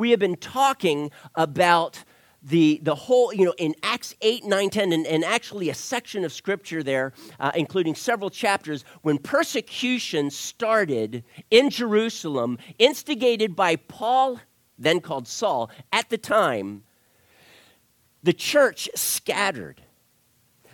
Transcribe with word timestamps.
we 0.00 0.10
have 0.10 0.18
been 0.18 0.36
talking 0.36 1.10
about 1.34 2.02
the, 2.42 2.80
the 2.82 2.94
whole, 2.94 3.34
you 3.34 3.44
know, 3.44 3.54
in 3.58 3.74
Acts 3.82 4.14
8, 4.22 4.44
9, 4.44 4.70
10, 4.70 4.92
and, 4.92 5.06
and 5.06 5.22
actually 5.22 5.68
a 5.68 5.74
section 5.74 6.24
of 6.24 6.32
scripture 6.32 6.82
there, 6.82 7.12
uh, 7.38 7.52
including 7.54 7.94
several 7.94 8.30
chapters, 8.30 8.82
when 9.02 9.18
persecution 9.18 10.30
started 10.30 11.22
in 11.50 11.68
Jerusalem, 11.68 12.56
instigated 12.78 13.54
by 13.54 13.76
Paul, 13.76 14.40
then 14.78 15.00
called 15.00 15.28
Saul, 15.28 15.70
at 15.92 16.08
the 16.08 16.16
time, 16.16 16.82
the 18.22 18.32
church 18.32 18.88
scattered. 18.94 19.82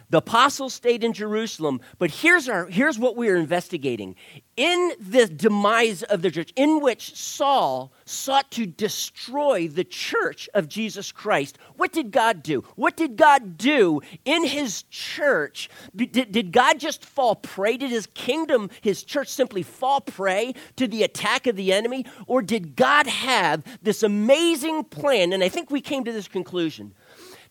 The 0.09 0.19
apostles 0.19 0.75
stayed 0.75 1.03
in 1.03 1.13
Jerusalem, 1.13 1.81
but 1.99 2.11
here's, 2.11 2.49
our, 2.49 2.67
here's 2.67 2.99
what 2.99 3.17
we 3.17 3.29
are 3.29 3.37
investigating. 3.37 4.15
In 4.57 4.93
the 5.01 5.27
demise 5.27 6.03
of 6.05 6.23
the 6.23 6.31
church, 6.31 6.53
in 6.55 6.81
which 6.81 7.17
Saul 7.17 7.93
sought 8.05 8.51
to 8.53 8.67
destroy 8.67 9.69
the 9.69 9.85
church 9.85 10.49
of 10.55 10.69
Jesus 10.69 11.11
Christ, 11.11 11.59
what 11.77 11.93
did 11.93 12.13
God 12.13 12.43
do? 12.43 12.63
What 12.77 12.97
did 12.97 13.17
God 13.17 13.59
do 13.59 14.01
in 14.25 14.45
his 14.45 14.85
church? 14.85 15.69
Did, 15.95 16.31
did 16.31 16.53
God 16.53 16.79
just 16.79 17.05
fall 17.05 17.35
prey? 17.35 17.77
Did 17.77 17.91
his 17.91 18.07
kingdom, 18.15 18.71
his 18.81 19.03
church, 19.03 19.29
simply 19.29 19.65
fall 19.65 20.01
prey 20.01 20.55
to 20.77 20.87
the 20.87 21.03
attack 21.03 21.49
of 21.49 21.57
the 21.57 21.73
enemy? 21.73 22.07
Or 22.29 22.43
did 22.43 22.77
God 22.77 23.09
have 23.09 23.65
this 23.83 24.05
amazing 24.05 24.85
plan? 24.85 25.33
And 25.33 25.43
I 25.43 25.49
think 25.49 25.71
we 25.71 25.81
came 25.81 26.05
to 26.05 26.13
this 26.13 26.29
conclusion 26.29 26.95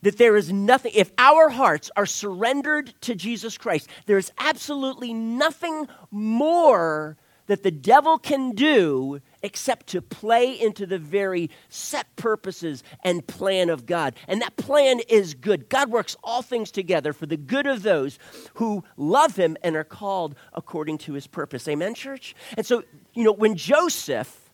that 0.05 0.20
there 0.20 0.38
is 0.38 0.54
nothing, 0.54 0.91
if 0.94 1.12
our 1.18 1.50
hearts 1.50 1.90
are 1.95 2.05
surrendered 2.05 2.94
to 3.02 3.16
Jesus 3.16 3.58
Christ, 3.58 3.90
there 4.05 4.20
is 4.20 4.32
absolutely 4.38 5.16
nothing 5.16 5.88
more 6.12 7.18
that 7.48 7.63
the 7.63 7.72
devil 7.72 8.20
can 8.20 8.52
do 8.52 9.20
except 9.41 9.88
to 9.88 10.04
play 10.04 10.62
into 10.62 10.86
the 10.86 10.99
very 10.99 11.49
set 11.70 12.16
purposes 12.18 12.84
and 13.04 13.26
plan 13.26 13.72
of 13.72 13.88
God. 13.88 14.13
And 14.27 14.44
that 14.44 14.55
plan 14.58 14.99
is 15.10 15.34
good. 15.34 15.70
God 15.70 15.90
works 15.90 16.15
all 16.24 16.43
things 16.43 16.70
together 16.70 17.12
for 17.12 17.26
the 17.26 17.35
good 17.35 17.65
of 17.65 17.82
those 17.82 18.20
who 18.55 18.84
love 18.98 19.35
him 19.35 19.58
and 19.63 19.76
are 19.76 19.84
called 19.84 20.35
according 20.54 20.99
to 20.99 21.13
his 21.13 21.26
purpose. 21.26 21.68
Amen, 21.68 21.96
church? 21.96 22.35
And 22.55 22.63
so, 22.63 22.84
you 23.15 23.24
know, 23.24 23.34
when 23.34 23.55
Joseph 23.55 24.52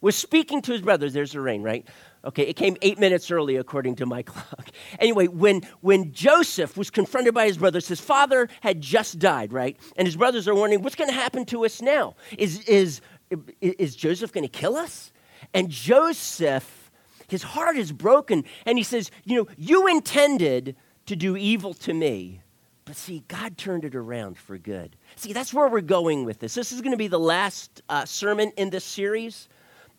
was 0.00 0.16
speaking 0.16 0.62
to 0.62 0.72
his 0.72 0.80
brothers, 0.80 1.12
there's 1.12 1.32
the 1.32 1.40
rain, 1.40 1.62
right? 1.62 1.86
Okay, 2.24 2.42
it 2.42 2.54
came 2.54 2.76
eight 2.82 2.98
minutes 2.98 3.30
early 3.30 3.56
according 3.56 3.96
to 3.96 4.06
my 4.06 4.22
clock. 4.22 4.70
Anyway, 4.98 5.26
when, 5.26 5.62
when 5.80 6.12
Joseph 6.12 6.76
was 6.76 6.90
confronted 6.90 7.34
by 7.34 7.46
his 7.46 7.58
brothers, 7.58 7.88
his 7.88 8.00
father 8.00 8.48
had 8.60 8.80
just 8.80 9.18
died, 9.18 9.52
right? 9.52 9.76
And 9.96 10.06
his 10.06 10.16
brothers 10.16 10.46
are 10.46 10.54
wondering, 10.54 10.82
what's 10.82 10.96
going 10.96 11.08
to 11.08 11.14
happen 11.14 11.44
to 11.46 11.64
us 11.64 11.80
now? 11.80 12.16
Is, 12.36 12.60
is, 12.64 13.00
is 13.60 13.96
Joseph 13.96 14.32
going 14.32 14.44
to 14.44 14.48
kill 14.48 14.76
us? 14.76 15.12
And 15.54 15.70
Joseph, 15.70 16.90
his 17.28 17.42
heart 17.42 17.76
is 17.76 17.92
broken, 17.92 18.44
and 18.66 18.76
he 18.76 18.84
says, 18.84 19.10
You 19.24 19.36
know, 19.36 19.48
you 19.56 19.86
intended 19.86 20.76
to 21.06 21.16
do 21.16 21.36
evil 21.36 21.74
to 21.74 21.94
me, 21.94 22.42
but 22.84 22.96
see, 22.96 23.24
God 23.28 23.56
turned 23.56 23.84
it 23.84 23.94
around 23.94 24.36
for 24.36 24.58
good. 24.58 24.96
See, 25.16 25.32
that's 25.32 25.54
where 25.54 25.68
we're 25.68 25.80
going 25.80 26.24
with 26.24 26.40
this. 26.40 26.54
This 26.54 26.72
is 26.72 26.80
going 26.80 26.92
to 26.92 26.98
be 26.98 27.08
the 27.08 27.18
last 27.18 27.82
uh, 27.88 28.04
sermon 28.04 28.52
in 28.56 28.70
this 28.70 28.84
series. 28.84 29.48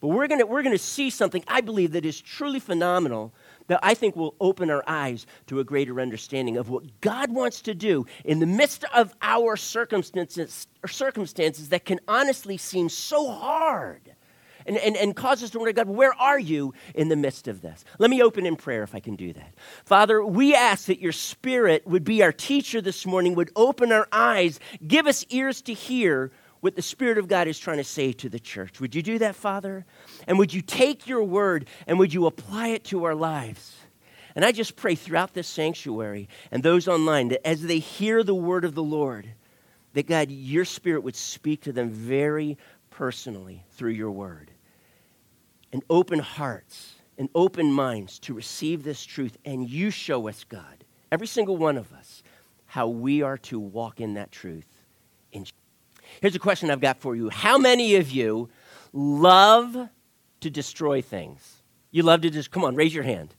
But 0.02 0.08
we're 0.08 0.28
going 0.28 0.46
we're 0.48 0.64
going 0.64 0.76
to 0.76 0.84
see 0.84 1.10
something 1.12 1.44
I 1.48 1.62
believe 1.62 1.92
that 1.92 2.06
is 2.06 2.20
truly 2.20 2.60
phenomenal 2.60 3.34
that 3.68 3.80
I 3.84 3.94
think 3.94 4.16
will 4.16 4.36
open 4.42 4.70
our 4.70 4.84
eyes 4.88 5.26
to 5.48 5.60
a 5.60 5.64
greater 5.64 6.02
understanding 6.02 6.58
of 6.58 6.70
what 6.70 7.00
God 7.00 7.32
wants 7.32 7.62
to 7.62 7.74
do 7.74 8.06
in 8.26 8.40
the 8.40 8.46
midst 8.46 8.84
of 8.94 9.16
our 9.22 9.56
circumstances, 9.56 10.68
circumstances 10.88 11.70
that 11.70 11.86
can 11.86 12.00
honestly 12.08 12.58
seem 12.58 12.90
so 12.90 13.32
hard 13.32 14.16
and, 14.66 14.78
and, 14.78 14.98
and 14.98 15.16
cause 15.16 15.44
us 15.44 15.52
to 15.52 15.60
wonder, 15.60 15.74
God, 15.74 15.88
where 15.88 16.14
are 16.14 16.40
you 16.40 16.74
in 16.94 17.10
the 17.10 17.16
midst 17.16 17.48
of 17.48 17.62
this? 17.62 17.84
Let 18.00 18.10
me 18.10 18.22
open 18.22 18.46
in 18.46 18.56
prayer 18.56 18.84
if 18.84 18.94
I 18.96 19.00
can 19.00 19.16
do 19.16 19.34
that. 19.34 19.54
Father, 19.86 20.24
we 20.24 20.54
ask 20.54 20.86
that 20.86 21.00
your 21.00 21.12
spirit 21.12 21.86
would 21.88 22.04
be 22.04 22.24
our 22.24 22.32
teacher 22.32 22.82
this 22.82 23.06
morning, 23.06 23.36
would 23.36 23.52
open 23.56 23.92
our 23.92 24.08
eyes, 24.12 24.60
give 24.86 25.08
us 25.08 25.26
ears 25.30 25.62
to 25.64 25.74
hear 25.74 26.32
what 26.62 26.76
the 26.76 26.82
Spirit 26.82 27.18
of 27.18 27.28
God 27.28 27.48
is 27.48 27.60
trying 27.60 27.78
to 27.78 27.84
say 27.84 28.14
to 28.14 28.30
the 28.30 28.40
church. 28.40 28.80
Would 28.80 28.96
you 28.96 29.02
do 29.02 29.20
that, 29.20 29.36
Father? 29.36 29.86
And 30.28 30.40
would 30.40 30.54
you 30.54 30.62
take 30.62 31.08
your 31.08 31.24
word 31.24 31.68
and 31.88 32.00
would 32.00 32.14
you 32.14 32.28
apply 32.28 32.70
it 32.70 32.86
to 32.86 33.04
our 33.04 33.16
lives? 33.16 33.76
And 34.36 34.46
I 34.46 34.52
just 34.52 34.76
pray 34.76 34.96
throughout 34.96 35.34
this 35.34 35.48
sanctuary 35.48 36.30
and 36.52 36.64
those 36.64 36.88
online 36.88 37.30
that 37.30 37.46
as 37.46 37.64
they 37.64 37.80
hear 37.80 38.24
the 38.24 38.36
word 38.36 38.64
of 38.64 38.76
the 38.76 38.84
Lord, 38.84 39.28
that 39.94 40.08
God, 40.08 40.32
your 40.32 40.64
Spirit 40.64 41.04
would 41.04 41.16
speak 41.16 41.62
to 41.64 41.74
them 41.74 41.90
very 41.90 42.58
personally 42.92 43.66
through 43.72 43.92
your 43.92 44.12
word. 44.12 44.52
And 45.74 45.84
open 45.90 46.20
hearts 46.20 46.96
and 47.18 47.28
open 47.36 47.72
minds 47.72 48.20
to 48.20 48.34
receive 48.34 48.84
this 48.84 49.04
truth. 49.04 49.38
And 49.46 49.70
you 49.70 49.90
show 49.90 50.28
us, 50.30 50.44
God, 50.44 50.86
every 51.12 51.28
single 51.28 51.58
one 51.58 51.78
of 51.78 51.92
us, 51.94 52.24
how 52.68 52.88
we 52.88 53.22
are 53.22 53.38
to 53.38 53.60
walk 53.60 54.00
in 54.00 54.14
that 54.14 54.32
truth. 54.32 54.68
In 55.32 55.46
Here's 56.20 56.36
a 56.36 56.40
question 56.40 56.70
I've 56.70 56.82
got 56.82 57.00
for 57.00 57.16
you 57.16 57.30
How 57.30 57.58
many 57.58 57.96
of 57.96 58.12
you 58.12 58.50
love 58.94 59.90
to 60.42 60.50
destroy 60.50 61.02
things? 61.02 61.62
You 61.92 62.04
love 62.04 62.22
to 62.22 62.30
just, 62.30 62.52
come 62.52 62.64
on, 62.64 62.76
raise 62.76 62.94
your 62.94 63.04
hand. 63.04 63.36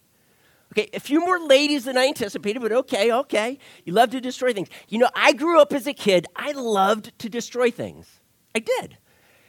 Okay, 0.72 0.88
a 0.94 1.00
few 1.00 1.20
more 1.20 1.38
ladies 1.38 1.84
than 1.84 1.98
I 1.98 2.06
anticipated, 2.06 2.60
but 2.62 2.72
okay, 2.72 3.12
okay. 3.12 3.58
You 3.84 3.92
love 3.92 4.10
to 4.10 4.20
destroy 4.20 4.54
things. 4.54 4.68
You 4.88 4.98
know, 4.98 5.10
I 5.14 5.34
grew 5.34 5.60
up 5.60 5.72
as 5.72 5.86
a 5.86 5.92
kid, 5.92 6.26
I 6.34 6.52
loved 6.52 7.18
to 7.18 7.28
destroy 7.28 7.70
things. 7.70 8.20
I 8.54 8.60
did. 8.60 8.96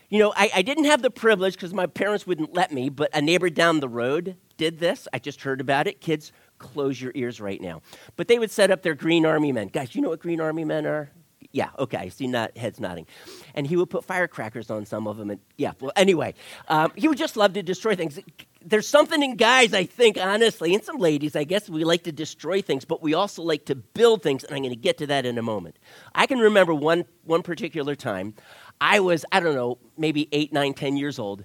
You 0.09 0.19
know, 0.19 0.33
I, 0.35 0.51
I 0.55 0.61
didn't 0.61 0.83
have 0.83 1.01
the 1.01 1.09
privilege 1.09 1.53
because 1.53 1.73
my 1.73 1.87
parents 1.87 2.27
wouldn't 2.27 2.53
let 2.53 2.71
me, 2.71 2.89
but 2.89 3.09
a 3.15 3.21
neighbor 3.21 3.49
down 3.49 3.79
the 3.79 3.89
road 3.89 4.35
did 4.57 4.79
this. 4.79 5.07
I 5.13 5.19
just 5.19 5.41
heard 5.41 5.61
about 5.61 5.87
it. 5.87 6.01
Kids, 6.01 6.31
close 6.59 7.01
your 7.01 7.11
ears 7.15 7.41
right 7.41 7.59
now. 7.59 7.81
But 8.15 8.27
they 8.27 8.37
would 8.37 8.51
set 8.51 8.69
up 8.69 8.83
their 8.83 8.93
Green 8.93 9.25
Army 9.25 9.51
men. 9.51 9.69
Guys, 9.69 9.95
you 9.95 10.01
know 10.01 10.09
what 10.09 10.19
Green 10.19 10.39
Army 10.39 10.65
men 10.65 10.85
are? 10.85 11.09
Yeah, 11.51 11.69
okay, 11.79 11.97
I 11.97 12.09
see 12.09 12.27
not, 12.27 12.57
heads 12.57 12.79
nodding. 12.79 13.07
And 13.53 13.67
he 13.67 13.75
would 13.75 13.89
put 13.89 14.05
firecrackers 14.05 14.69
on 14.69 14.85
some 14.85 15.07
of 15.07 15.17
them. 15.17 15.29
And 15.29 15.39
yeah, 15.57 15.73
well, 15.79 15.91
anyway, 15.95 16.33
um, 16.67 16.91
he 16.95 17.07
would 17.07 17.17
just 17.17 17.37
love 17.37 17.53
to 17.53 17.63
destroy 17.63 17.95
things. 17.95 18.19
There's 18.65 18.87
something 18.87 19.21
in 19.21 19.35
guys, 19.35 19.73
I 19.73 19.85
think, 19.85 20.17
honestly, 20.17 20.73
and 20.73 20.83
some 20.83 20.97
ladies, 20.97 21.35
I 21.35 21.43
guess, 21.43 21.69
we 21.69 21.83
like 21.83 22.03
to 22.03 22.11
destroy 22.11 22.61
things, 22.61 22.85
but 22.85 23.01
we 23.01 23.13
also 23.13 23.43
like 23.43 23.65
to 23.65 23.75
build 23.75 24.23
things, 24.23 24.43
and 24.43 24.55
I'm 24.55 24.61
going 24.61 24.69
to 24.69 24.75
get 24.75 24.97
to 24.99 25.07
that 25.07 25.25
in 25.25 25.37
a 25.37 25.41
moment. 25.41 25.77
I 26.15 26.27
can 26.27 26.39
remember 26.39 26.73
one, 26.73 27.05
one 27.25 27.43
particular 27.43 27.95
time. 27.95 28.35
I 28.79 28.99
was, 29.01 29.25
I 29.31 29.39
don't 29.39 29.55
know, 29.55 29.79
maybe 29.97 30.29
eight, 30.31 30.53
nine, 30.53 30.73
ten 30.73 30.97
years 30.97 31.19
old, 31.19 31.43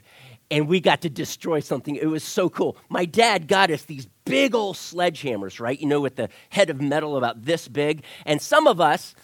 and 0.50 0.66
we 0.68 0.80
got 0.80 1.02
to 1.02 1.10
destroy 1.10 1.60
something. 1.60 1.96
It 1.96 2.06
was 2.06 2.24
so 2.24 2.48
cool. 2.48 2.76
My 2.88 3.04
dad 3.04 3.48
got 3.48 3.70
us 3.70 3.82
these 3.82 4.06
big 4.24 4.54
old 4.54 4.76
sledgehammers, 4.76 5.60
right? 5.60 5.78
You 5.78 5.86
know, 5.86 6.00
with 6.00 6.16
the 6.16 6.28
head 6.50 6.70
of 6.70 6.80
metal 6.80 7.16
about 7.16 7.44
this 7.44 7.68
big. 7.68 8.04
And 8.24 8.40
some 8.40 8.66
of 8.66 8.80
us, 8.80 9.14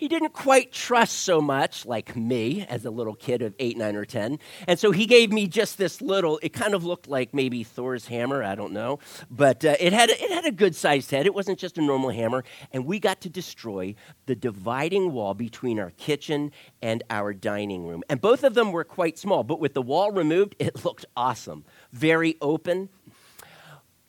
he 0.00 0.08
didn't 0.08 0.32
quite 0.32 0.72
trust 0.72 1.18
so 1.18 1.42
much, 1.42 1.84
like 1.84 2.16
me 2.16 2.64
as 2.70 2.86
a 2.86 2.90
little 2.90 3.14
kid 3.14 3.42
of 3.42 3.54
eight, 3.58 3.76
nine, 3.76 3.94
or 3.94 4.06
10. 4.06 4.38
And 4.66 4.78
so 4.78 4.92
he 4.92 5.04
gave 5.04 5.30
me 5.30 5.46
just 5.46 5.76
this 5.76 6.00
little, 6.00 6.40
it 6.42 6.54
kind 6.54 6.72
of 6.72 6.86
looked 6.86 7.06
like 7.06 7.34
maybe 7.34 7.64
Thor's 7.64 8.06
hammer, 8.06 8.42
I 8.42 8.54
don't 8.54 8.72
know. 8.72 8.98
But 9.30 9.62
uh, 9.62 9.76
it, 9.78 9.92
had 9.92 10.08
a, 10.08 10.24
it 10.24 10.30
had 10.30 10.46
a 10.46 10.52
good 10.52 10.74
sized 10.74 11.10
head. 11.10 11.26
It 11.26 11.34
wasn't 11.34 11.58
just 11.58 11.76
a 11.76 11.82
normal 11.82 12.08
hammer. 12.08 12.44
And 12.72 12.86
we 12.86 12.98
got 12.98 13.20
to 13.20 13.28
destroy 13.28 13.94
the 14.24 14.34
dividing 14.34 15.12
wall 15.12 15.34
between 15.34 15.78
our 15.78 15.90
kitchen 15.90 16.50
and 16.80 17.02
our 17.10 17.34
dining 17.34 17.86
room. 17.86 18.02
And 18.08 18.22
both 18.22 18.42
of 18.42 18.54
them 18.54 18.72
were 18.72 18.84
quite 18.84 19.18
small, 19.18 19.44
but 19.44 19.60
with 19.60 19.74
the 19.74 19.82
wall 19.82 20.12
removed, 20.12 20.56
it 20.58 20.82
looked 20.86 21.04
awesome. 21.14 21.62
Very 21.92 22.38
open. 22.40 22.88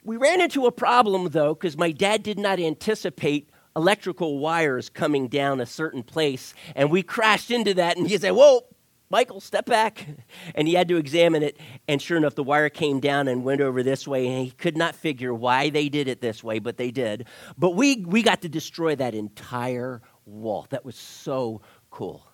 We 0.05 0.15
ran 0.15 0.39
into 0.39 0.67
a 0.67 0.71
problem, 0.71 1.27
though, 1.31 1.53
because 1.53 1.75
my 1.75 1.91
dad 1.91 2.23
did 2.23 2.39
not 2.39 2.61
anticipate 2.61 3.49
electrical 3.75 4.39
wires 4.39 4.89
coming 4.89 5.27
down 5.27 5.61
a 5.61 5.65
certain 5.65 6.03
place, 6.03 6.53
and 6.75 6.91
we 6.91 7.03
crashed 7.03 7.51
into 7.51 7.73
that, 7.75 7.97
and 7.97 8.07
he 8.07 8.17
said, 8.17 8.31
Whoa, 8.31 8.65
Michael, 9.11 9.41
step 9.41 9.65
back. 9.65 10.07
And 10.55 10.67
he 10.67 10.73
had 10.73 10.87
to 10.89 10.97
examine 10.97 11.43
it, 11.43 11.57
and 11.87 12.01
sure 12.01 12.17
enough, 12.17 12.35
the 12.35 12.43
wire 12.43 12.69
came 12.69 12.99
down 12.99 13.27
and 13.27 13.43
went 13.43 13.61
over 13.61 13.83
this 13.83 14.07
way, 14.07 14.27
and 14.27 14.45
he 14.45 14.51
could 14.51 14.75
not 14.75 14.95
figure 14.95 15.33
why 15.33 15.69
they 15.69 15.87
did 15.87 16.07
it 16.07 16.19
this 16.19 16.43
way, 16.43 16.59
but 16.59 16.77
they 16.77 16.91
did. 16.91 17.27
But 17.57 17.71
we, 17.71 18.03
we 18.05 18.21
got 18.21 18.41
to 18.41 18.49
destroy 18.49 18.95
that 18.95 19.13
entire 19.13 20.01
wall. 20.25 20.67
That 20.71 20.83
was 20.83 20.95
so 20.95 21.61
cool. 21.89 22.25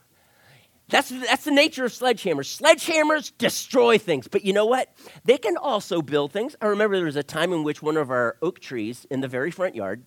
That's, 0.89 1.09
that's 1.09 1.43
the 1.43 1.51
nature 1.51 1.85
of 1.85 1.91
sledgehammers. 1.91 2.59
Sledgehammers 2.59 3.33
destroy 3.37 3.97
things, 3.97 4.27
but 4.27 4.45
you 4.45 4.53
know 4.53 4.65
what? 4.65 4.93
They 5.25 5.37
can 5.37 5.57
also 5.57 6.01
build 6.01 6.31
things. 6.31 6.55
I 6.61 6.67
remember 6.67 6.95
there 6.95 7.05
was 7.05 7.17
a 7.17 7.23
time 7.23 7.51
in 7.51 7.63
which 7.63 7.81
one 7.81 7.97
of 7.97 8.09
our 8.09 8.37
oak 8.41 8.59
trees 8.59 9.05
in 9.11 9.19
the 9.19 9.27
very 9.27 9.51
front 9.51 9.75
yard 9.75 10.03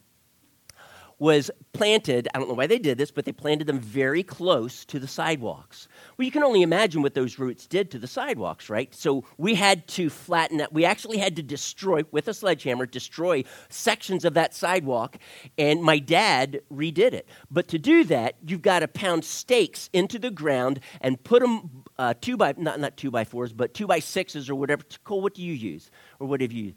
was 1.20 1.50
planted, 1.74 2.26
I 2.34 2.38
don't 2.38 2.48
know 2.48 2.54
why 2.54 2.66
they 2.66 2.78
did 2.78 2.96
this, 2.96 3.10
but 3.10 3.26
they 3.26 3.32
planted 3.32 3.66
them 3.66 3.78
very 3.78 4.22
close 4.22 4.86
to 4.86 4.98
the 4.98 5.06
sidewalks. 5.06 5.86
Well, 6.16 6.24
you 6.24 6.32
can 6.32 6.42
only 6.42 6.62
imagine 6.62 7.02
what 7.02 7.12
those 7.12 7.38
roots 7.38 7.66
did 7.66 7.90
to 7.90 7.98
the 7.98 8.06
sidewalks, 8.06 8.70
right? 8.70 8.92
So 8.94 9.24
we 9.36 9.54
had 9.54 9.86
to 9.88 10.08
flatten 10.08 10.56
that. 10.56 10.72
We 10.72 10.86
actually 10.86 11.18
had 11.18 11.36
to 11.36 11.42
destroy, 11.42 12.04
with 12.10 12.26
a 12.26 12.34
sledgehammer, 12.34 12.86
destroy 12.86 13.44
sections 13.68 14.24
of 14.24 14.32
that 14.34 14.54
sidewalk, 14.54 15.18
and 15.58 15.82
my 15.82 15.98
dad 15.98 16.62
redid 16.72 17.12
it. 17.12 17.28
But 17.50 17.68
to 17.68 17.78
do 17.78 18.02
that, 18.04 18.36
you've 18.44 18.62
got 18.62 18.80
to 18.80 18.88
pound 18.88 19.24
stakes 19.24 19.90
into 19.92 20.18
the 20.18 20.30
ground 20.30 20.80
and 21.02 21.22
put 21.22 21.42
them 21.42 21.84
uh, 21.98 22.14
two 22.18 22.38
by, 22.38 22.54
not, 22.56 22.80
not 22.80 22.96
two 22.96 23.10
by 23.10 23.24
fours, 23.24 23.52
but 23.52 23.74
two 23.74 23.86
by 23.86 23.98
sixes 23.98 24.48
or 24.48 24.54
whatever. 24.54 24.82
Cole, 25.04 25.20
what 25.20 25.34
do 25.34 25.42
you 25.42 25.52
use? 25.52 25.90
Or 26.18 26.26
what 26.26 26.40
have 26.40 26.52
you 26.52 26.74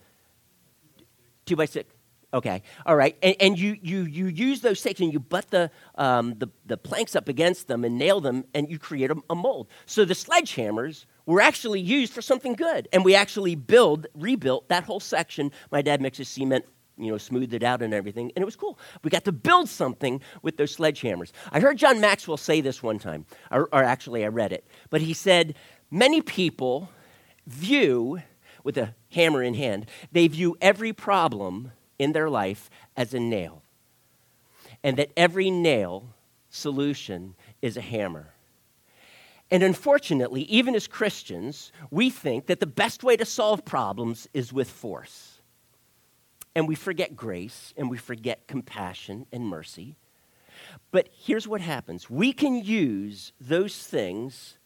Two 1.45 1.55
by 1.55 1.65
six. 1.65 1.93
Okay, 2.33 2.63
all 2.87 2.95
right. 2.95 3.15
And, 3.21 3.35
and, 3.39 3.59
you, 3.59 3.77
you, 3.83 4.01
you 4.05 4.25
use 4.25 4.61
those 4.61 4.79
stakes 4.79 4.99
and 4.99 5.13
you 5.13 5.19
butt 5.19 5.51
the, 5.51 5.69
um, 5.95 6.33
the, 6.39 6.47
the 6.65 6.77
planks 6.77 7.15
up 7.15 7.29
against 7.29 7.67
them 7.67 7.85
and 7.85 7.99
nail 7.99 8.21
them, 8.21 8.45
and 8.55 8.71
you 8.71 8.79
create 8.79 9.11
a, 9.11 9.17
a, 9.29 9.35
mold. 9.35 9.67
So 9.85 10.03
the 10.03 10.15
sledgehammers 10.15 11.05
were 11.27 11.41
actually 11.41 11.79
used 11.79 12.11
for 12.11 12.23
something 12.23 12.53
good. 12.53 12.87
And 12.91 13.05
we 13.05 13.13
actually 13.13 13.53
build, 13.53 14.07
rebuilt 14.15 14.67
that 14.69 14.83
whole 14.83 14.99
section. 14.99 15.51
My 15.71 15.83
dad 15.83 16.01
mixes 16.01 16.27
cement, 16.27 16.65
you 16.97 17.11
know, 17.11 17.19
smoothed 17.19 17.53
it 17.53 17.61
out 17.61 17.83
and 17.83 17.93
everything, 17.93 18.31
and 18.35 18.41
it 18.41 18.45
was 18.45 18.55
cool. 18.55 18.79
We 19.03 19.11
got 19.11 19.25
to 19.25 19.31
build 19.31 19.69
something 19.69 20.19
with 20.41 20.57
those 20.57 20.75
sledgehammers. 20.75 21.31
I 21.51 21.59
heard 21.59 21.77
John 21.77 22.01
Maxwell 22.01 22.37
say 22.37 22.61
this 22.61 22.81
one 22.81 22.97
time, 22.97 23.27
or, 23.51 23.69
or 23.71 23.83
actually, 23.83 24.25
I 24.25 24.29
read 24.29 24.51
it. 24.51 24.65
But 24.89 25.01
he 25.01 25.13
said, 25.13 25.53
Many 25.91 26.23
people 26.23 26.89
view, 27.45 28.23
with 28.63 28.77
a 28.79 28.95
hammer 29.11 29.43
in 29.43 29.53
hand, 29.53 29.85
they 30.11 30.27
view 30.27 30.57
every 30.59 30.93
problem 30.93 31.71
in 31.99 32.11
their 32.11 32.29
life 32.29 32.69
as 32.95 33.13
a 33.13 33.19
nail. 33.19 33.61
And 34.83 34.97
that 34.97 35.11
every 35.15 35.49
nail 35.49 36.09
solution 36.49 37.35
is 37.61 37.77
a 37.77 37.81
hammer. 37.81 38.33
And 39.51 39.61
unfortunately, 39.61 40.43
even 40.43 40.75
as 40.75 40.87
Christians, 40.87 41.71
we 41.91 42.09
think 42.09 42.47
that 42.47 42.59
the 42.59 42.65
best 42.65 43.03
way 43.03 43.15
to 43.17 43.25
solve 43.25 43.63
problems 43.63 44.27
is 44.33 44.51
with 44.51 44.69
force. 44.69 45.41
And 46.55 46.67
we 46.67 46.75
forget 46.75 47.15
grace 47.15 47.73
and 47.77 47.89
we 47.89 47.97
forget 47.97 48.47
compassion 48.47 49.25
and 49.31 49.45
mercy. 49.45 49.95
But 50.91 51.09
here's 51.11 51.47
what 51.47 51.61
happens 51.61 52.09
we 52.09 52.33
can 52.33 52.63
use 52.63 53.33
those 53.39 53.77
things, 53.77 54.57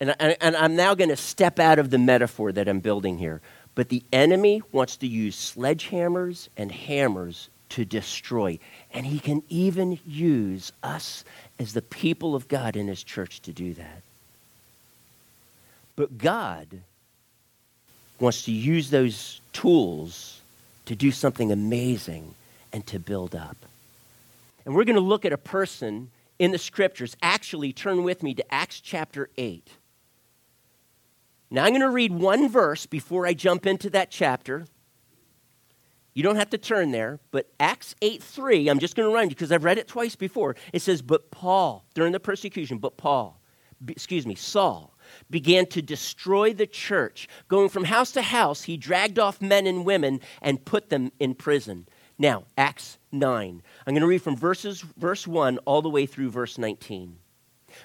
and, 0.00 0.10
I, 0.18 0.36
and 0.40 0.56
I'm 0.56 0.74
now 0.74 0.94
going 0.94 1.10
to 1.10 1.16
step 1.16 1.58
out 1.58 1.78
of 1.78 1.90
the 1.90 1.98
metaphor 1.98 2.52
that 2.52 2.68
I'm 2.68 2.80
building 2.80 3.18
here. 3.18 3.40
But 3.74 3.88
the 3.88 4.02
enemy 4.12 4.62
wants 4.70 4.96
to 4.98 5.06
use 5.06 5.36
sledgehammers 5.36 6.48
and 6.56 6.70
hammers 6.70 7.48
to 7.70 7.84
destroy. 7.84 8.58
And 8.92 9.06
he 9.06 9.18
can 9.18 9.42
even 9.48 9.98
use 10.06 10.72
us 10.82 11.24
as 11.58 11.72
the 11.72 11.82
people 11.82 12.34
of 12.34 12.48
God 12.48 12.76
in 12.76 12.86
his 12.86 13.02
church 13.02 13.40
to 13.42 13.52
do 13.52 13.72
that. 13.74 14.02
But 15.96 16.18
God 16.18 16.66
wants 18.20 18.44
to 18.44 18.52
use 18.52 18.90
those 18.90 19.40
tools 19.52 20.40
to 20.86 20.94
do 20.94 21.10
something 21.10 21.50
amazing 21.50 22.34
and 22.72 22.86
to 22.86 22.98
build 22.98 23.34
up. 23.34 23.56
And 24.64 24.74
we're 24.74 24.84
going 24.84 24.96
to 24.96 25.00
look 25.00 25.24
at 25.24 25.32
a 25.32 25.38
person 25.38 26.10
in 26.38 26.52
the 26.52 26.58
scriptures. 26.58 27.16
Actually, 27.22 27.72
turn 27.72 28.04
with 28.04 28.22
me 28.22 28.34
to 28.34 28.54
Acts 28.54 28.80
chapter 28.80 29.28
8. 29.36 29.66
Now, 31.52 31.64
I'm 31.64 31.72
going 31.72 31.82
to 31.82 31.90
read 31.90 32.12
one 32.12 32.48
verse 32.48 32.86
before 32.86 33.26
I 33.26 33.34
jump 33.34 33.66
into 33.66 33.90
that 33.90 34.10
chapter. 34.10 34.64
You 36.14 36.22
don't 36.22 36.36
have 36.36 36.48
to 36.50 36.58
turn 36.58 36.92
there, 36.92 37.20
but 37.30 37.52
Acts 37.60 37.94
8 38.00 38.22
3, 38.22 38.68
I'm 38.68 38.78
just 38.78 38.96
going 38.96 39.06
to 39.06 39.12
remind 39.12 39.30
you 39.30 39.36
because 39.36 39.52
I've 39.52 39.62
read 39.62 39.76
it 39.76 39.86
twice 39.86 40.16
before. 40.16 40.56
It 40.72 40.80
says, 40.80 41.02
But 41.02 41.30
Paul, 41.30 41.84
during 41.92 42.12
the 42.12 42.20
persecution, 42.20 42.78
but 42.78 42.96
Paul, 42.96 43.38
excuse 43.86 44.26
me, 44.26 44.34
Saul, 44.34 44.96
began 45.28 45.66
to 45.66 45.82
destroy 45.82 46.54
the 46.54 46.66
church. 46.66 47.28
Going 47.48 47.68
from 47.68 47.84
house 47.84 48.12
to 48.12 48.22
house, 48.22 48.62
he 48.62 48.78
dragged 48.78 49.18
off 49.18 49.42
men 49.42 49.66
and 49.66 49.84
women 49.84 50.20
and 50.40 50.64
put 50.64 50.88
them 50.88 51.12
in 51.20 51.34
prison. 51.34 51.86
Now, 52.16 52.44
Acts 52.56 52.96
9. 53.10 53.62
I'm 53.86 53.92
going 53.92 54.00
to 54.00 54.06
read 54.06 54.22
from 54.22 54.36
verses, 54.36 54.80
verse 54.96 55.26
1 55.26 55.58
all 55.66 55.82
the 55.82 55.90
way 55.90 56.06
through 56.06 56.30
verse 56.30 56.56
19. 56.56 57.18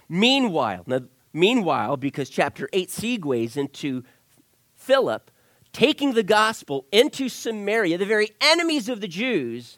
Meanwhile, 0.07 0.83
now 0.85 1.01
Meanwhile, 1.37 1.97
because 1.97 2.31
chapter 2.31 2.67
8 2.73 2.89
segues 2.89 3.57
into 3.57 4.03
Philip 4.75 5.29
taking 5.71 6.13
the 6.13 6.23
gospel 6.23 6.87
into 6.91 7.29
Samaria, 7.29 7.99
the 7.99 8.07
very 8.07 8.31
enemies 8.41 8.89
of 8.89 9.01
the 9.01 9.07
Jews, 9.07 9.77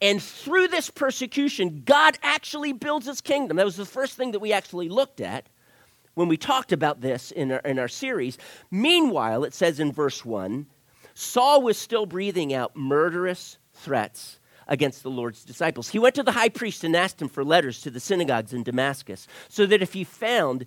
and 0.00 0.22
through 0.22 0.68
this 0.68 0.90
persecution, 0.90 1.82
God 1.84 2.16
actually 2.22 2.72
builds 2.72 3.06
his 3.06 3.20
kingdom. 3.20 3.56
That 3.56 3.64
was 3.64 3.76
the 3.76 3.84
first 3.84 4.16
thing 4.16 4.30
that 4.30 4.38
we 4.38 4.52
actually 4.52 4.88
looked 4.88 5.20
at 5.20 5.48
when 6.14 6.28
we 6.28 6.36
talked 6.36 6.70
about 6.70 7.00
this 7.00 7.32
in 7.32 7.50
our, 7.50 7.58
in 7.60 7.80
our 7.80 7.88
series. 7.88 8.38
Meanwhile, 8.70 9.42
it 9.42 9.54
says 9.54 9.80
in 9.80 9.90
verse 9.90 10.24
1 10.24 10.66
Saul 11.14 11.62
was 11.62 11.76
still 11.76 12.06
breathing 12.06 12.54
out 12.54 12.76
murderous 12.76 13.58
threats 13.74 14.38
against 14.68 15.02
the 15.02 15.10
Lord's 15.10 15.44
disciples. 15.44 15.88
He 15.88 15.98
went 15.98 16.14
to 16.14 16.22
the 16.22 16.32
high 16.32 16.48
priest 16.48 16.84
and 16.84 16.94
asked 16.94 17.20
him 17.20 17.28
for 17.28 17.44
letters 17.44 17.80
to 17.82 17.90
the 17.90 18.00
synagogues 18.00 18.52
in 18.52 18.62
Damascus, 18.62 19.26
so 19.48 19.66
that 19.66 19.82
if 19.82 19.92
he 19.92 20.04
found 20.04 20.64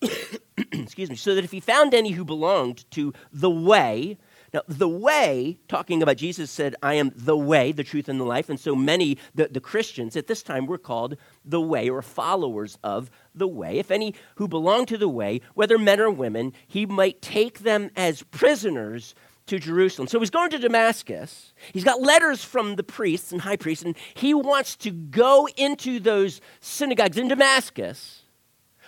excuse 0.72 1.10
me, 1.10 1.16
so 1.16 1.34
that 1.34 1.44
if 1.44 1.52
he 1.52 1.60
found 1.60 1.94
any 1.94 2.10
who 2.10 2.24
belonged 2.24 2.90
to 2.92 3.12
the 3.32 3.50
way, 3.50 4.18
now 4.52 4.62
the 4.68 4.88
way, 4.88 5.58
talking 5.68 6.02
about 6.02 6.16
Jesus 6.16 6.50
said, 6.50 6.76
I 6.82 6.94
am 6.94 7.12
the 7.14 7.36
way, 7.36 7.72
the 7.72 7.84
truth, 7.84 8.08
and 8.08 8.20
the 8.20 8.24
life. 8.24 8.48
And 8.48 8.58
so 8.58 8.74
many, 8.74 9.18
the, 9.34 9.48
the 9.48 9.60
Christians 9.60 10.16
at 10.16 10.26
this 10.26 10.42
time 10.42 10.66
were 10.66 10.78
called 10.78 11.16
the 11.44 11.60
way 11.60 11.88
or 11.88 12.02
followers 12.02 12.78
of 12.82 13.10
the 13.34 13.48
way. 13.48 13.78
If 13.78 13.90
any 13.90 14.14
who 14.36 14.48
belonged 14.48 14.88
to 14.88 14.98
the 14.98 15.08
way, 15.08 15.40
whether 15.54 15.78
men 15.78 16.00
or 16.00 16.10
women, 16.10 16.52
he 16.66 16.86
might 16.86 17.20
take 17.20 17.60
them 17.60 17.90
as 17.96 18.22
prisoners 18.22 19.14
to 19.46 19.58
Jerusalem. 19.58 20.08
So 20.08 20.18
he's 20.18 20.30
going 20.30 20.50
to 20.50 20.58
Damascus. 20.58 21.52
He's 21.72 21.84
got 21.84 22.00
letters 22.00 22.42
from 22.42 22.76
the 22.76 22.82
priests 22.82 23.32
and 23.32 23.42
high 23.42 23.56
priests, 23.56 23.84
and 23.84 23.96
he 24.14 24.34
wants 24.34 24.76
to 24.76 24.90
go 24.90 25.48
into 25.56 26.00
those 26.00 26.40
synagogues 26.60 27.18
in 27.18 27.28
Damascus 27.28 28.22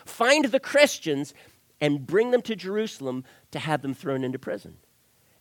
find 0.08 0.46
the 0.46 0.60
Christians 0.60 1.34
and 1.80 2.06
bring 2.06 2.30
them 2.30 2.42
to 2.42 2.56
Jerusalem 2.56 3.24
to 3.52 3.58
have 3.58 3.82
them 3.82 3.94
thrown 3.94 4.24
into 4.24 4.38
prison. 4.38 4.76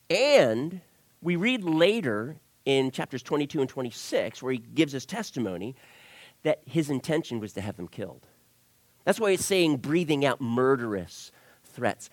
And 0.10 0.82
we 1.22 1.36
read 1.36 1.64
later 1.64 2.38
in 2.66 2.92
chapters 2.92 3.24
22 3.24 3.62
and 3.62 3.70
26, 3.70 4.44
where 4.44 4.54
he 4.54 4.60
gives 4.60 4.94
his 4.94 5.06
testimony, 5.06 5.76
that 6.44 6.62
his 6.66 6.90
intention 6.90 7.40
was 7.40 7.54
to 7.54 7.62
have 7.62 7.78
them 7.78 7.88
killed. 7.88 8.28
That's 9.04 9.20
why 9.20 9.32
he's 9.32 9.46
saying 9.46 9.78
breathing 9.78 10.26
out 10.26 10.42
murderous 10.42 11.32
threats. 11.64 12.10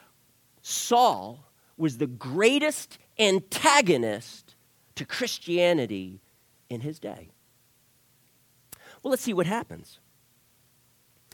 Saul 0.62 1.50
was 1.76 1.98
the 1.98 2.06
greatest 2.06 2.98
antagonist 3.18 4.54
to 4.94 5.04
Christianity 5.04 6.20
in 6.70 6.80
his 6.80 6.98
day. 6.98 7.30
Well, 9.02 9.10
let's 9.10 9.22
see 9.22 9.34
what 9.34 9.46
happens. 9.46 9.98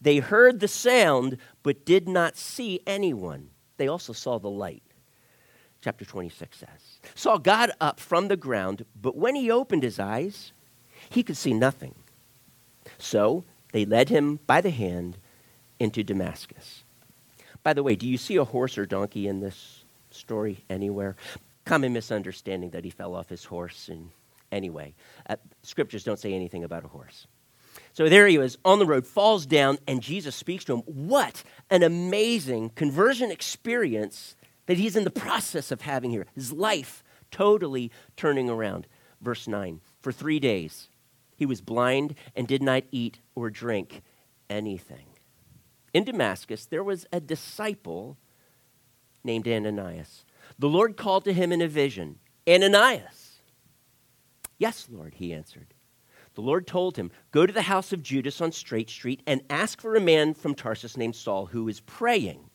They 0.00 0.18
heard 0.18 0.60
the 0.60 0.68
sound, 0.68 1.38
but 1.62 1.84
did 1.84 2.08
not 2.08 2.36
see 2.36 2.80
anyone. 2.86 3.50
They 3.76 3.88
also 3.88 4.12
saw 4.12 4.38
the 4.38 4.50
light. 4.50 4.82
Chapter 5.82 6.04
26 6.04 6.58
says 6.58 7.00
Saul 7.14 7.38
God 7.38 7.70
up 7.80 7.98
from 7.98 8.28
the 8.28 8.36
ground, 8.36 8.84
but 9.00 9.16
when 9.16 9.34
he 9.34 9.50
opened 9.50 9.82
his 9.82 9.98
eyes, 9.98 10.52
he 11.08 11.22
could 11.22 11.36
see 11.36 11.54
nothing. 11.54 11.94
So 12.98 13.44
they 13.72 13.86
led 13.86 14.08
him 14.10 14.40
by 14.46 14.60
the 14.60 14.70
hand 14.70 15.16
into 15.78 16.02
Damascus. 16.02 16.84
By 17.62 17.72
the 17.72 17.82
way, 17.82 17.96
do 17.96 18.06
you 18.06 18.18
see 18.18 18.36
a 18.36 18.44
horse 18.44 18.78
or 18.78 18.86
donkey 18.86 19.26
in 19.26 19.40
this 19.40 19.84
story 20.10 20.64
anywhere? 20.68 21.16
Common 21.64 21.92
misunderstanding 21.92 22.70
that 22.70 22.84
he 22.84 22.90
fell 22.90 23.14
off 23.14 23.28
his 23.28 23.44
horse. 23.44 23.88
And 23.88 24.10
anyway, 24.50 24.94
uh, 25.28 25.36
scriptures 25.62 26.04
don't 26.04 26.18
say 26.18 26.32
anything 26.32 26.64
about 26.64 26.84
a 26.84 26.88
horse. 26.88 27.26
So 27.92 28.08
there 28.08 28.26
he 28.26 28.38
was 28.38 28.56
on 28.64 28.78
the 28.78 28.86
road, 28.86 29.06
falls 29.06 29.46
down, 29.46 29.78
and 29.86 30.02
Jesus 30.02 30.36
speaks 30.36 30.64
to 30.64 30.74
him. 30.74 30.80
What 30.80 31.42
an 31.70 31.82
amazing 31.82 32.70
conversion 32.70 33.30
experience 33.30 34.36
that 34.66 34.78
he's 34.78 34.96
in 34.96 35.04
the 35.04 35.10
process 35.10 35.70
of 35.70 35.80
having 35.80 36.10
here. 36.10 36.26
His 36.34 36.52
life 36.52 37.02
totally 37.30 37.90
turning 38.16 38.48
around. 38.48 38.86
Verse 39.20 39.48
9 39.48 39.80
For 40.00 40.12
three 40.12 40.38
days 40.38 40.88
he 41.36 41.46
was 41.46 41.60
blind 41.60 42.14
and 42.36 42.46
did 42.46 42.62
not 42.62 42.84
eat 42.92 43.18
or 43.34 43.50
drink 43.50 44.02
anything. 44.48 45.06
In 45.92 46.04
Damascus, 46.04 46.66
there 46.66 46.84
was 46.84 47.06
a 47.12 47.20
disciple 47.20 48.16
named 49.24 49.48
Ananias. 49.48 50.24
The 50.58 50.68
Lord 50.68 50.96
called 50.96 51.24
to 51.24 51.32
him 51.32 51.52
in 51.52 51.60
a 51.60 51.68
vision 51.68 52.18
Ananias. 52.48 53.40
Yes, 54.58 54.88
Lord, 54.90 55.14
he 55.14 55.32
answered. 55.32 55.74
The 56.34 56.42
Lord 56.42 56.66
told 56.66 56.96
him, 56.96 57.10
Go 57.32 57.46
to 57.46 57.52
the 57.52 57.62
house 57.62 57.92
of 57.92 58.02
Judas 58.02 58.40
on 58.40 58.52
Straight 58.52 58.88
Street 58.88 59.22
and 59.26 59.42
ask 59.50 59.80
for 59.80 59.94
a 59.94 60.00
man 60.00 60.34
from 60.34 60.54
Tarsus 60.54 60.96
named 60.96 61.16
Saul 61.16 61.46
who 61.46 61.68
is 61.68 61.80
praying. 61.80 62.50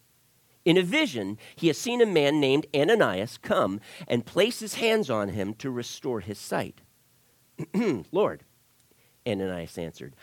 In 0.64 0.78
a 0.78 0.84
vision, 0.84 1.38
he 1.56 1.68
has 1.68 1.78
seen 1.78 2.02
a 2.02 2.06
man 2.06 2.40
named 2.40 2.66
Ananias 2.76 3.38
come 3.38 3.80
and 4.08 4.26
place 4.26 4.60
his 4.60 4.76
hands 4.76 5.10
on 5.10 5.30
him 5.30 5.54
to 5.56 5.70
restore 5.70 6.22
his 6.22 6.40
sight. 6.40 6.82
Lord, 8.12 8.44
Ananias 9.28 9.78
answered, 9.78 10.16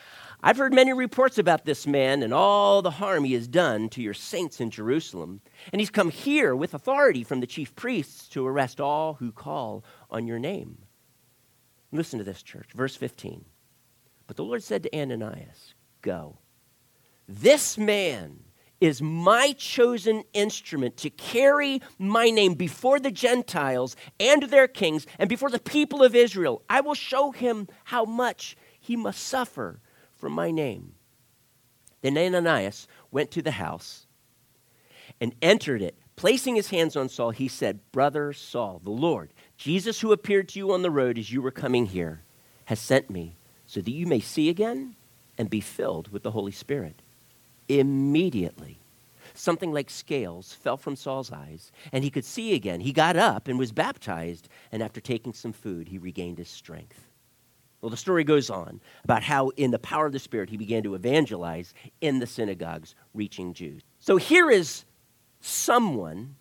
I've 0.42 0.56
heard 0.56 0.74
many 0.74 0.92
reports 0.92 1.38
about 1.38 1.64
this 1.64 1.86
man 1.86 2.22
and 2.22 2.34
all 2.34 2.82
the 2.82 2.90
harm 2.90 3.24
he 3.24 3.34
has 3.34 3.46
done 3.46 3.88
to 3.90 4.02
your 4.02 4.14
saints 4.14 4.60
in 4.60 4.70
Jerusalem. 4.70 5.40
And 5.72 5.80
he's 5.80 5.90
come 5.90 6.10
here 6.10 6.56
with 6.56 6.74
authority 6.74 7.22
from 7.22 7.40
the 7.40 7.46
chief 7.46 7.74
priests 7.76 8.28
to 8.28 8.46
arrest 8.46 8.80
all 8.80 9.14
who 9.14 9.30
call 9.30 9.84
on 10.10 10.26
your 10.26 10.40
name. 10.40 10.78
Listen 11.92 12.18
to 12.18 12.24
this, 12.24 12.42
church. 12.42 12.70
Verse 12.74 12.96
15. 12.96 13.44
But 14.26 14.36
the 14.36 14.44
Lord 14.44 14.62
said 14.62 14.82
to 14.84 14.98
Ananias, 14.98 15.74
Go. 16.00 16.38
This 17.28 17.78
man 17.78 18.40
is 18.80 19.00
my 19.00 19.52
chosen 19.52 20.24
instrument 20.32 20.96
to 20.96 21.10
carry 21.10 21.80
my 21.98 22.30
name 22.30 22.54
before 22.54 22.98
the 22.98 23.12
Gentiles 23.12 23.94
and 24.18 24.42
their 24.44 24.66
kings 24.66 25.06
and 25.20 25.28
before 25.28 25.50
the 25.50 25.60
people 25.60 26.02
of 26.02 26.16
Israel. 26.16 26.62
I 26.68 26.80
will 26.80 26.94
show 26.94 27.30
him 27.30 27.68
how 27.84 28.04
much 28.04 28.56
he 28.80 28.96
must 28.96 29.22
suffer 29.22 29.80
for 30.16 30.28
my 30.28 30.50
name. 30.50 30.94
Then 32.00 32.18
Ananias 32.18 32.88
went 33.12 33.30
to 33.32 33.42
the 33.42 33.52
house 33.52 34.06
and 35.20 35.34
entered 35.40 35.82
it. 35.82 35.96
Placing 36.16 36.56
his 36.56 36.70
hands 36.70 36.96
on 36.96 37.08
Saul, 37.08 37.30
he 37.30 37.48
said, 37.48 37.80
Brother 37.92 38.32
Saul, 38.32 38.80
the 38.82 38.90
Lord, 38.90 39.31
Jesus 39.62 40.00
who 40.00 40.10
appeared 40.10 40.48
to 40.48 40.58
you 40.58 40.72
on 40.72 40.82
the 40.82 40.90
road 40.90 41.16
as 41.16 41.30
you 41.30 41.40
were 41.40 41.52
coming 41.52 41.86
here, 41.86 42.22
has 42.64 42.80
sent 42.80 43.08
me 43.08 43.36
so 43.64 43.80
that 43.80 43.92
you 43.92 44.08
may 44.08 44.18
see 44.18 44.48
again 44.48 44.96
and 45.38 45.48
be 45.48 45.60
filled 45.60 46.08
with 46.08 46.24
the 46.24 46.32
Holy 46.32 46.50
Spirit. 46.50 47.00
Immediately, 47.68 48.80
something 49.34 49.72
like 49.72 49.88
scales 49.88 50.52
fell 50.52 50.76
from 50.76 50.96
Saul's 50.96 51.30
eyes, 51.30 51.70
and 51.92 52.02
he 52.02 52.10
could 52.10 52.24
see 52.24 52.54
again. 52.54 52.80
He 52.80 52.92
got 52.92 53.16
up 53.16 53.46
and 53.46 53.56
was 53.56 53.70
baptized, 53.70 54.48
and 54.72 54.82
after 54.82 55.00
taking 55.00 55.32
some 55.32 55.52
food, 55.52 55.86
he 55.86 55.96
regained 55.96 56.38
his 56.38 56.48
strength. 56.48 57.06
Well, 57.80 57.90
the 57.90 57.96
story 57.96 58.24
goes 58.24 58.50
on 58.50 58.80
about 59.04 59.22
how, 59.22 59.50
in 59.50 59.70
the 59.70 59.78
power 59.78 60.06
of 60.06 60.12
the 60.12 60.18
Spirit, 60.18 60.50
he 60.50 60.56
began 60.56 60.82
to 60.82 60.96
evangelize 60.96 61.72
in 62.00 62.18
the 62.18 62.26
synagogues, 62.26 62.96
reaching 63.14 63.54
Jews. 63.54 63.82
So 64.00 64.16
here 64.16 64.50
is 64.50 64.84
someone 65.40 66.34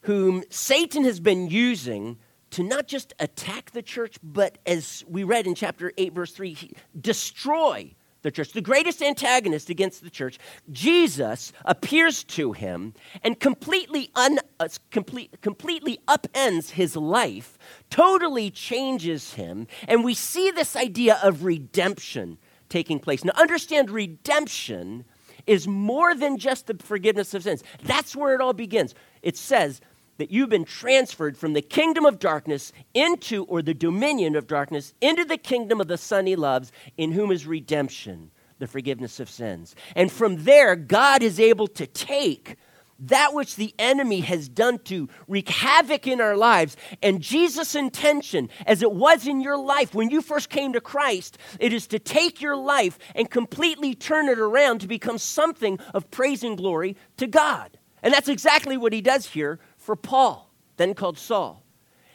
whom 0.00 0.42
Satan 0.50 1.04
has 1.04 1.20
been 1.20 1.48
using 1.48 2.18
to 2.52 2.62
not 2.62 2.86
just 2.86 3.12
attack 3.18 3.72
the 3.72 3.82
church, 3.82 4.16
but 4.22 4.58
as 4.66 5.04
we 5.08 5.24
read 5.24 5.46
in 5.46 5.54
chapter 5.54 5.92
8, 5.96 6.12
verse 6.12 6.32
3, 6.32 6.72
destroy 7.00 7.94
the 8.22 8.30
church, 8.30 8.52
the 8.52 8.60
greatest 8.60 9.02
antagonist 9.02 9.68
against 9.68 10.02
the 10.02 10.10
church, 10.10 10.38
Jesus 10.70 11.52
appears 11.64 12.24
to 12.24 12.52
him 12.52 12.94
and 13.24 13.38
completely, 13.40 14.10
un, 14.14 14.38
uh, 14.60 14.68
complete, 14.90 15.40
completely 15.40 15.98
upends 16.06 16.70
his 16.70 16.94
life, 16.94 17.58
totally 17.90 18.50
changes 18.50 19.34
him. 19.34 19.66
And 19.88 20.04
we 20.04 20.14
see 20.14 20.50
this 20.50 20.76
idea 20.76 21.18
of 21.22 21.44
redemption 21.44 22.38
taking 22.68 23.00
place. 23.00 23.24
Now, 23.24 23.32
understand 23.36 23.90
redemption 23.90 25.04
is 25.46 25.66
more 25.66 26.14
than 26.14 26.38
just 26.38 26.68
the 26.68 26.74
forgiveness 26.74 27.34
of 27.34 27.42
sins. 27.42 27.64
That's 27.82 28.14
where 28.14 28.34
it 28.34 28.40
all 28.40 28.52
begins. 28.52 28.94
It 29.22 29.36
says, 29.36 29.80
that 30.18 30.30
you've 30.30 30.48
been 30.48 30.64
transferred 30.64 31.36
from 31.36 31.52
the 31.52 31.62
kingdom 31.62 32.04
of 32.04 32.18
darkness 32.18 32.72
into, 32.94 33.44
or 33.44 33.62
the 33.62 33.74
dominion 33.74 34.36
of 34.36 34.46
darkness, 34.46 34.94
into 35.00 35.24
the 35.24 35.38
kingdom 35.38 35.80
of 35.80 35.88
the 35.88 35.96
Son 35.96 36.26
he 36.26 36.36
loves, 36.36 36.72
in 36.96 37.12
whom 37.12 37.30
is 37.30 37.46
redemption, 37.46 38.30
the 38.58 38.66
forgiveness 38.66 39.20
of 39.20 39.28
sins. 39.28 39.74
And 39.96 40.10
from 40.10 40.44
there, 40.44 40.76
God 40.76 41.22
is 41.22 41.40
able 41.40 41.68
to 41.68 41.86
take 41.86 42.56
that 42.98 43.34
which 43.34 43.56
the 43.56 43.74
enemy 43.78 44.20
has 44.20 44.48
done 44.48 44.78
to 44.78 45.08
wreak 45.26 45.48
havoc 45.48 46.06
in 46.06 46.20
our 46.20 46.36
lives. 46.36 46.76
And 47.02 47.20
Jesus' 47.20 47.74
intention, 47.74 48.48
as 48.64 48.82
it 48.82 48.92
was 48.92 49.26
in 49.26 49.40
your 49.40 49.58
life 49.58 49.94
when 49.94 50.10
you 50.10 50.22
first 50.22 50.48
came 50.48 50.72
to 50.74 50.80
Christ, 50.80 51.36
it 51.58 51.72
is 51.72 51.88
to 51.88 51.98
take 51.98 52.40
your 52.40 52.56
life 52.56 52.98
and 53.14 53.28
completely 53.28 53.94
turn 53.94 54.28
it 54.28 54.38
around 54.38 54.80
to 54.80 54.86
become 54.86 55.18
something 55.18 55.78
of 55.92 56.10
praise 56.10 56.44
and 56.44 56.56
glory 56.56 56.96
to 57.16 57.26
God. 57.26 57.76
And 58.04 58.12
that's 58.12 58.28
exactly 58.28 58.76
what 58.76 58.92
he 58.92 59.00
does 59.00 59.26
here 59.26 59.58
for 59.82 59.96
Paul, 59.96 60.50
then 60.76 60.94
called 60.94 61.18
Saul. 61.18 61.62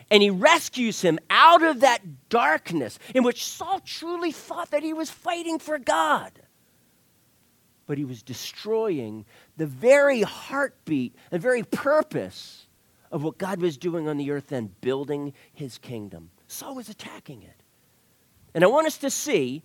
And 0.09 0.23
he 0.23 0.29
rescues 0.29 1.01
him 1.01 1.19
out 1.29 1.63
of 1.63 1.81
that 1.81 2.29
darkness 2.29 2.97
in 3.13 3.23
which 3.23 3.45
Saul 3.45 3.81
truly 3.81 4.31
thought 4.31 4.71
that 4.71 4.83
he 4.83 4.93
was 4.93 5.09
fighting 5.09 5.59
for 5.59 5.77
God. 5.77 6.31
But 7.85 7.97
he 7.97 8.05
was 8.05 8.23
destroying 8.23 9.25
the 9.57 9.65
very 9.65 10.21
heartbeat, 10.21 11.13
the 11.29 11.39
very 11.39 11.63
purpose 11.63 12.67
of 13.11 13.23
what 13.23 13.37
God 13.37 13.61
was 13.61 13.77
doing 13.77 14.07
on 14.07 14.17
the 14.17 14.31
earth 14.31 14.47
then, 14.47 14.73
building 14.81 15.33
his 15.53 15.77
kingdom. 15.77 16.29
Saul 16.47 16.75
was 16.75 16.89
attacking 16.89 17.43
it. 17.43 17.61
And 18.53 18.63
I 18.63 18.67
want 18.67 18.87
us 18.87 18.97
to 18.99 19.09
see 19.09 19.63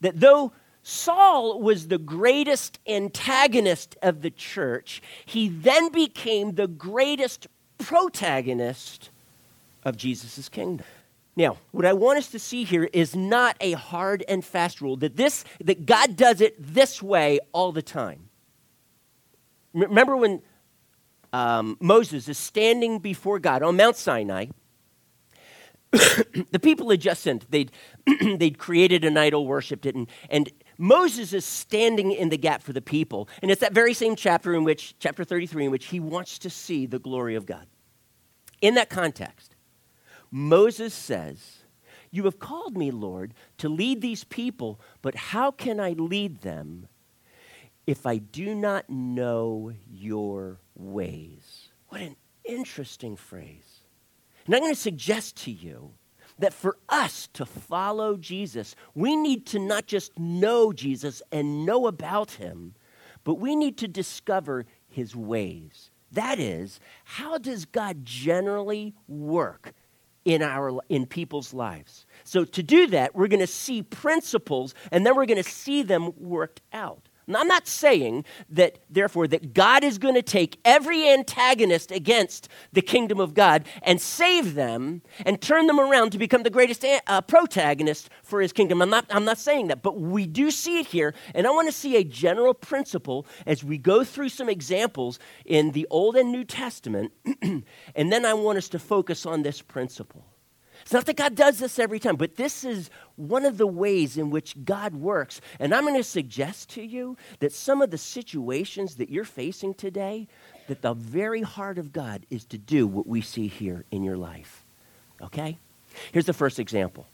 that 0.00 0.18
though 0.18 0.52
Saul 0.88 1.60
was 1.60 1.88
the 1.88 1.98
greatest 1.98 2.78
antagonist 2.86 3.96
of 4.02 4.22
the 4.22 4.30
church. 4.30 5.02
He 5.24 5.48
then 5.48 5.90
became 5.90 6.52
the 6.52 6.68
greatest 6.68 7.48
protagonist 7.76 9.10
of 9.82 9.96
Jesus' 9.96 10.48
kingdom. 10.48 10.86
Now, 11.34 11.56
what 11.72 11.86
I 11.86 11.92
want 11.92 12.20
us 12.20 12.28
to 12.28 12.38
see 12.38 12.62
here 12.62 12.88
is 12.92 13.16
not 13.16 13.56
a 13.60 13.72
hard 13.72 14.22
and 14.28 14.44
fast 14.44 14.80
rule 14.80 14.96
that 14.98 15.16
this 15.16 15.44
that 15.60 15.86
God 15.86 16.14
does 16.14 16.40
it 16.40 16.54
this 16.56 17.02
way 17.02 17.40
all 17.50 17.72
the 17.72 17.82
time. 17.82 18.28
Remember 19.74 20.16
when 20.16 20.40
um, 21.32 21.78
Moses 21.80 22.28
is 22.28 22.38
standing 22.38 23.00
before 23.00 23.40
God 23.40 23.64
on 23.64 23.76
Mount 23.76 23.96
Sinai. 23.96 24.46
the 26.50 26.60
people 26.60 26.90
had 26.90 27.00
just 27.00 27.22
sinned. 27.22 27.46
They'd, 27.48 27.72
they'd 28.36 28.58
created 28.58 29.04
an 29.04 29.16
idol, 29.16 29.46
worshipped 29.46 29.86
it, 29.86 29.94
and, 29.94 30.08
and 30.30 30.50
Moses 30.78 31.32
is 31.32 31.44
standing 31.44 32.12
in 32.12 32.28
the 32.28 32.36
gap 32.36 32.62
for 32.62 32.72
the 32.72 32.82
people. 32.82 33.28
And 33.42 33.50
it's 33.50 33.60
that 33.60 33.72
very 33.72 33.94
same 33.94 34.16
chapter 34.16 34.54
in 34.54 34.64
which, 34.64 34.98
chapter 34.98 35.24
33, 35.24 35.66
in 35.66 35.70
which 35.70 35.86
he 35.86 36.00
wants 36.00 36.38
to 36.40 36.50
see 36.50 36.86
the 36.86 36.98
glory 36.98 37.34
of 37.34 37.46
God. 37.46 37.66
In 38.60 38.74
that 38.74 38.90
context, 38.90 39.54
Moses 40.30 40.94
says, 40.94 41.58
You 42.10 42.24
have 42.24 42.38
called 42.38 42.76
me, 42.76 42.90
Lord, 42.90 43.34
to 43.58 43.68
lead 43.68 44.00
these 44.00 44.24
people, 44.24 44.80
but 45.02 45.14
how 45.14 45.50
can 45.50 45.80
I 45.80 45.90
lead 45.90 46.40
them 46.42 46.88
if 47.86 48.06
I 48.06 48.18
do 48.18 48.54
not 48.54 48.90
know 48.90 49.72
your 49.90 50.60
ways? 50.74 51.68
What 51.88 52.00
an 52.00 52.16
interesting 52.44 53.16
phrase. 53.16 53.80
And 54.46 54.54
I'm 54.54 54.60
going 54.62 54.74
to 54.74 54.80
suggest 54.80 55.36
to 55.44 55.50
you 55.50 55.92
that 56.38 56.52
for 56.52 56.76
us 56.88 57.28
to 57.34 57.46
follow 57.46 58.16
Jesus, 58.16 58.76
we 58.94 59.16
need 59.16 59.46
to 59.46 59.58
not 59.58 59.86
just 59.86 60.18
know 60.18 60.72
Jesus 60.72 61.22
and 61.32 61.64
know 61.64 61.86
about 61.86 62.32
him, 62.32 62.74
but 63.24 63.34
we 63.34 63.56
need 63.56 63.78
to 63.78 63.88
discover 63.88 64.66
his 64.88 65.16
ways. 65.16 65.90
That 66.12 66.38
is, 66.38 66.80
how 67.04 67.38
does 67.38 67.64
God 67.64 68.04
generally 68.04 68.94
work 69.08 69.72
in 70.24 70.42
our 70.42 70.80
in 70.88 71.06
people's 71.06 71.52
lives? 71.52 72.06
So 72.24 72.44
to 72.44 72.62
do 72.62 72.86
that, 72.88 73.14
we're 73.14 73.28
going 73.28 73.40
to 73.40 73.46
see 73.46 73.82
principles 73.82 74.74
and 74.92 75.04
then 75.04 75.16
we're 75.16 75.26
going 75.26 75.42
to 75.42 75.50
see 75.50 75.82
them 75.82 76.12
worked 76.16 76.60
out. 76.72 77.05
Now, 77.28 77.40
I'm 77.40 77.48
not 77.48 77.66
saying 77.66 78.24
that, 78.50 78.78
therefore, 78.88 79.26
that 79.28 79.52
God 79.52 79.82
is 79.82 79.98
going 79.98 80.14
to 80.14 80.22
take 80.22 80.60
every 80.64 81.08
antagonist 81.08 81.90
against 81.90 82.48
the 82.72 82.82
kingdom 82.82 83.18
of 83.18 83.34
God 83.34 83.66
and 83.82 84.00
save 84.00 84.54
them 84.54 85.02
and 85.24 85.40
turn 85.40 85.66
them 85.66 85.80
around 85.80 86.10
to 86.10 86.18
become 86.18 86.44
the 86.44 86.50
greatest 86.50 86.84
uh, 86.84 87.20
protagonist 87.22 88.10
for 88.22 88.40
his 88.40 88.52
kingdom. 88.52 88.80
I'm 88.80 88.90
not, 88.90 89.06
I'm 89.10 89.24
not 89.24 89.38
saying 89.38 89.68
that, 89.68 89.82
but 89.82 90.00
we 90.00 90.26
do 90.26 90.52
see 90.52 90.78
it 90.78 90.86
here, 90.86 91.14
and 91.34 91.48
I 91.48 91.50
want 91.50 91.66
to 91.66 91.72
see 91.72 91.96
a 91.96 92.04
general 92.04 92.54
principle 92.54 93.26
as 93.44 93.64
we 93.64 93.76
go 93.76 94.04
through 94.04 94.28
some 94.28 94.48
examples 94.48 95.18
in 95.44 95.72
the 95.72 95.86
Old 95.90 96.16
and 96.16 96.30
New 96.30 96.44
Testament, 96.44 97.12
and 97.42 97.64
then 97.96 98.24
I 98.24 98.34
want 98.34 98.58
us 98.58 98.68
to 98.68 98.78
focus 98.78 99.26
on 99.26 99.42
this 99.42 99.60
principle. 99.62 100.24
It's 100.86 100.92
not 100.92 101.06
that 101.06 101.16
God 101.16 101.34
does 101.34 101.58
this 101.58 101.80
every 101.80 101.98
time, 101.98 102.14
but 102.14 102.36
this 102.36 102.62
is 102.62 102.90
one 103.16 103.44
of 103.44 103.58
the 103.58 103.66
ways 103.66 104.16
in 104.16 104.30
which 104.30 104.54
God 104.64 104.94
works. 104.94 105.40
And 105.58 105.74
I'm 105.74 105.82
going 105.82 105.96
to 105.96 106.04
suggest 106.04 106.70
to 106.70 106.80
you 106.80 107.16
that 107.40 107.52
some 107.52 107.82
of 107.82 107.90
the 107.90 107.98
situations 107.98 108.94
that 108.94 109.10
you're 109.10 109.24
facing 109.24 109.74
today, 109.74 110.28
that 110.68 110.82
the 110.82 110.94
very 110.94 111.42
heart 111.42 111.78
of 111.78 111.92
God 111.92 112.24
is 112.30 112.44
to 112.44 112.56
do 112.56 112.86
what 112.86 113.04
we 113.04 113.20
see 113.20 113.48
here 113.48 113.84
in 113.90 114.04
your 114.04 114.16
life. 114.16 114.64
Okay? 115.20 115.58
Here's 116.12 116.26
the 116.26 116.32
first 116.32 116.60
example. 116.60 117.08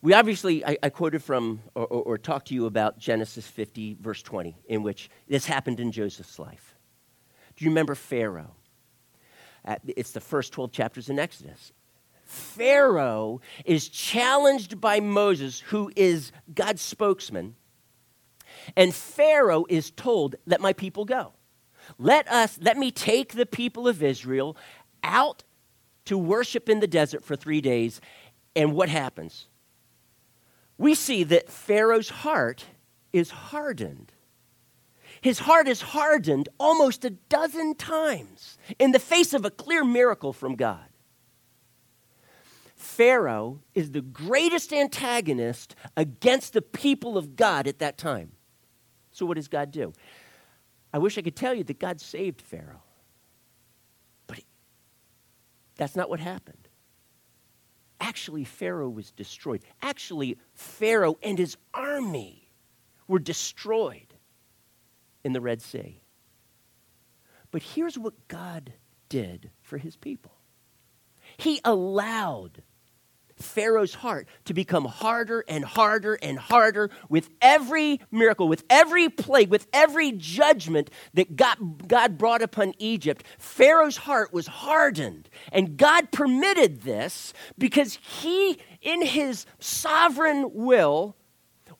We 0.00 0.14
obviously, 0.14 0.64
I, 0.64 0.78
I 0.80 0.90
quoted 0.90 1.24
from 1.24 1.60
or, 1.74 1.86
or, 1.86 2.02
or 2.02 2.18
talked 2.18 2.46
to 2.48 2.54
you 2.54 2.66
about 2.66 3.00
Genesis 3.00 3.48
50, 3.48 3.96
verse 4.00 4.22
20, 4.22 4.54
in 4.68 4.84
which 4.84 5.10
this 5.26 5.44
happened 5.44 5.80
in 5.80 5.90
Joseph's 5.90 6.38
life. 6.38 6.76
Do 7.56 7.64
you 7.64 7.72
remember 7.72 7.96
Pharaoh? 7.96 8.54
it's 9.88 10.12
the 10.12 10.20
first 10.20 10.52
12 10.52 10.70
chapters 10.70 11.08
in 11.08 11.18
Exodus. 11.18 11.72
Pharaoh 12.32 13.42
is 13.66 13.88
challenged 13.88 14.80
by 14.80 15.00
Moses, 15.00 15.60
who 15.60 15.92
is 15.94 16.32
God's 16.54 16.80
spokesman, 16.80 17.56
and 18.74 18.94
Pharaoh 18.94 19.66
is 19.68 19.90
told, 19.90 20.36
Let 20.46 20.60
my 20.60 20.72
people 20.72 21.04
go. 21.04 21.34
Let 21.98 22.26
us, 22.28 22.58
let 22.62 22.78
me 22.78 22.90
take 22.90 23.34
the 23.34 23.44
people 23.44 23.86
of 23.86 24.02
Israel 24.02 24.56
out 25.02 25.44
to 26.06 26.16
worship 26.16 26.68
in 26.70 26.80
the 26.80 26.86
desert 26.86 27.22
for 27.22 27.36
three 27.36 27.60
days. 27.60 28.00
And 28.56 28.72
what 28.72 28.88
happens? 28.88 29.46
We 30.78 30.94
see 30.94 31.24
that 31.24 31.50
Pharaoh's 31.50 32.08
heart 32.08 32.64
is 33.12 33.30
hardened. 33.30 34.12
His 35.20 35.40
heart 35.40 35.68
is 35.68 35.82
hardened 35.82 36.48
almost 36.58 37.04
a 37.04 37.10
dozen 37.10 37.74
times 37.74 38.56
in 38.78 38.92
the 38.92 38.98
face 38.98 39.34
of 39.34 39.44
a 39.44 39.50
clear 39.50 39.84
miracle 39.84 40.32
from 40.32 40.56
God. 40.56 40.91
Pharaoh 42.82 43.60
is 43.74 43.92
the 43.92 44.02
greatest 44.02 44.72
antagonist 44.72 45.76
against 45.96 46.52
the 46.52 46.60
people 46.60 47.16
of 47.16 47.36
God 47.36 47.68
at 47.68 47.78
that 47.78 47.96
time. 47.96 48.32
So, 49.12 49.24
what 49.24 49.36
does 49.36 49.46
God 49.46 49.70
do? 49.70 49.92
I 50.92 50.98
wish 50.98 51.16
I 51.16 51.22
could 51.22 51.36
tell 51.36 51.54
you 51.54 51.62
that 51.64 51.78
God 51.78 52.00
saved 52.00 52.42
Pharaoh, 52.42 52.82
but 54.26 54.40
that's 55.76 55.94
not 55.94 56.10
what 56.10 56.18
happened. 56.18 56.68
Actually, 58.00 58.42
Pharaoh 58.42 58.90
was 58.90 59.12
destroyed. 59.12 59.62
Actually, 59.80 60.36
Pharaoh 60.54 61.16
and 61.22 61.38
his 61.38 61.56
army 61.72 62.50
were 63.06 63.20
destroyed 63.20 64.14
in 65.22 65.32
the 65.32 65.40
Red 65.40 65.62
Sea. 65.62 66.02
But 67.52 67.62
here's 67.62 67.96
what 67.96 68.26
God 68.26 68.72
did 69.08 69.50
for 69.60 69.78
his 69.78 69.94
people 69.94 70.32
He 71.36 71.60
allowed 71.64 72.62
Pharaoh's 73.42 73.94
heart 73.94 74.28
to 74.46 74.54
become 74.54 74.84
harder 74.84 75.44
and 75.48 75.64
harder 75.64 76.14
and 76.14 76.38
harder 76.38 76.90
with 77.08 77.28
every 77.40 78.00
miracle, 78.10 78.48
with 78.48 78.64
every 78.70 79.08
plague, 79.08 79.50
with 79.50 79.66
every 79.72 80.12
judgment 80.12 80.90
that 81.14 81.36
God, 81.36 81.88
God 81.88 82.18
brought 82.18 82.42
upon 82.42 82.74
Egypt. 82.78 83.24
Pharaoh's 83.38 83.98
heart 83.98 84.32
was 84.32 84.46
hardened. 84.46 85.28
And 85.50 85.76
God 85.76 86.10
permitted 86.12 86.82
this 86.82 87.32
because 87.58 87.98
he, 88.02 88.58
in 88.80 89.02
his 89.02 89.46
sovereign 89.58 90.50
will, 90.54 91.16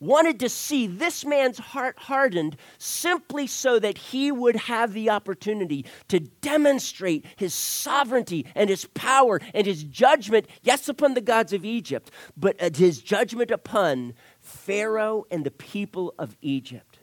wanted 0.03 0.41
to 0.41 0.49
see 0.49 0.89
this 0.89 1.25
man's 1.25 1.59
heart 1.59 1.97
hardened 1.97 2.57
simply 2.77 3.47
so 3.47 3.79
that 3.79 3.97
he 3.97 4.33
would 4.33 4.57
have 4.57 4.93
the 4.93 5.09
opportunity 5.09 5.87
to 6.09 6.19
demonstrate 6.19 7.25
his 7.37 7.55
sovereignty 7.55 8.45
and 8.57 8.69
his 8.69 8.85
power 8.95 9.41
and 9.55 9.65
his 9.65 9.85
judgment, 9.85 10.49
yes, 10.63 10.89
upon 10.89 11.15
the 11.15 11.21
gods 11.21 11.53
of 11.53 11.65
Egypt, 11.65 12.11
but 12.37 12.61
uh, 12.61 12.69
his 12.75 13.01
judgment 13.01 13.53
upon 13.53 14.13
Pharaoh 14.41 15.25
and 15.31 15.45
the 15.45 15.53
people 15.53 16.13
of 16.19 16.37
Egypt. 16.43 16.99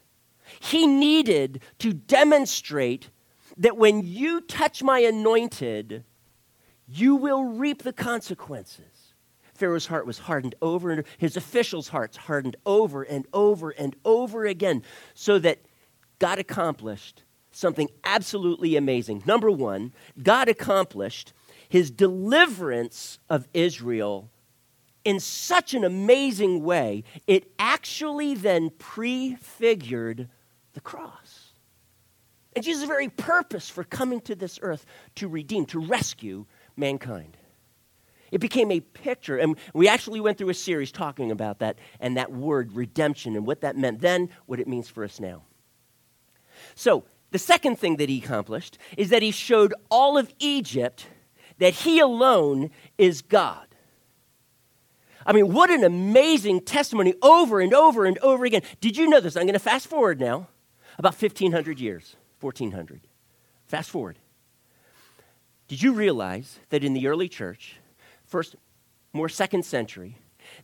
He 0.60 0.86
needed 0.86 1.62
to 1.80 1.94
demonstrate 1.94 3.12
that 3.56 3.78
when 3.78 4.06
you 4.06 4.42
touch 4.42 4.84
my 4.84 5.00
anointed, 5.00 6.04
you 6.86 7.16
will 7.16 7.46
reap 7.46 7.84
the 7.84 7.94
consequences. 7.94 8.89
Pharaoh's 9.60 9.88
heart 9.88 10.06
was 10.06 10.20
hardened 10.20 10.56
over 10.62 10.90
and 10.92 11.04
his 11.18 11.36
officials' 11.36 11.90
hearts 11.90 12.16
hardened 12.16 12.56
over 12.66 13.04
and 13.04 13.28
over 13.34 13.72
and 13.72 13.96
over 14.06 14.46
again, 14.46 14.84
so 15.14 15.38
that 15.40 15.60
God 16.18 16.40
accomplished 16.40 17.24
something 17.52 17.90
absolutely 18.04 18.76
amazing. 18.78 19.24
Number 19.26 19.52
one, 19.52 19.94
God 20.22 20.48
accomplished 20.48 21.34
his 21.68 21.92
deliverance 21.92 23.20
of 23.30 23.48
Israel 23.54 24.32
in 25.06 25.20
such 25.20 25.74
an 25.74 25.84
amazing 25.84 26.64
way, 26.64 27.04
it 27.26 27.52
actually 27.58 28.36
then 28.36 28.70
prefigured 28.78 30.30
the 30.74 30.82
cross. 30.82 31.54
And 32.56 32.64
Jesus' 32.64 32.84
very 32.88 33.10
purpose 33.10 33.70
for 33.70 33.84
coming 33.84 34.22
to 34.22 34.36
this 34.36 34.60
earth 34.62 34.86
to 35.16 35.28
redeem, 35.28 35.66
to 35.68 35.80
rescue 35.80 36.46
mankind. 36.76 37.38
It 38.32 38.40
became 38.40 38.72
a 38.72 38.80
picture. 38.80 39.38
And 39.38 39.58
we 39.74 39.88
actually 39.88 40.20
went 40.20 40.38
through 40.38 40.50
a 40.50 40.54
series 40.54 40.92
talking 40.92 41.32
about 41.32 41.60
that 41.60 41.78
and 42.00 42.18
that 42.18 42.32
word 42.32 42.74
redemption 42.74 43.36
and 43.36 43.46
what 43.46 43.62
that 43.62 43.78
meant 43.78 44.02
then, 44.02 44.30
what 44.46 44.60
it 44.60 44.68
means 44.68 44.90
for 44.90 45.04
us 45.04 45.20
now. 45.20 45.44
So, 46.76 47.06
the 47.32 47.40
second 47.40 47.78
thing 47.78 47.98
that 47.98 48.10
he 48.10 48.18
accomplished 48.18 48.78
is 48.98 49.10
that 49.10 49.22
he 49.22 49.32
showed 49.32 49.74
all 49.92 50.18
of 50.18 50.34
Egypt 50.40 51.06
that 51.60 51.74
he 51.74 52.00
alone 52.00 52.72
is 52.98 53.22
God. 53.22 53.68
I 55.26 55.34
mean, 55.34 55.54
what 55.54 55.70
an 55.70 55.84
amazing 55.84 56.62
testimony 56.62 57.14
over 57.22 57.60
and 57.60 57.74
over 57.74 58.06
and 58.06 58.18
over 58.20 58.46
again. 58.46 58.64
Did 58.82 58.98
you 58.98 59.08
know 59.08 59.20
this? 59.20 59.36
I'm 59.36 59.44
going 59.44 59.54
to 59.54 59.60
fast 59.60 59.88
forward 59.88 60.20
now 60.20 60.48
about 60.98 61.22
1,500 61.22 61.80
years, 61.80 62.16
1,400. 62.42 63.02
Fast 63.68 63.92
forward. 63.92 64.18
Did 65.68 65.84
you 65.84 65.94
realize 65.94 66.60
that 66.70 66.84
in 66.84 66.94
the 66.94 67.08
early 67.08 67.30
church, 67.30 67.76
first, 68.30 68.56
more 69.12 69.28
second 69.28 69.66
century, 69.66 70.18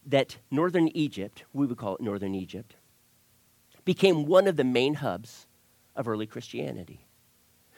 that 0.06 0.38
northern 0.49 0.88
Egypt, 0.89 1.43
we 1.51 1.65
would 1.65 1.78
call 1.78 1.95
it 1.95 2.01
northern 2.01 2.34
Egypt, 2.34 2.75
became 3.84 4.25
one 4.25 4.47
of 4.47 4.56
the 4.56 4.63
main 4.63 4.95
hubs 4.95 5.47
of 5.95 6.08
early 6.08 6.25
Christianity. 6.25 7.01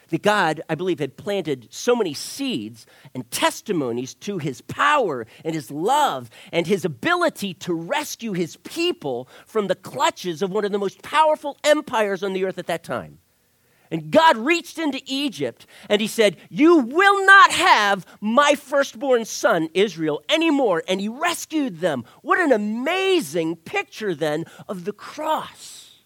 That 0.09 0.21
God, 0.21 0.61
I 0.69 0.75
believe, 0.75 0.99
had 0.99 1.17
planted 1.17 1.67
so 1.69 1.93
many 1.93 2.13
seeds 2.13 2.85
and 3.13 3.29
testimonies 3.29 4.13
to 4.15 4.37
his 4.37 4.61
power 4.61 5.27
and 5.43 5.53
his 5.53 5.69
love 5.69 6.29
and 6.53 6.65
his 6.65 6.85
ability 6.85 7.53
to 7.55 7.73
rescue 7.73 8.31
his 8.31 8.55
people 8.57 9.27
from 9.45 9.67
the 9.67 9.75
clutches 9.75 10.41
of 10.41 10.51
one 10.51 10.63
of 10.63 10.71
the 10.71 10.79
most 10.79 11.01
powerful 11.01 11.57
empires 11.63 12.23
on 12.23 12.31
the 12.31 12.45
earth 12.45 12.57
at 12.57 12.67
that 12.67 12.85
time. 12.85 13.19
And 13.89 14.11
God 14.11 14.37
reached 14.37 14.77
into 14.77 15.01
Egypt 15.05 15.65
and 15.89 16.01
he 16.01 16.07
said, 16.07 16.37
You 16.49 16.77
will 16.77 17.25
not 17.25 17.51
have 17.51 18.05
my 18.19 18.55
firstborn 18.55 19.25
son, 19.25 19.69
Israel, 19.73 20.21
anymore. 20.29 20.83
And 20.87 20.99
he 20.99 21.07
rescued 21.07 21.79
them. 21.79 22.03
What 22.21 22.39
an 22.39 22.51
amazing 22.51 23.57
picture 23.57 24.13
then 24.13 24.45
of 24.67 24.85
the 24.85 24.93
cross. 24.93 25.99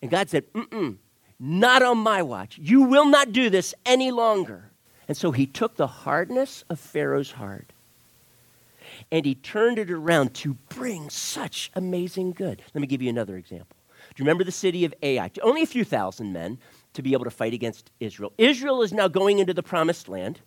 And 0.00 0.10
God 0.10 0.30
said, 0.30 0.50
Mm-mm, 0.52 0.96
not 1.38 1.82
on 1.82 1.98
my 1.98 2.22
watch. 2.22 2.58
You 2.58 2.82
will 2.82 3.06
not 3.06 3.32
do 3.32 3.50
this 3.50 3.74
any 3.84 4.10
longer. 4.10 4.70
And 5.06 5.16
so 5.16 5.32
he 5.32 5.46
took 5.46 5.76
the 5.76 5.86
hardness 5.86 6.64
of 6.70 6.80
Pharaoh's 6.80 7.32
heart 7.32 7.72
and 9.10 9.24
he 9.24 9.34
turned 9.34 9.78
it 9.78 9.90
around 9.90 10.34
to 10.34 10.54
bring 10.68 11.10
such 11.10 11.70
amazing 11.74 12.32
good. 12.32 12.62
Let 12.74 12.80
me 12.80 12.86
give 12.86 13.02
you 13.02 13.10
another 13.10 13.36
example. 13.36 13.76
You 14.20 14.24
remember 14.24 14.44
the 14.44 14.52
city 14.52 14.84
of 14.84 14.92
Ai? 15.02 15.30
Only 15.42 15.62
a 15.62 15.66
few 15.66 15.82
thousand 15.82 16.34
men 16.34 16.58
to 16.92 17.00
be 17.00 17.14
able 17.14 17.24
to 17.24 17.30
fight 17.30 17.54
against 17.54 17.90
Israel. 18.00 18.34
Israel 18.36 18.82
is 18.82 18.92
now 18.92 19.08
going 19.08 19.38
into 19.38 19.54
the 19.54 19.62
promised 19.62 20.10
land. 20.10 20.42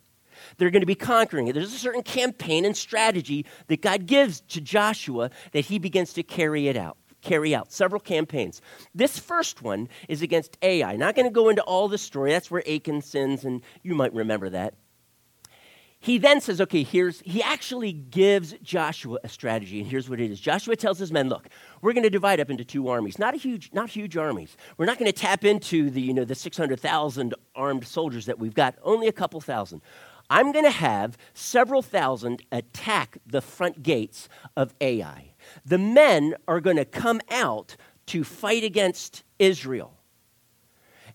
They're 0.58 0.70
going 0.70 0.84
to 0.84 0.86
be 0.86 0.94
conquering 0.94 1.48
it. 1.48 1.54
There's 1.54 1.74
a 1.74 1.80
certain 1.80 2.04
campaign 2.04 2.66
and 2.66 2.78
strategy 2.78 3.48
that 3.70 3.82
God 3.82 4.06
gives 4.06 4.42
to 4.42 4.62
Joshua 4.62 5.32
that 5.54 5.66
he 5.66 5.80
begins 5.80 6.14
to 6.14 6.22
carry 6.24 6.68
it 6.68 6.78
out 6.78 6.98
carry 7.22 7.56
out 7.56 7.72
several 7.72 8.02
campaigns. 8.02 8.62
This 8.94 9.18
first 9.18 9.62
one 9.62 9.88
is 10.10 10.22
against 10.22 10.58
Ai. 10.62 10.98
Not 10.98 11.16
going 11.16 11.26
to 11.26 11.32
go 11.32 11.48
into 11.48 11.64
all 11.64 11.88
the 11.88 11.98
story. 11.98 12.32
That's 12.32 12.52
where 12.52 12.62
Achan 12.70 13.02
sins, 13.02 13.46
and 13.46 13.62
you 13.82 13.96
might 13.96 14.14
remember 14.14 14.50
that 14.50 14.74
he 16.04 16.18
then 16.18 16.42
says, 16.42 16.60
okay, 16.60 16.84
here's, 16.84 17.22
he 17.22 17.42
actually 17.42 17.94
gives 17.94 18.56
Joshua 18.62 19.20
a 19.24 19.30
strategy, 19.30 19.80
and 19.80 19.90
here's 19.90 20.10
what 20.10 20.20
it 20.20 20.30
is. 20.30 20.38
Joshua 20.38 20.76
tells 20.76 21.00
his 21.00 21.14
men, 21.14 21.30
look, 21.30 21.48
we're 21.82 21.94
going 21.94 22.04
to 22.04 22.10
divide 22.10 22.42
up 22.42 22.50
into 22.50 22.66
two 22.66 22.90
armies, 22.90 23.18
not 23.18 23.34
a 23.34 23.38
huge, 23.38 23.70
not 23.72 23.90
huge 23.90 24.18
armies. 24.18 24.58
We're 24.76 24.86
not 24.86 25.00
going 25.00 25.10
to 25.10 25.18
tap 25.18 25.46
into 25.46 25.90
the, 25.90 26.02
you 26.02 26.14
know, 26.14 26.26
the 26.26 26.36
600,000 26.36 27.34
armed 27.56 27.88
soldiers 27.88 28.26
that 28.26 28.38
we've 28.38 28.54
got, 28.54 28.76
only 28.84 29.08
a 29.08 29.14
couple 29.14 29.40
thousand. 29.40 29.82
I'm 30.30 30.52
going 30.52 30.66
to 30.66 30.72
have 30.72 31.18
several 31.34 31.82
thousand 31.82 32.42
attack 32.52 33.20
the 33.26 33.42
front 33.42 33.82
gates 33.82 34.28
of 34.58 34.74
Ai. 34.82 35.32
The 35.66 35.78
men 35.78 36.36
are 36.50 36.60
going 36.60 36.76
to 36.76 36.86
come 36.86 37.22
out 37.32 37.78
to 38.08 38.26
fight 38.26 38.66
against 38.66 39.24
Israel. 39.40 39.94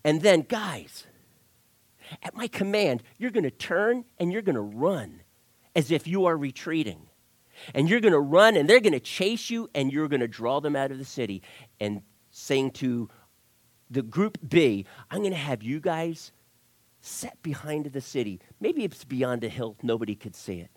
And 0.03 0.23
then, 0.23 0.47
guys, 0.49 1.05
at 2.23 2.35
my 2.35 2.49
command, 2.49 3.03
you're 3.19 3.31
going 3.31 3.45
to 3.45 3.51
turn 3.51 4.05
and 4.19 4.33
you're 4.33 4.43
going 4.43 4.55
to 4.55 4.61
run 4.61 5.23
as 5.75 5.91
if 5.91 6.07
you 6.07 6.27
are 6.27 6.37
retreating. 6.37 7.09
And 7.75 7.89
you're 7.89 8.01
going 8.01 8.13
to 8.13 8.21
run 8.21 8.57
and 8.57 8.69
they're 8.69 8.81
going 8.81 8.93
to 8.93 9.01
chase 9.01 9.51
you 9.51 9.69
and 9.75 9.93
you're 9.93 10.09
going 10.09 10.21
to 10.21 10.29
draw 10.29 10.61
them 10.61 10.77
out 10.77 10.93
of 10.93 10.99
the 10.99 11.05
city 11.05 11.43
and 11.81 12.03
saying 12.31 12.71
to 12.73 13.09
the 13.91 14.03
group 14.03 14.39
B, 14.47 14.87
I'm 15.11 15.21
going 15.21 15.33
to 15.33 15.37
have 15.37 15.63
you 15.63 15.81
guys 15.81 16.31
set 17.01 17.43
behind 17.43 17.87
the 17.87 18.01
city. 18.01 18.41
Maybe 18.61 18.85
it's 18.85 19.05
beyond 19.05 19.45
a 19.45 19.49
hill, 19.49 19.77
nobody 19.83 20.15
could 20.15 20.37
see 20.37 20.61
it. 20.61 20.71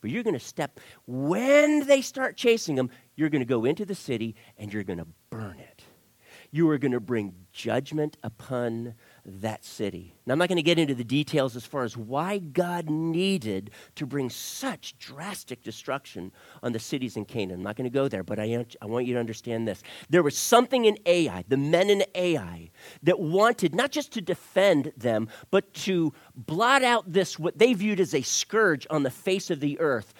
But 0.00 0.10
you're 0.10 0.22
going 0.22 0.34
to 0.34 0.40
step, 0.40 0.78
when 1.06 1.86
they 1.86 2.02
start 2.02 2.36
chasing 2.36 2.76
them, 2.76 2.90
you're 3.16 3.30
going 3.30 3.40
to 3.40 3.46
go 3.46 3.64
into 3.64 3.84
the 3.84 3.94
city 3.94 4.36
and 4.56 4.72
you're 4.72 4.84
going 4.84 5.00
to 5.00 5.08
burn 5.30 5.58
it. 5.58 5.82
You 6.50 6.68
are 6.70 6.78
going 6.78 6.92
to 6.92 7.00
bring 7.00 7.34
judgment 7.52 8.16
upon 8.22 8.94
that 9.28 9.64
city. 9.64 10.14
Now, 10.26 10.32
I'm 10.32 10.38
not 10.38 10.48
going 10.48 10.56
to 10.56 10.62
get 10.62 10.78
into 10.78 10.94
the 10.94 11.04
details 11.04 11.56
as 11.56 11.64
far 11.64 11.84
as 11.84 11.96
why 11.96 12.38
God 12.38 12.88
needed 12.88 13.70
to 13.96 14.06
bring 14.06 14.30
such 14.30 14.98
drastic 14.98 15.62
destruction 15.62 16.32
on 16.62 16.72
the 16.72 16.78
cities 16.78 17.16
in 17.16 17.24
Canaan. 17.24 17.58
I'm 17.58 17.62
not 17.62 17.76
going 17.76 17.84
to 17.84 17.94
go 17.94 18.08
there, 18.08 18.22
but 18.22 18.38
I, 18.38 18.64
I 18.80 18.86
want 18.86 19.06
you 19.06 19.14
to 19.14 19.20
understand 19.20 19.68
this. 19.68 19.82
There 20.08 20.22
was 20.22 20.36
something 20.36 20.84
in 20.84 20.98
Ai, 21.06 21.44
the 21.48 21.56
men 21.56 21.90
in 21.90 22.04
Ai, 22.14 22.70
that 23.02 23.20
wanted 23.20 23.74
not 23.74 23.92
just 23.92 24.12
to 24.12 24.20
defend 24.20 24.92
them, 24.96 25.28
but 25.50 25.72
to 25.74 26.12
blot 26.34 26.82
out 26.82 27.12
this, 27.12 27.38
what 27.38 27.58
they 27.58 27.74
viewed 27.74 28.00
as 28.00 28.14
a 28.14 28.22
scourge 28.22 28.86
on 28.90 29.02
the 29.02 29.10
face 29.10 29.50
of 29.50 29.60
the 29.60 29.78
earth, 29.80 30.14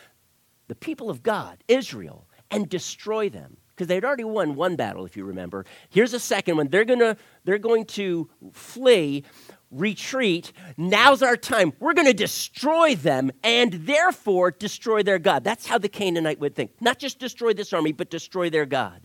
the 0.68 0.74
people 0.74 1.10
of 1.10 1.22
God, 1.22 1.62
Israel, 1.68 2.26
and 2.50 2.68
destroy 2.68 3.28
them 3.28 3.56
because 3.78 3.86
they'd 3.86 4.04
already 4.04 4.24
won 4.24 4.56
one 4.56 4.74
battle, 4.74 5.06
if 5.06 5.16
you 5.16 5.24
remember. 5.24 5.64
Here's 5.88 6.12
a 6.12 6.18
second 6.18 6.56
one. 6.56 6.66
They're, 6.66 6.84
gonna, 6.84 7.16
they're 7.44 7.58
going 7.58 7.84
to 7.84 8.28
flee, 8.52 9.22
retreat. 9.70 10.52
Now's 10.76 11.22
our 11.22 11.36
time. 11.36 11.72
We're 11.78 11.94
going 11.94 12.08
to 12.08 12.12
destroy 12.12 12.96
them 12.96 13.30
and 13.44 13.72
therefore 13.72 14.50
destroy 14.50 15.04
their 15.04 15.20
God. 15.20 15.44
That's 15.44 15.68
how 15.68 15.78
the 15.78 15.88
Canaanite 15.88 16.40
would 16.40 16.56
think. 16.56 16.72
Not 16.80 16.98
just 16.98 17.20
destroy 17.20 17.52
this 17.52 17.72
army, 17.72 17.92
but 17.92 18.10
destroy 18.10 18.50
their 18.50 18.66
God. 18.66 19.00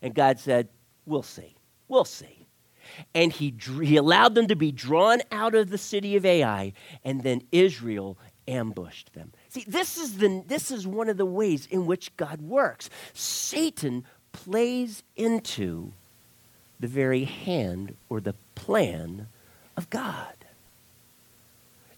And 0.00 0.14
God 0.14 0.38
said, 0.40 0.68
We'll 1.04 1.22
see. 1.22 1.56
We'll 1.86 2.06
see. 2.06 2.46
And 3.14 3.32
he, 3.32 3.54
he 3.82 3.96
allowed 3.96 4.34
them 4.34 4.46
to 4.46 4.56
be 4.56 4.72
drawn 4.72 5.20
out 5.30 5.54
of 5.54 5.68
the 5.68 5.78
city 5.78 6.16
of 6.16 6.24
Ai, 6.24 6.72
and 7.04 7.22
then 7.22 7.42
Israel 7.52 8.18
ambushed 8.48 9.12
them. 9.12 9.32
See, 9.50 9.64
this 9.66 9.98
is, 9.98 10.18
the, 10.18 10.44
this 10.46 10.70
is 10.70 10.86
one 10.86 11.08
of 11.08 11.16
the 11.16 11.26
ways 11.26 11.66
in 11.66 11.84
which 11.84 12.16
God 12.16 12.40
works. 12.40 12.88
Satan 13.14 14.04
plays 14.30 15.02
into 15.16 15.92
the 16.78 16.86
very 16.86 17.24
hand 17.24 17.96
or 18.08 18.20
the 18.20 18.34
plan 18.54 19.26
of 19.76 19.90
God. 19.90 20.34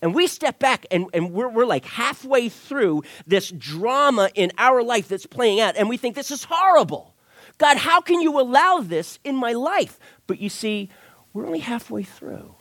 And 0.01 0.15
we 0.15 0.27
step 0.27 0.59
back 0.59 0.87
and, 0.91 1.07
and 1.12 1.33
we're, 1.33 1.49
we're 1.49 1.67
like 1.67 1.85
halfway 1.85 2.49
through 2.49 3.03
this 3.27 3.51
drama 3.51 4.31
in 4.35 4.51
our 4.57 4.83
life 4.83 5.09
that's 5.09 5.27
playing 5.27 5.61
out, 5.61 5.77
and 5.77 5.91
we 5.91 5.99
think 5.99 6.17
this 6.17 6.31
is 6.31 6.45
horrible. 6.45 7.15
God, 7.59 7.77
how 7.77 8.01
can 8.01 8.23
you 8.23 8.41
allow 8.41 8.81
this 8.81 9.19
in 9.25 9.37
my 9.37 9.53
life? 9.53 10.01
But 10.27 10.41
you 10.41 10.49
see, 10.49 10.88
we're 11.35 11.47
only 11.47 11.61
halfway 11.61 12.03
through. 12.03 12.55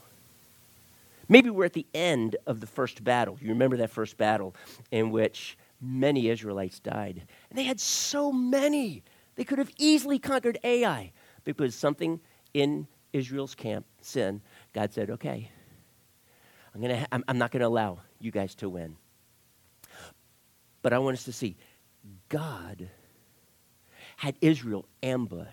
Maybe 1.31 1.49
we're 1.49 1.63
at 1.63 1.71
the 1.71 1.87
end 1.93 2.35
of 2.45 2.59
the 2.59 2.67
first 2.67 3.05
battle. 3.05 3.37
You 3.39 3.47
remember 3.47 3.77
that 3.77 3.89
first 3.89 4.17
battle 4.17 4.53
in 4.91 5.11
which 5.11 5.57
many 5.79 6.27
Israelites 6.27 6.81
died. 6.81 7.23
And 7.49 7.57
they 7.57 7.63
had 7.63 7.79
so 7.79 8.33
many. 8.33 9.01
They 9.35 9.45
could 9.45 9.57
have 9.57 9.71
easily 9.77 10.19
conquered 10.19 10.59
Ai 10.61 11.13
because 11.45 11.73
something 11.73 12.19
in 12.53 12.85
Israel's 13.13 13.55
camp, 13.55 13.85
sin, 14.01 14.41
God 14.73 14.91
said, 14.91 15.09
okay, 15.09 15.49
I'm, 16.75 16.81
gonna, 16.81 17.07
I'm, 17.13 17.23
I'm 17.29 17.37
not 17.37 17.51
going 17.51 17.61
to 17.61 17.67
allow 17.67 17.99
you 18.19 18.29
guys 18.29 18.53
to 18.55 18.67
win. 18.67 18.97
But 20.81 20.91
I 20.91 20.99
want 20.99 21.15
us 21.15 21.23
to 21.23 21.31
see 21.31 21.55
God 22.27 22.89
had 24.17 24.35
Israel 24.41 24.85
ambush 25.01 25.47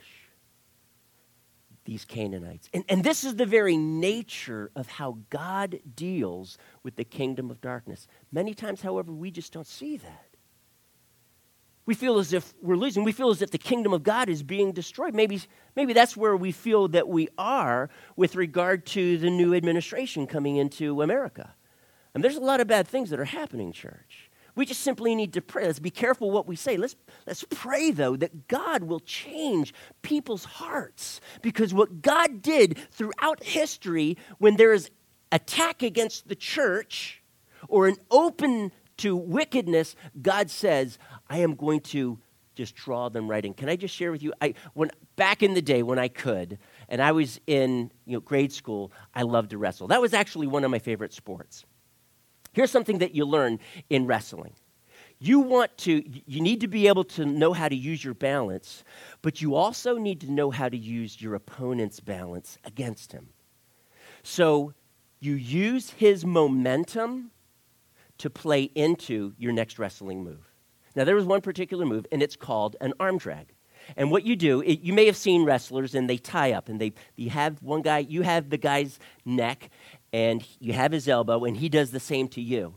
these 1.89 2.05
Canaanites. 2.05 2.69
And, 2.75 2.85
and 2.91 3.03
this 3.03 3.25
is 3.25 3.37
the 3.37 3.47
very 3.47 3.79
nature 3.79 4.71
of 4.77 4.89
how 4.89 5.17
God 5.31 5.81
deals 5.97 6.59
with 6.83 6.97
the 6.97 7.05
kingdom 7.05 7.51
of 7.51 7.63
darkness. 7.63 8.07
Many 8.31 8.53
times, 8.53 8.83
however, 8.83 9.11
we 9.11 9.31
just 9.31 9.55
don't 9.55 9.67
see 9.67 9.97
that. 9.97 10.27
We 11.87 11.95
feel 11.95 12.19
as 12.19 12.35
if 12.35 12.53
we're 12.61 12.77
losing. 12.77 13.05
We 13.05 13.13
feel 13.13 13.31
as 13.31 13.41
if 13.41 13.53
the 13.53 13.57
kingdom 13.57 13.95
of 13.95 14.03
God 14.03 14.29
is 14.29 14.43
being 14.43 14.73
destroyed. 14.73 15.15
Maybe, 15.15 15.41
maybe 15.77 15.95
that's 15.95 16.15
where 16.15 16.37
we 16.37 16.53
feel 16.53 16.89
that 16.89 17.09
we 17.09 17.29
are 17.39 17.89
with 18.17 18.37
regard 18.37 18.85
to 18.89 19.17
the 19.17 19.31
new 19.31 19.55
administration 19.55 20.27
coming 20.27 20.57
into 20.57 21.01
America. 21.01 21.55
And 22.13 22.23
there's 22.23 22.37
a 22.37 22.41
lot 22.41 22.61
of 22.61 22.67
bad 22.67 22.87
things 22.87 23.09
that 23.09 23.19
are 23.19 23.25
happening, 23.25 23.73
church. 23.73 24.31
We 24.59 24.67
just 24.67 24.81
simply 24.81 25.15
need 25.15 25.35
to 25.35 25.41
pray. 25.41 25.67
Let's 25.67 25.79
be 25.79 25.89
careful 25.89 26.33
what 26.33 26.49
we 26.49 26.57
say. 26.57 26.77
Let's, 26.77 26.97
let's 27.29 27.45
pray, 27.49 27.93
though, 27.93 28.17
that 28.17 28.49
God 28.49 28.83
will 28.83 28.99
change 28.99 29.73
people's 30.03 30.45
hearts. 30.45 31.21
Because 31.43 31.73
what 31.73 32.03
God 32.03 32.43
did 32.43 32.77
throughout 32.91 33.41
history, 33.45 34.17
when 34.39 34.57
there 34.57 34.73
is 34.73 34.91
attack 35.31 35.85
against 35.85 36.27
the 36.27 36.35
church 36.35 37.23
or 37.69 37.87
an 37.87 37.99
open 38.11 38.73
to 38.97 39.15
wickedness, 39.15 39.95
God 40.21 40.51
says, 40.51 40.99
I 41.31 41.39
am 41.39 41.55
going 41.55 41.79
to 41.93 42.19
just 42.57 42.75
draw 42.75 43.09
them 43.09 43.31
right 43.31 43.45
in. 43.45 43.55
Can 43.55 43.69
I 43.69 43.77
just 43.77 43.95
share 43.95 44.11
with 44.11 44.25
you? 44.25 44.33
I, 44.43 44.55
when, 44.75 44.91
back 45.15 45.45
in 45.45 45.55
the 45.55 45.63
day 45.63 45.85
when 45.85 46.01
I 46.01 46.09
could, 46.09 46.59
and 46.89 47.01
I 47.01 47.13
was 47.13 47.41
in 47.47 47.93
you 48.07 48.15
know, 48.15 48.21
grade 48.21 48.53
school, 48.53 48.91
I 49.15 49.23
loved 49.23 49.51
to 49.51 49.59
wrestle. 49.59 49.87
That 49.87 50.01
was 50.01 50.15
actually 50.15 50.49
one 50.49 50.65
of 50.65 50.73
my 50.73 50.81
favorite 50.81 51.13
sports. 51.13 51.65
Here's 52.59 52.73
something 52.73 52.99
that 52.99 53.15
you 53.15 53.25
learn 53.25 53.61
in 53.89 54.09
wrestling. 54.09 54.53
You 55.21 55.39
want 55.39 55.79
to, 55.79 56.03
you 56.27 56.41
need 56.41 56.63
to 56.63 56.67
be 56.67 56.89
able 56.89 57.05
to 57.05 57.25
know 57.25 57.53
how 57.53 57.69
to 57.69 57.77
use 57.77 58.03
your 58.03 58.15
balance, 58.15 58.83
but 59.23 59.41
you 59.41 59.55
also 59.55 59.97
need 59.97 60.23
to 60.23 60.33
know 60.33 60.51
how 60.51 60.69
to 60.69 60.77
use 60.77 61.23
your 61.23 61.37
opponent's 61.37 62.01
balance 62.01 62.59
against 62.65 63.13
him. 63.13 63.29
So 64.25 64.75
you 65.21 65.35
use 65.35 65.91
his 65.91 66.25
momentum 66.25 67.31
to 68.19 68.29
play 68.29 68.65
into 68.75 69.35
your 69.39 69.53
next 69.53 69.79
wrestling 69.79 70.25
move. 70.25 70.53
Now, 70.97 71.05
there 71.05 71.15
was 71.15 71.27
one 71.27 71.43
particular 71.43 71.87
move, 71.87 72.07
and 72.11 72.25
it's 72.25 72.35
called 72.35 72.75
an 72.81 72.93
arm 72.99 73.19
drag. 73.19 73.55
And 73.97 74.11
what 74.11 74.25
you 74.25 74.37
do, 74.37 74.61
it, 74.63 74.81
you 74.81 74.93
may 74.93 75.07
have 75.07 75.17
seen 75.17 75.45
wrestlers 75.45 75.95
and 75.95 76.09
they 76.09 76.19
tie 76.19 76.53
up 76.53 76.69
and 76.69 76.81
they 76.81 76.93
you 77.17 77.31
have 77.31 77.63
one 77.63 77.83
guy, 77.83 77.99
you 77.99 78.23
have 78.23 78.51
the 78.51 78.59
guy's 78.59 78.99
neck 79.25 79.71
and 80.13 80.45
you 80.61 80.73
have 80.73 80.93
his 80.93 81.09
elbow 81.09 81.45
and 81.45 81.57
he 81.57 81.69
does 81.69 81.91
the 81.91 82.01
same 82.01 82.29
to 82.29 82.41
you. 82.41 82.75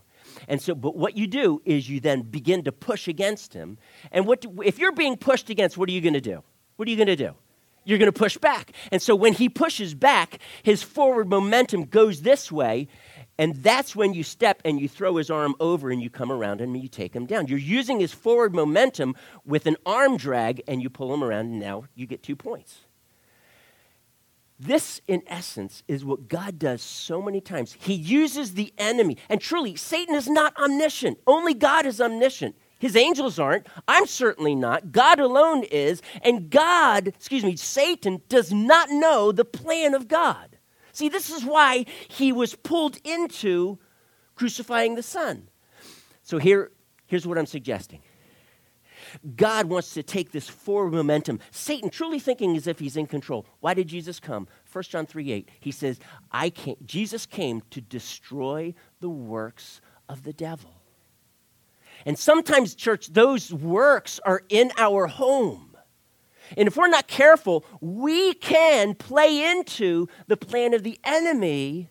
And 0.47 0.61
so, 0.61 0.73
but 0.75 0.95
what 0.95 1.17
you 1.17 1.27
do 1.27 1.61
is 1.65 1.89
you 1.89 1.99
then 1.99 2.21
begin 2.21 2.63
to 2.63 2.71
push 2.71 3.07
against 3.07 3.53
him. 3.53 3.77
And 4.11 4.25
what 4.25 4.41
do, 4.41 4.61
if 4.61 4.79
you're 4.79 4.91
being 4.91 5.17
pushed 5.17 5.49
against, 5.49 5.77
what 5.77 5.89
are 5.89 5.91
you 5.91 6.01
going 6.01 6.13
to 6.13 6.21
do? 6.21 6.43
What 6.77 6.87
are 6.87 6.91
you 6.91 6.97
going 6.97 7.07
to 7.07 7.15
do? 7.15 7.35
You're 7.83 7.97
going 7.97 8.11
to 8.11 8.17
push 8.17 8.37
back. 8.37 8.73
And 8.91 9.01
so 9.01 9.15
when 9.15 9.33
he 9.33 9.49
pushes 9.49 9.93
back, 9.95 10.39
his 10.61 10.83
forward 10.83 11.27
momentum 11.27 11.85
goes 11.85 12.21
this 12.21 12.51
way, 12.51 12.87
and 13.41 13.55
that's 13.55 13.95
when 13.95 14.13
you 14.13 14.21
step 14.21 14.61
and 14.65 14.79
you 14.79 14.87
throw 14.87 15.15
his 15.15 15.31
arm 15.31 15.55
over 15.59 15.89
and 15.89 15.99
you 15.99 16.11
come 16.11 16.31
around 16.31 16.61
and 16.61 16.79
you 16.79 16.87
take 16.87 17.15
him 17.15 17.25
down. 17.25 17.47
You're 17.47 17.57
using 17.57 17.99
his 17.99 18.13
forward 18.13 18.53
momentum 18.53 19.15
with 19.43 19.65
an 19.65 19.77
arm 19.83 20.15
drag 20.15 20.61
and 20.67 20.79
you 20.79 20.91
pull 20.91 21.11
him 21.11 21.23
around, 21.23 21.47
and 21.47 21.59
now 21.59 21.85
you 21.95 22.05
get 22.05 22.21
two 22.21 22.35
points. 22.35 22.81
This, 24.59 25.01
in 25.07 25.23
essence, 25.25 25.81
is 25.87 26.05
what 26.05 26.27
God 26.27 26.59
does 26.59 26.83
so 26.83 27.19
many 27.19 27.41
times. 27.41 27.75
He 27.79 27.95
uses 27.95 28.53
the 28.53 28.71
enemy. 28.77 29.17
And 29.27 29.41
truly, 29.41 29.75
Satan 29.75 30.13
is 30.13 30.29
not 30.29 30.55
omniscient, 30.55 31.17
only 31.25 31.55
God 31.55 31.87
is 31.87 31.99
omniscient. 31.99 32.55
His 32.77 32.95
angels 32.95 33.39
aren't. 33.39 33.65
I'm 33.87 34.05
certainly 34.05 34.53
not. 34.53 34.91
God 34.91 35.19
alone 35.19 35.63
is. 35.63 36.03
And 36.21 36.51
God, 36.51 37.07
excuse 37.07 37.43
me, 37.43 37.55
Satan 37.55 38.21
does 38.29 38.53
not 38.53 38.91
know 38.91 39.31
the 39.31 39.45
plan 39.45 39.95
of 39.95 40.07
God. 40.07 40.57
See, 40.93 41.09
this 41.09 41.29
is 41.29 41.43
why 41.43 41.85
he 42.07 42.31
was 42.31 42.55
pulled 42.55 42.97
into 43.03 43.79
crucifying 44.35 44.95
the 44.95 45.03
Son. 45.03 45.49
So 46.23 46.37
here, 46.37 46.71
here's 47.05 47.27
what 47.27 47.37
I'm 47.37 47.45
suggesting. 47.45 48.01
God 49.35 49.67
wants 49.67 49.93
to 49.95 50.03
take 50.03 50.31
this 50.31 50.47
forward 50.47 50.93
momentum. 50.93 51.39
Satan 51.51 51.89
truly 51.89 52.19
thinking 52.19 52.55
as 52.55 52.67
if 52.67 52.79
he's 52.79 52.97
in 52.97 53.07
control. 53.07 53.45
Why 53.59 53.73
did 53.73 53.87
Jesus 53.87 54.19
come? 54.19 54.47
1 54.71 54.83
John 54.85 55.05
3 55.05 55.31
8. 55.31 55.49
He 55.59 55.71
says, 55.71 55.99
I 56.31 56.49
came, 56.49 56.77
Jesus 56.85 57.25
came 57.25 57.61
to 57.71 57.81
destroy 57.81 58.73
the 58.99 59.09
works 59.09 59.81
of 60.07 60.23
the 60.23 60.33
devil. 60.33 60.81
And 62.05 62.17
sometimes, 62.17 62.73
church, 62.73 63.07
those 63.07 63.53
works 63.53 64.19
are 64.25 64.43
in 64.49 64.71
our 64.77 65.07
home. 65.07 65.70
And 66.57 66.67
if 66.67 66.75
we're 66.75 66.87
not 66.87 67.07
careful, 67.07 67.65
we 67.79 68.33
can 68.33 68.95
play 68.95 69.51
into 69.51 70.07
the 70.27 70.37
plan 70.37 70.73
of 70.73 70.83
the 70.83 70.99
enemy 71.03 71.89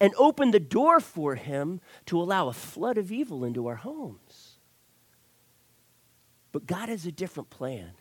and 0.00 0.14
open 0.16 0.50
the 0.50 0.60
door 0.60 0.98
for 1.00 1.34
him 1.34 1.80
to 2.06 2.20
allow 2.20 2.48
a 2.48 2.52
flood 2.52 2.98
of 2.98 3.12
evil 3.12 3.44
into 3.44 3.66
our 3.66 3.76
homes. 3.76 4.56
But 6.52 6.66
God 6.66 6.88
has 6.88 7.06
a 7.06 7.12
different 7.12 7.50
plan. 7.50 7.92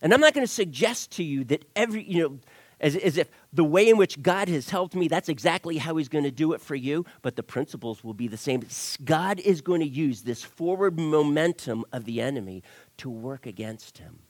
And 0.00 0.14
I'm 0.14 0.20
not 0.20 0.34
going 0.34 0.46
to 0.46 0.52
suggest 0.52 1.12
to 1.12 1.24
you 1.24 1.44
that 1.44 1.64
every, 1.76 2.02
you 2.04 2.22
know, 2.22 2.38
as, 2.80 2.96
as 2.96 3.16
if 3.16 3.28
the 3.52 3.64
way 3.64 3.88
in 3.88 3.96
which 3.96 4.20
God 4.22 4.48
has 4.48 4.68
helped 4.70 4.94
me, 4.94 5.06
that's 5.06 5.28
exactly 5.28 5.78
how 5.78 5.96
He's 5.96 6.08
going 6.08 6.24
to 6.24 6.32
do 6.32 6.52
it 6.52 6.60
for 6.60 6.74
you, 6.74 7.04
but 7.20 7.36
the 7.36 7.42
principles 7.42 8.02
will 8.02 8.14
be 8.14 8.26
the 8.26 8.36
same. 8.36 8.62
God 9.04 9.38
is 9.38 9.60
going 9.60 9.80
to 9.80 9.86
use 9.86 10.22
this 10.22 10.42
forward 10.42 10.98
momentum 10.98 11.84
of 11.92 12.04
the 12.04 12.20
enemy 12.20 12.64
to 12.96 13.10
work 13.10 13.46
against 13.46 13.98
him 13.98 14.20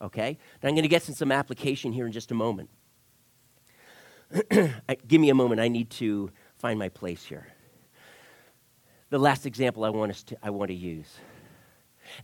okay? 0.00 0.38
Now 0.62 0.68
I'm 0.68 0.74
going 0.74 0.82
to 0.82 0.88
get 0.88 1.02
to 1.02 1.14
some 1.14 1.32
application 1.32 1.92
here 1.92 2.06
in 2.06 2.12
just 2.12 2.30
a 2.30 2.34
moment. 2.34 2.70
Give 5.08 5.20
me 5.20 5.30
a 5.30 5.34
moment. 5.34 5.60
I 5.60 5.68
need 5.68 5.90
to 5.90 6.30
find 6.58 6.78
my 6.78 6.88
place 6.88 7.24
here. 7.24 7.46
the 9.10 9.18
last 9.18 9.46
example 9.46 9.84
I 9.84 9.90
want, 9.90 10.10
us 10.10 10.22
to, 10.24 10.38
I 10.42 10.50
want 10.50 10.68
to 10.68 10.74
use. 10.74 11.18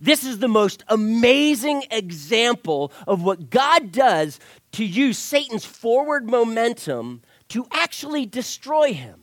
This 0.01 0.25
is 0.25 0.39
the 0.39 0.49
most 0.49 0.85
amazing 0.89 1.85
example 1.91 2.93
of 3.07 3.23
what 3.23 3.51
God 3.51 3.93
does 3.93 4.41
to 4.73 4.85
use 4.85 5.19
Satan's 5.19 5.65
forward 5.65 6.29
momentum 6.29 7.23
to 7.49 7.67
actually 7.71 8.27
destroy 8.27 8.93
him. 8.93 9.21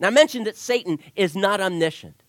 Now, 0.00 0.08
I 0.08 0.10
mentioned 0.10 0.46
that 0.46 0.56
Satan 0.56 0.98
is 1.16 1.34
not 1.34 1.60
omniscient. 1.60 2.22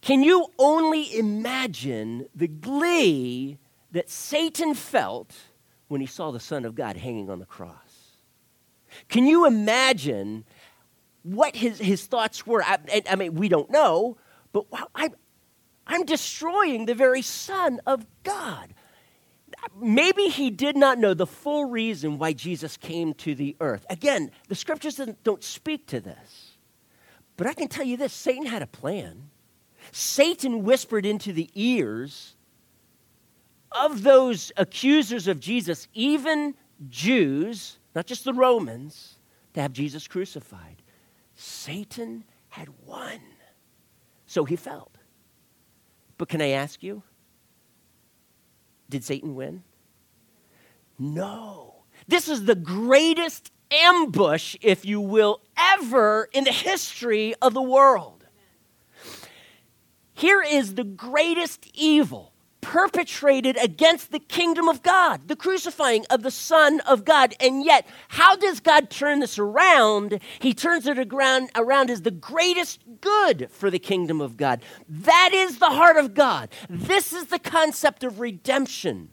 Can 0.00 0.22
you 0.22 0.46
only 0.58 1.16
imagine 1.16 2.26
the 2.34 2.48
glee 2.48 3.58
that 3.92 4.08
Satan 4.08 4.74
felt 4.74 5.34
when 5.88 6.00
he 6.00 6.06
saw 6.06 6.30
the 6.30 6.40
Son 6.40 6.64
of 6.64 6.74
God 6.74 6.96
hanging 6.96 7.28
on 7.28 7.38
the 7.38 7.46
cross? 7.46 8.16
Can 9.08 9.26
you 9.26 9.46
imagine 9.46 10.44
what 11.22 11.54
his, 11.54 11.78
his 11.78 12.06
thoughts 12.06 12.46
were? 12.46 12.62
I, 12.62 12.78
I 13.08 13.16
mean, 13.16 13.34
we 13.34 13.48
don't 13.48 13.70
know, 13.70 14.16
but 14.52 14.64
I, 14.94 15.10
I'm 15.86 16.04
destroying 16.04 16.86
the 16.86 16.94
very 16.94 17.22
Son 17.22 17.80
of 17.86 18.06
God. 18.22 18.74
Maybe 19.78 20.28
he 20.28 20.50
did 20.50 20.76
not 20.76 20.98
know 20.98 21.12
the 21.12 21.26
full 21.26 21.66
reason 21.66 22.18
why 22.18 22.32
Jesus 22.32 22.76
came 22.76 23.12
to 23.14 23.34
the 23.34 23.56
earth. 23.60 23.84
Again, 23.90 24.30
the 24.48 24.54
scriptures 24.54 24.98
don't 25.22 25.44
speak 25.44 25.86
to 25.88 26.00
this. 26.00 26.56
But 27.36 27.46
I 27.46 27.52
can 27.52 27.68
tell 27.68 27.84
you 27.84 27.96
this 27.96 28.12
Satan 28.12 28.46
had 28.46 28.62
a 28.62 28.66
plan. 28.66 29.29
Satan 29.92 30.62
whispered 30.64 31.04
into 31.06 31.32
the 31.32 31.50
ears 31.54 32.36
of 33.72 34.02
those 34.02 34.52
accusers 34.56 35.28
of 35.28 35.40
Jesus, 35.40 35.88
even 35.94 36.54
Jews, 36.88 37.78
not 37.94 38.06
just 38.06 38.24
the 38.24 38.34
Romans, 38.34 39.18
to 39.54 39.60
have 39.60 39.72
Jesus 39.72 40.06
crucified. 40.08 40.82
Satan 41.34 42.24
had 42.48 42.68
won. 42.84 43.20
So 44.26 44.44
he 44.44 44.56
felt. 44.56 44.96
But 46.18 46.28
can 46.28 46.40
I 46.40 46.50
ask 46.50 46.82
you, 46.82 47.02
did 48.88 49.04
Satan 49.04 49.34
win? 49.34 49.62
No. 50.98 51.84
This 52.06 52.28
is 52.28 52.44
the 52.44 52.54
greatest 52.54 53.52
ambush, 53.70 54.56
if 54.60 54.84
you 54.84 55.00
will, 55.00 55.40
ever 55.56 56.28
in 56.32 56.44
the 56.44 56.52
history 56.52 57.34
of 57.40 57.54
the 57.54 57.62
world. 57.62 58.19
Here 60.20 60.42
is 60.42 60.74
the 60.74 60.84
greatest 60.84 61.66
evil 61.72 62.34
perpetrated 62.60 63.56
against 63.56 64.12
the 64.12 64.18
kingdom 64.18 64.68
of 64.68 64.82
God, 64.82 65.28
the 65.28 65.34
crucifying 65.34 66.04
of 66.10 66.22
the 66.22 66.30
Son 66.30 66.80
of 66.80 67.06
God. 67.06 67.34
And 67.40 67.64
yet, 67.64 67.86
how 68.08 68.36
does 68.36 68.60
God 68.60 68.90
turn 68.90 69.20
this 69.20 69.38
around? 69.38 70.20
He 70.38 70.52
turns 70.52 70.86
it 70.86 70.98
around, 70.98 71.48
around 71.56 71.88
as 71.88 72.02
the 72.02 72.10
greatest 72.10 72.82
good 73.00 73.48
for 73.50 73.70
the 73.70 73.78
kingdom 73.78 74.20
of 74.20 74.36
God. 74.36 74.62
That 74.90 75.30
is 75.32 75.58
the 75.58 75.70
heart 75.70 75.96
of 75.96 76.12
God. 76.12 76.50
This 76.68 77.14
is 77.14 77.28
the 77.28 77.38
concept 77.38 78.04
of 78.04 78.20
redemption. 78.20 79.08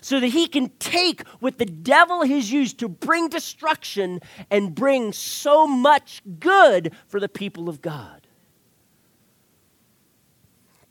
So 0.00 0.20
that 0.20 0.28
he 0.28 0.46
can 0.46 0.70
take 0.78 1.28
what 1.40 1.58
the 1.58 1.66
devil 1.66 2.24
has 2.24 2.50
used 2.50 2.78
to 2.78 2.88
bring 2.88 3.28
destruction 3.28 4.20
and 4.50 4.74
bring 4.74 5.12
so 5.12 5.66
much 5.66 6.22
good 6.40 6.94
for 7.08 7.20
the 7.20 7.28
people 7.28 7.68
of 7.68 7.82
God. 7.82 8.25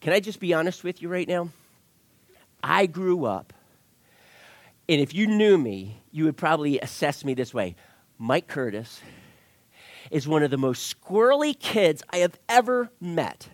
Can 0.06 0.14
I 0.14 0.20
just 0.20 0.40
be 0.40 0.54
honest 0.54 0.84
with 0.84 1.02
you 1.02 1.10
right 1.10 1.28
now? 1.28 1.50
I 2.62 2.86
grew 2.86 3.26
up, 3.26 3.54
and 4.88 5.02
if 5.02 5.16
you 5.16 5.26
knew 5.26 5.58
me, 5.58 6.04
you 6.12 6.26
would 6.26 6.38
probably 6.38 6.80
assess 6.80 7.26
me 7.26 7.34
this 7.34 7.56
way 7.56 7.76
Mike 8.20 8.46
Curtis 8.46 9.02
is 10.12 10.28
one 10.28 10.44
of 10.44 10.52
the 10.52 10.60
most 10.60 10.96
squirrely 10.96 11.60
kids 11.60 12.04
I 12.12 12.18
have 12.18 12.38
ever 12.48 12.92
met. 13.02 13.50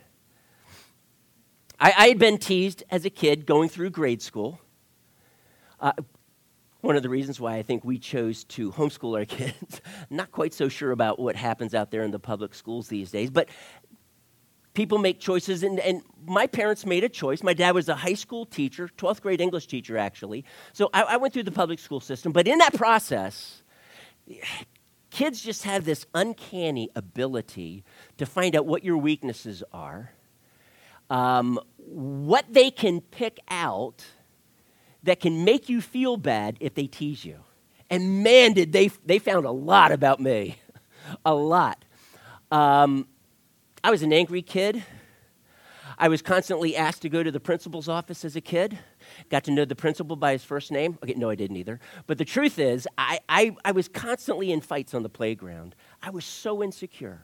I, 1.80 1.94
I 1.98 2.08
had 2.10 2.20
been 2.20 2.38
teased 2.38 2.84
as 2.92 3.06
a 3.06 3.10
kid 3.10 3.46
going 3.46 3.70
through 3.70 3.92
grade 3.92 4.22
school. 4.22 4.60
Uh, 5.80 5.94
one 6.82 6.98
of 6.98 7.04
the 7.04 7.10
reasons 7.10 7.40
why 7.40 7.56
I 7.56 7.62
think 7.62 7.86
we 7.86 7.98
chose 7.98 8.44
to 8.46 8.72
homeschool 8.72 9.18
our 9.18 9.26
kids. 9.38 9.80
Not 10.10 10.32
quite 10.32 10.54
so 10.54 10.68
sure 10.68 10.92
about 10.92 11.18
what 11.18 11.38
happens 11.38 11.74
out 11.74 11.92
there 11.92 12.04
in 12.04 12.12
the 12.12 12.20
public 12.20 12.54
schools 12.54 12.90
these 12.90 13.10
days, 13.10 13.30
but 13.30 13.48
people 14.74 14.98
make 14.98 15.20
choices, 15.20 15.64
and, 15.64 15.80
and 15.80 16.02
my 16.26 16.48
parents 16.48 16.86
made 16.86 17.04
a 17.04 17.10
choice. 17.10 17.44
My 17.44 17.54
dad 17.54 17.76
was 17.76 17.90
a 17.90 17.96
high 17.96 18.14
school 18.14 18.46
teacher, 18.46 18.90
12th 18.98 19.22
grade 19.22 19.42
English 19.42 19.68
teacher, 19.68 19.98
actually. 19.98 20.46
So 20.74 20.90
I, 20.94 21.04
I 21.04 21.18
went 21.18 21.34
through 21.34 21.44
the 21.44 21.52
public 21.52 21.80
school 21.80 22.00
system. 22.00 22.32
But 22.32 22.48
in 22.48 22.58
that 22.60 22.74
process, 22.74 23.64
kids 25.10 25.42
just 25.42 25.64
have 25.64 25.86
this 25.86 26.06
uncanny 26.14 26.90
ability 26.96 27.84
to 28.18 28.26
find 28.26 28.56
out 28.56 28.66
what 28.66 28.84
your 28.84 28.98
weaknesses 28.98 29.64
are, 29.74 30.12
um, 31.10 31.60
what 31.78 32.46
they 32.50 32.72
can 32.72 33.02
pick 33.02 33.40
out 33.50 34.06
that 35.04 35.20
can 35.20 35.44
make 35.44 35.68
you 35.68 35.82
feel 35.82 36.16
bad 36.16 36.58
if 36.60 36.76
they 36.76 36.88
tease 36.88 37.26
you. 37.26 37.40
And 37.90 38.24
man, 38.24 38.54
did 38.54 38.72
they, 38.72 38.88
they 39.06 39.20
found 39.20 39.46
a 39.46 39.52
lot 39.52 39.92
about 39.92 40.20
me. 40.20 40.58
a 41.26 41.34
lot. 41.34 41.84
Um, 42.52 43.08
I 43.84 43.90
was 43.90 44.04
an 44.04 44.14
angry 44.14 44.42
kid. 44.42 44.84
I 45.98 46.08
was 46.08 46.22
constantly 46.22 46.76
asked 46.76 47.02
to 47.04 47.10
go 47.10 47.24
to 47.24 47.32
the 47.32 47.40
principal's 47.40 47.88
office 47.88 48.24
as 48.24 48.36
a 48.36 48.42
kid. 48.42 48.78
Got 49.30 49.44
to 49.46 49.52
know 49.52 49.66
the 49.66 49.76
principal 49.76 50.16
by 50.16 50.32
his 50.34 50.44
first 50.44 50.72
name. 50.72 50.98
Okay, 51.04 51.14
no, 51.14 51.30
I 51.30 51.36
didn't 51.36 51.58
either. 51.58 51.80
But 52.08 52.18
the 52.18 52.26
truth 52.26 52.60
is, 52.60 52.88
I, 52.98 53.20
I, 53.28 53.56
I 53.66 53.72
was 53.72 53.88
constantly 53.88 54.52
in 54.52 54.62
fights 54.62 54.94
on 54.94 55.04
the 55.04 55.10
playground. 55.10 55.76
I 56.02 56.10
was 56.12 56.26
so 56.26 56.64
insecure. 56.64 57.24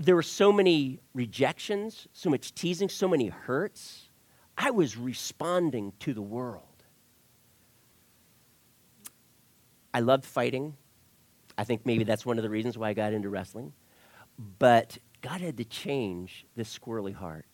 There 0.00 0.14
were 0.14 0.22
so 0.22 0.52
many 0.52 1.00
rejections, 1.14 2.08
so 2.12 2.28
much 2.28 2.54
teasing, 2.54 2.88
so 2.88 3.08
many 3.08 3.28
hurts. 3.28 4.10
I 4.56 4.70
was 4.70 4.96
responding 4.96 5.92
to 6.00 6.12
the 6.12 6.22
world. 6.22 6.64
I 9.92 10.00
loved 10.00 10.24
fighting. 10.24 10.76
I 11.56 11.64
think 11.64 11.86
maybe 11.86 12.04
that's 12.04 12.26
one 12.26 12.38
of 12.38 12.42
the 12.42 12.50
reasons 12.50 12.76
why 12.76 12.90
I 12.90 12.92
got 12.92 13.12
into 13.12 13.28
wrestling. 13.28 13.72
But 14.58 14.98
God 15.20 15.40
had 15.40 15.58
to 15.58 15.64
change 15.64 16.46
this 16.56 16.76
squirrely 16.76 17.14
heart. 17.14 17.44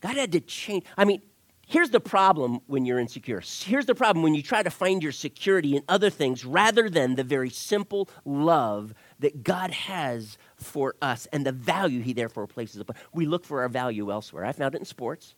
God 0.00 0.16
had 0.16 0.32
to 0.32 0.40
change. 0.40 0.84
I 0.96 1.04
mean, 1.04 1.22
here's 1.66 1.90
the 1.90 2.00
problem 2.00 2.60
when 2.66 2.84
you're 2.84 2.98
insecure. 2.98 3.40
Here's 3.40 3.86
the 3.86 3.94
problem 3.94 4.22
when 4.22 4.34
you 4.34 4.42
try 4.42 4.62
to 4.62 4.70
find 4.70 5.02
your 5.02 5.12
security 5.12 5.76
in 5.76 5.82
other 5.88 6.10
things 6.10 6.44
rather 6.44 6.90
than 6.90 7.14
the 7.14 7.24
very 7.24 7.50
simple 7.50 8.08
love 8.24 8.94
that 9.20 9.44
God 9.44 9.70
has 9.70 10.38
for 10.56 10.96
us 11.00 11.26
and 11.32 11.46
the 11.46 11.52
value 11.52 12.02
He 12.02 12.12
therefore 12.12 12.46
places 12.46 12.80
upon. 12.80 12.96
We 13.12 13.26
look 13.26 13.44
for 13.44 13.62
our 13.62 13.68
value 13.68 14.10
elsewhere. 14.10 14.44
I 14.44 14.52
found 14.52 14.74
it 14.74 14.78
in 14.78 14.84
sports, 14.84 15.34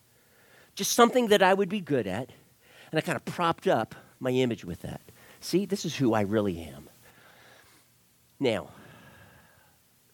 just 0.74 0.92
something 0.92 1.28
that 1.28 1.42
I 1.42 1.52
would 1.52 1.68
be 1.68 1.80
good 1.80 2.06
at, 2.06 2.30
and 2.90 2.98
I 2.98 3.02
kind 3.02 3.16
of 3.16 3.24
propped 3.24 3.66
up 3.66 3.94
my 4.18 4.30
image 4.30 4.64
with 4.64 4.80
that. 4.82 5.02
See, 5.40 5.66
this 5.66 5.84
is 5.84 5.96
who 5.96 6.14
I 6.14 6.22
really 6.22 6.60
am. 6.60 6.88
Now, 8.38 8.70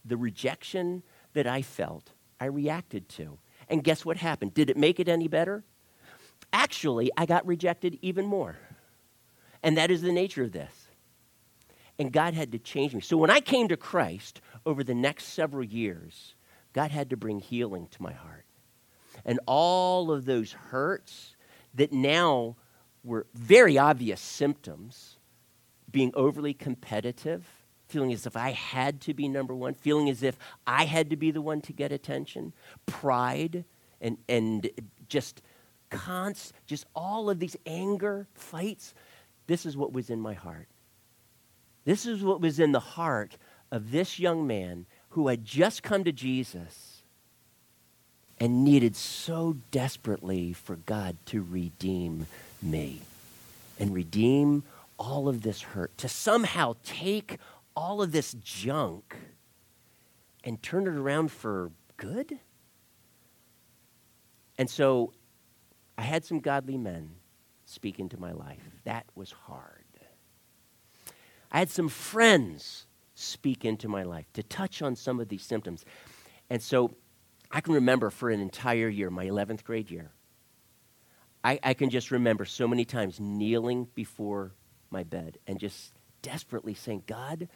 the 0.07 0.17
rejection 0.17 1.03
that 1.33 1.47
I 1.47 1.63
felt, 1.63 2.13
I 2.41 2.47
reacted 2.47 3.09
to. 3.11 3.39
And 3.69 3.83
guess 3.83 4.05
what 4.05 4.17
happened? 4.17 4.55
Did 4.55 4.71
it 4.71 4.77
make 4.77 5.01
it 5.01 5.09
any 5.09 5.29
better? 5.29 5.65
Actually, 6.53 7.11
I 7.17 7.27
got 7.27 7.47
rejected 7.47 7.99
even 8.03 8.27
more. 8.27 8.57
And 9.63 9.77
that 9.77 9.91
is 9.91 10.03
the 10.03 10.13
nature 10.13 10.45
of 10.45 10.53
this. 10.53 10.73
And 11.99 12.13
God 12.13 12.35
had 12.35 12.53
to 12.53 12.59
change 12.59 12.95
me. 12.95 13.01
So 13.01 13.17
when 13.17 13.31
I 13.31 13.41
came 13.41 13.69
to 13.69 13.77
Christ 13.77 14.41
over 14.65 14.85
the 14.85 14.95
next 14.95 15.25
several 15.25 15.65
years, 15.65 16.35
God 16.73 16.91
had 16.91 17.11
to 17.11 17.17
bring 17.17 17.41
healing 17.41 17.89
to 17.91 18.03
my 18.03 18.13
heart. 18.13 18.45
And 19.25 19.41
all 19.47 20.13
of 20.13 20.27
those 20.27 20.53
hurts 20.53 21.37
that 21.75 21.93
now 21.93 22.57
were 23.03 23.27
very 23.35 23.79
obvious 23.79 24.21
symptoms, 24.21 25.17
being 25.91 26.13
overly 26.15 26.53
competitive, 26.53 27.56
feeling 27.89 28.13
as 28.13 28.27
if 28.27 28.37
I 28.37 28.51
had 28.51 29.01
to 29.03 29.15
be 29.15 29.29
number 29.29 29.55
one, 29.55 29.75
feeling 29.75 30.09
as 30.09 30.23
if 30.23 30.37
I 30.67 30.85
had 30.85 31.11
to 31.11 31.17
be 31.17 31.31
the 31.31 31.43
one 31.43 31.61
to 31.63 31.73
get 31.73 31.93
attention, 31.93 32.53
pride, 32.85 33.65
and, 34.01 34.19
and 34.29 34.69
just 35.09 35.43
const, 35.91 36.53
just 36.67 36.87
all 36.95 37.31
of 37.31 37.39
these 37.39 37.57
anger 37.65 38.27
fights. 38.35 38.95
This 39.47 39.65
is 39.65 39.77
what 39.77 39.93
was 39.93 40.11
in 40.11 40.21
my 40.21 40.35
heart. 40.35 40.69
This 41.85 42.07
is 42.07 42.25
what 42.25 42.41
was 42.41 42.59
in 42.59 42.73
the 42.73 42.81
heart 42.81 43.37
of 43.71 43.93
this 43.93 44.19
young 44.19 44.47
man 44.47 44.87
who 45.11 45.29
had 45.29 45.45
just 45.45 45.83
come 45.83 46.05
to 46.05 46.13
Jesus 46.13 47.03
and 48.39 48.65
needed 48.65 48.97
so 48.97 49.57
desperately 49.71 50.53
for 50.53 50.77
God 50.77 51.17
to 51.27 51.43
redeem 51.43 52.27
me 52.61 53.01
and 53.79 53.95
redeem 53.95 54.65
all 54.99 55.29
of 55.29 55.43
this 55.43 55.61
hurt, 55.61 55.97
to 55.99 56.09
somehow 56.09 56.75
take 56.83 57.39
all 57.77 58.03
of 58.03 58.13
this 58.13 58.33
junk 58.41 59.17
and 60.43 60.63
turn 60.63 60.87
it 60.87 60.95
around 60.95 61.31
for 61.31 61.71
good? 61.97 62.39
And 64.59 64.71
so 64.71 65.13
I 65.99 66.03
had 66.03 66.25
some 66.25 66.41
godly 66.41 66.79
men 66.79 67.11
speak 67.65 67.99
into 67.99 68.19
my 68.19 68.33
life. 68.33 68.63
That 68.85 69.07
was 69.15 69.33
hard. 69.33 69.85
I 71.51 71.59
had 71.59 71.71
some 71.71 71.89
friends 71.89 72.87
speak 73.15 73.65
into 73.65 73.89
my 73.89 74.03
life, 74.03 74.27
to 74.35 74.43
touch 74.43 74.83
on 74.83 74.95
some 74.95 75.21
of 75.21 75.29
these 75.29 75.43
symptoms. 75.43 75.85
And 76.51 76.63
so 76.63 76.95
I 77.51 77.61
can 77.63 77.73
remember 77.73 78.11
for 78.11 78.31
an 78.31 78.41
entire 78.41 78.89
year, 78.89 79.09
my 79.11 79.27
11th 79.27 79.65
grade 79.65 79.91
year, 79.91 80.11
I, 81.43 81.59
I 81.63 81.75
can 81.75 81.89
just 81.89 82.11
remember 82.11 82.45
so 82.45 82.69
many 82.69 82.85
times 82.85 83.19
kneeling 83.19 83.89
before 83.95 84.53
my 84.91 85.03
bed 85.03 85.39
and 85.47 85.59
just 85.59 85.95
desperately 86.27 86.75
saying, 86.75 87.05
God, 87.07 87.47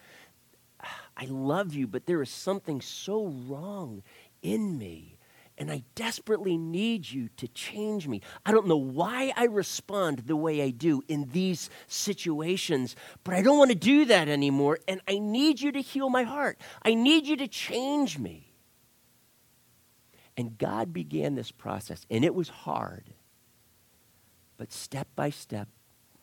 I 1.16 1.24
love 1.24 1.74
you, 1.74 1.88
but 1.88 2.06
there 2.06 2.22
is 2.22 2.30
something 2.30 2.80
so 2.80 3.26
wrong 3.26 4.04
in 4.42 4.78
me. 4.78 5.16
And 5.58 5.72
I 5.72 5.82
desperately 5.96 6.56
need 6.56 7.10
you 7.10 7.30
to 7.36 7.48
change 7.48 8.06
me. 8.06 8.22
I 8.46 8.52
don't 8.52 8.68
know 8.68 8.76
why 8.76 9.32
I 9.36 9.46
respond 9.46 10.20
the 10.20 10.36
way 10.36 10.62
I 10.62 10.70
do 10.70 11.02
in 11.08 11.28
these 11.32 11.68
situations, 11.88 12.94
but 13.24 13.34
I 13.34 13.42
don't 13.42 13.58
want 13.58 13.72
to 13.72 13.76
do 13.76 14.04
that 14.04 14.28
anymore. 14.28 14.78
And 14.86 15.00
I 15.08 15.18
need 15.18 15.60
you 15.60 15.72
to 15.72 15.80
heal 15.80 16.08
my 16.08 16.22
heart. 16.22 16.60
I 16.82 16.94
need 16.94 17.26
you 17.26 17.36
to 17.38 17.48
change 17.48 18.18
me. 18.18 18.54
And 20.36 20.56
God 20.56 20.92
began 20.92 21.34
this 21.34 21.50
process, 21.50 22.06
and 22.08 22.24
it 22.24 22.36
was 22.36 22.48
hard. 22.48 23.04
But 24.56 24.72
step 24.72 25.08
by 25.16 25.30
step, 25.30 25.68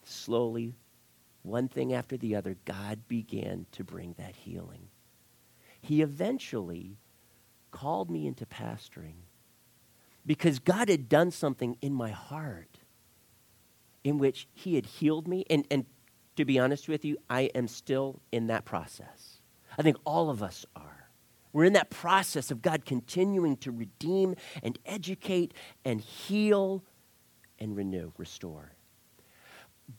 slowly, 0.06 0.76
one 1.48 1.68
thing 1.68 1.94
after 1.94 2.18
the 2.18 2.36
other, 2.36 2.58
God 2.66 3.08
began 3.08 3.66
to 3.72 3.84
bring 3.84 4.16
that 4.18 4.36
healing. 4.36 4.90
He 5.82 6.02
eventually 6.02 6.98
called 7.72 8.10
me 8.10 8.28
into 8.28 8.46
pastoring 8.46 9.16
because 10.26 10.60
God 10.60 10.90
had 10.90 11.08
done 11.08 11.32
something 11.32 11.78
in 11.82 11.94
my 11.94 12.10
heart 12.10 12.80
in 14.04 14.18
which 14.18 14.48
He 14.54 14.76
had 14.76 14.86
healed 14.86 15.28
me. 15.28 15.46
And, 15.50 15.66
and 15.72 15.86
to 16.36 16.46
be 16.46 16.60
honest 16.60 16.88
with 16.88 17.06
you, 17.06 17.18
I 17.30 17.44
am 17.56 17.68
still 17.68 18.22
in 18.32 18.48
that 18.48 18.66
process. 18.66 19.42
I 19.78 19.82
think 19.82 19.98
all 20.06 20.30
of 20.30 20.44
us 20.44 20.66
are. 20.76 21.10
We're 21.54 21.66
in 21.66 21.74
that 21.74 21.90
process 21.90 22.52
of 22.52 22.62
God 22.62 22.86
continuing 22.86 23.58
to 23.58 23.72
redeem 23.72 24.36
and 24.62 24.78
educate 24.86 25.54
and 25.86 26.02
heal 26.02 26.84
and 27.58 27.76
renew, 27.76 28.12
restore. 28.18 28.77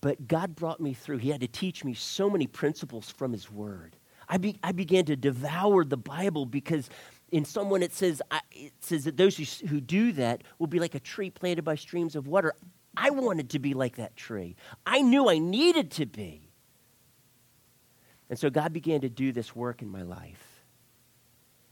But 0.00 0.28
God 0.28 0.54
brought 0.54 0.80
me 0.80 0.94
through. 0.94 1.18
He 1.18 1.30
had 1.30 1.40
to 1.40 1.48
teach 1.48 1.84
me 1.84 1.94
so 1.94 2.28
many 2.28 2.46
principles 2.46 3.10
from 3.10 3.32
His 3.32 3.50
Word. 3.50 3.96
I, 4.28 4.36
be, 4.36 4.58
I 4.62 4.72
began 4.72 5.06
to 5.06 5.16
devour 5.16 5.84
the 5.84 5.96
Bible 5.96 6.44
because 6.44 6.90
in 7.32 7.44
Psalm 7.44 7.70
1 7.70 7.82
it 7.82 7.94
says, 7.94 8.20
I, 8.30 8.40
it 8.52 8.72
says 8.80 9.04
that 9.04 9.16
those 9.16 9.36
who, 9.36 9.66
who 9.66 9.80
do 9.80 10.12
that 10.12 10.44
will 10.58 10.66
be 10.66 10.78
like 10.78 10.94
a 10.94 11.00
tree 11.00 11.30
planted 11.30 11.64
by 11.64 11.76
streams 11.76 12.14
of 12.14 12.26
water. 12.26 12.54
I 12.96 13.10
wanted 13.10 13.50
to 13.50 13.58
be 13.58 13.74
like 13.74 13.96
that 13.96 14.16
tree. 14.16 14.56
I 14.84 15.00
knew 15.00 15.28
I 15.28 15.38
needed 15.38 15.90
to 15.92 16.06
be. 16.06 16.50
And 18.28 18.38
so 18.38 18.50
God 18.50 18.72
began 18.72 19.00
to 19.00 19.08
do 19.08 19.32
this 19.32 19.56
work 19.56 19.80
in 19.80 19.88
my 19.88 20.02
life. 20.02 20.64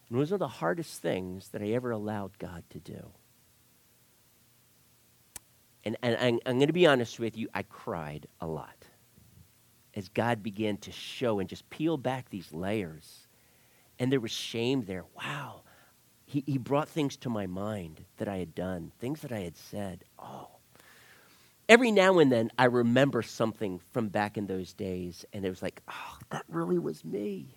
And 0.08 0.16
it 0.16 0.20
was 0.20 0.30
one 0.30 0.36
of 0.36 0.40
the 0.40 0.48
hardest 0.48 1.02
things 1.02 1.48
that 1.48 1.62
I 1.62 1.68
ever 1.70 1.90
allowed 1.90 2.38
God 2.38 2.64
to 2.70 2.78
do. 2.78 3.10
And, 5.86 5.96
and 6.02 6.16
I'm, 6.16 6.40
I'm 6.44 6.58
going 6.58 6.66
to 6.66 6.72
be 6.72 6.86
honest 6.86 7.20
with 7.20 7.38
you, 7.38 7.48
I 7.54 7.62
cried 7.62 8.26
a 8.40 8.46
lot 8.46 8.74
as 9.94 10.08
God 10.08 10.42
began 10.42 10.76
to 10.78 10.90
show 10.90 11.38
and 11.38 11.48
just 11.48 11.70
peel 11.70 11.96
back 11.96 12.28
these 12.28 12.52
layers. 12.52 13.28
And 14.00 14.10
there 14.10 14.18
was 14.18 14.32
shame 14.32 14.84
there. 14.84 15.04
Wow. 15.16 15.62
He, 16.24 16.42
he 16.44 16.58
brought 16.58 16.88
things 16.88 17.16
to 17.18 17.30
my 17.30 17.46
mind 17.46 18.04
that 18.16 18.26
I 18.26 18.38
had 18.38 18.52
done, 18.52 18.90
things 18.98 19.20
that 19.20 19.30
I 19.30 19.38
had 19.38 19.56
said. 19.56 20.02
Oh. 20.18 20.48
Every 21.68 21.92
now 21.92 22.18
and 22.18 22.32
then, 22.32 22.50
I 22.58 22.64
remember 22.64 23.22
something 23.22 23.80
from 23.92 24.08
back 24.08 24.36
in 24.36 24.48
those 24.48 24.72
days, 24.72 25.24
and 25.32 25.44
it 25.44 25.50
was 25.50 25.62
like, 25.62 25.82
oh, 25.88 26.18
that 26.30 26.42
really 26.48 26.80
was 26.80 27.04
me. 27.04 27.55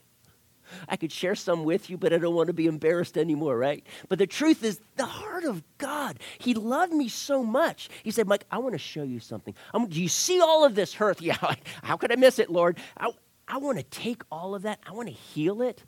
I 0.88 0.96
could 0.96 1.12
share 1.12 1.36
some 1.36 1.64
with 1.64 1.90
you, 1.90 1.98
but 1.98 2.14
I 2.14 2.18
don't 2.18 2.36
want 2.36 2.48
to 2.48 2.54
be 2.54 2.68
embarrassed 2.68 3.18
anymore, 3.18 3.58
right? 3.58 3.86
But 4.08 4.20
the 4.20 4.28
truth 4.28 4.64
is, 4.64 4.80
the 4.96 5.06
heart 5.06 5.44
of 5.44 5.64
God, 5.78 6.20
He 6.40 6.54
loved 6.54 6.94
me 6.94 7.10
so 7.10 7.44
much. 7.44 7.90
He 8.04 8.12
said, 8.12 8.28
Mike, 8.28 8.46
I 8.52 8.60
want 8.60 8.74
to 8.74 8.80
show 8.80 9.04
you 9.04 9.20
something. 9.20 9.54
Um, 9.74 9.88
do 9.88 10.02
you 10.02 10.10
see 10.10 10.40
all 10.42 10.66
of 10.66 10.76
this 10.76 10.94
hurt? 10.94 11.20
Yeah, 11.30 11.38
how 11.84 11.96
could 11.96 12.12
I 12.12 12.16
miss 12.16 12.40
it, 12.40 12.50
Lord? 12.50 12.80
I, 12.98 13.12
I 13.48 13.58
want 13.58 13.78
to 13.78 13.84
take 13.84 14.24
all 14.32 14.56
of 14.56 14.64
that, 14.64 14.80
I 14.88 14.94
want 14.94 15.10
to 15.10 15.14
heal 15.14 15.62
it, 15.62 15.84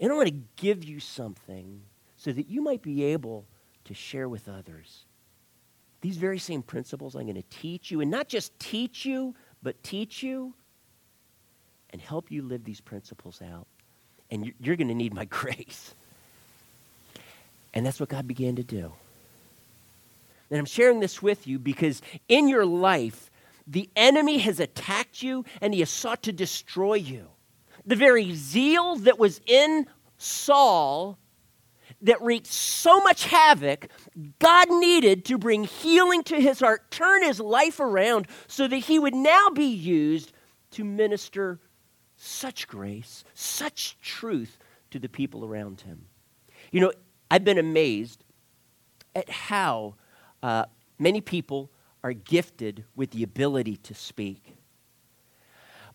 and 0.00 0.12
I 0.12 0.14
want 0.14 0.28
to 0.28 0.40
give 0.56 0.84
you 0.84 1.00
something 1.00 1.82
so 2.16 2.32
that 2.32 2.48
you 2.48 2.62
might 2.62 2.82
be 2.82 3.04
able 3.04 3.46
to 3.84 3.94
share 3.94 4.28
with 4.28 4.48
others. 4.48 5.06
These 6.00 6.16
very 6.16 6.38
same 6.38 6.62
principles 6.62 7.14
I'm 7.14 7.22
going 7.22 7.34
to 7.36 7.42
teach 7.42 7.90
you, 7.90 8.00
and 8.00 8.10
not 8.10 8.28
just 8.28 8.58
teach 8.58 9.04
you, 9.04 9.34
but 9.62 9.82
teach 9.82 10.22
you 10.22 10.54
and 11.90 12.00
help 12.00 12.30
you 12.30 12.42
live 12.42 12.64
these 12.64 12.80
principles 12.80 13.40
out 13.42 13.66
and 14.32 14.52
you're 14.58 14.76
going 14.76 14.88
to 14.88 14.94
need 14.94 15.14
my 15.14 15.24
grace. 15.26 15.94
And 17.72 17.86
that's 17.86 18.00
what 18.00 18.08
God 18.08 18.26
began 18.26 18.56
to 18.56 18.64
do. 18.64 18.92
And 20.50 20.58
I'm 20.58 20.66
sharing 20.66 21.00
this 21.00 21.22
with 21.22 21.46
you 21.46 21.58
because 21.58 22.02
in 22.28 22.48
your 22.48 22.66
life, 22.66 23.30
the 23.66 23.88
enemy 23.94 24.38
has 24.38 24.58
attacked 24.58 25.22
you 25.22 25.44
and 25.60 25.72
he 25.72 25.80
has 25.80 25.90
sought 25.90 26.24
to 26.24 26.32
destroy 26.32 26.94
you. 26.94 27.28
The 27.86 27.96
very 27.96 28.34
zeal 28.34 28.96
that 28.96 29.18
was 29.18 29.40
in 29.46 29.86
Saul 30.18 31.18
that 32.02 32.20
wreaked 32.20 32.46
so 32.46 33.00
much 33.00 33.24
havoc, 33.24 33.88
God 34.38 34.68
needed 34.70 35.24
to 35.26 35.38
bring 35.38 35.64
healing 35.64 36.22
to 36.24 36.40
his 36.40 36.60
heart, 36.60 36.90
turn 36.90 37.22
his 37.22 37.40
life 37.40 37.80
around 37.80 38.26
so 38.46 38.68
that 38.68 38.76
he 38.76 38.98
would 38.98 39.14
now 39.14 39.48
be 39.50 39.66
used 39.66 40.32
to 40.72 40.84
minister 40.84 41.58
such 42.22 42.68
grace, 42.68 43.24
such 43.34 43.98
truth 44.00 44.56
to 44.92 45.00
the 45.00 45.08
people 45.08 45.44
around 45.44 45.80
him. 45.80 46.06
You 46.70 46.80
know, 46.80 46.92
I've 47.28 47.44
been 47.44 47.58
amazed 47.58 48.22
at 49.16 49.28
how 49.28 49.96
uh, 50.40 50.66
many 51.00 51.20
people 51.20 51.70
are 52.04 52.12
gifted 52.12 52.84
with 52.94 53.10
the 53.10 53.24
ability 53.24 53.76
to 53.78 53.94
speak. 53.94 54.56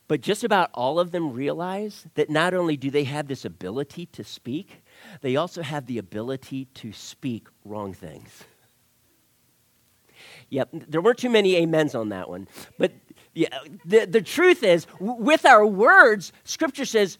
But 0.09 0.19
just 0.21 0.43
about 0.43 0.69
all 0.73 0.99
of 0.99 1.11
them 1.11 1.31
realize 1.31 2.05
that 2.15 2.29
not 2.29 2.53
only 2.53 2.75
do 2.75 2.91
they 2.91 3.05
have 3.05 3.27
this 3.27 3.45
ability 3.45 4.07
to 4.07 4.23
speak, 4.23 4.83
they 5.21 5.37
also 5.37 5.61
have 5.61 5.85
the 5.85 5.97
ability 5.97 6.65
to 6.75 6.91
speak 6.91 7.47
wrong 7.63 7.93
things. 7.93 8.43
Yep, 10.49 10.69
there 10.89 11.01
weren't 11.01 11.19
too 11.19 11.29
many 11.29 11.61
amens 11.61 11.95
on 11.95 12.09
that 12.09 12.29
one. 12.29 12.47
But 12.77 12.91
yeah, 13.37 13.59
the, 13.85 14.05
the 14.05 14.21
truth 14.21 14.63
is, 14.63 14.87
with 14.99 15.45
our 15.45 15.63
words, 15.63 16.33
Scripture 16.43 16.85
says 16.85 17.19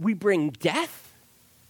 we 0.00 0.12
bring 0.12 0.50
death 0.50 1.14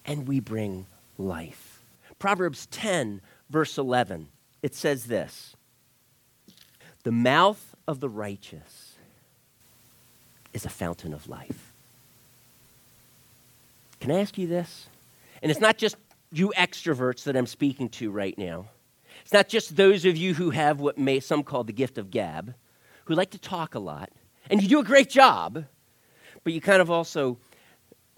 and 0.07 0.27
we 0.27 0.41
bring 0.41 0.87
life. 1.19 1.83
Proverbs 2.19 2.65
10, 2.71 3.21
verse 3.51 3.77
11, 3.77 4.29
it 4.63 4.75
says 4.75 5.05
this 5.05 5.55
The 7.03 7.13
mouth 7.13 7.77
of 7.87 8.01
the 8.01 8.09
righteous 8.09 8.95
is 10.55 10.65
a 10.65 10.71
fountain 10.71 11.13
of 11.13 11.29
life. 11.29 11.75
Can 14.01 14.11
I 14.11 14.21
ask 14.21 14.39
you 14.39 14.47
this? 14.47 14.89
And 15.43 15.51
it's 15.51 15.61
not 15.61 15.77
just 15.77 15.97
you 16.33 16.55
extroverts 16.57 17.25
that 17.25 17.37
I'm 17.37 17.47
speaking 17.47 17.91
to 17.91 18.11
right 18.11 18.37
now. 18.39 18.65
It's 19.21 19.33
not 19.35 19.49
just 19.49 19.77
those 19.77 20.07
of 20.07 20.17
you 20.17 20.33
who 20.33 20.51
have 20.51 20.81
what 20.81 20.97
may 20.97 21.21
some 21.21 21.43
call 21.43 21.65
the 21.65 21.73
gift 21.75 21.99
of 21.99 22.11
gab, 22.11 22.55
who 23.05 23.15
like 23.15 23.31
to 23.31 23.39
talk 23.39 23.75
a 23.75 23.79
lot, 23.79 24.11
and 24.51 24.63
you 24.63 24.69
do 24.69 24.81
a 24.81 24.85
great 24.85 25.11
job, 25.11 25.65
but 26.43 26.53
you 26.53 26.61
kind 26.61 26.81
of 26.83 26.91
also 26.91 27.39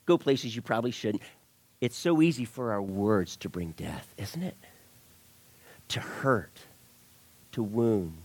go 0.06 0.18
places 0.18 0.54
you 0.54 0.62
probably 0.62 0.90
shouldn't. 0.90 1.22
It's 1.80 1.96
so 1.96 2.22
easy 2.22 2.44
for 2.44 2.72
our 2.72 2.82
words 2.82 3.36
to 3.36 3.48
bring 3.48 3.72
death, 3.72 4.12
isn't 4.16 4.42
it? 4.42 4.56
To 5.88 6.00
hurt, 6.00 6.58
to 7.52 7.62
wound. 7.62 8.22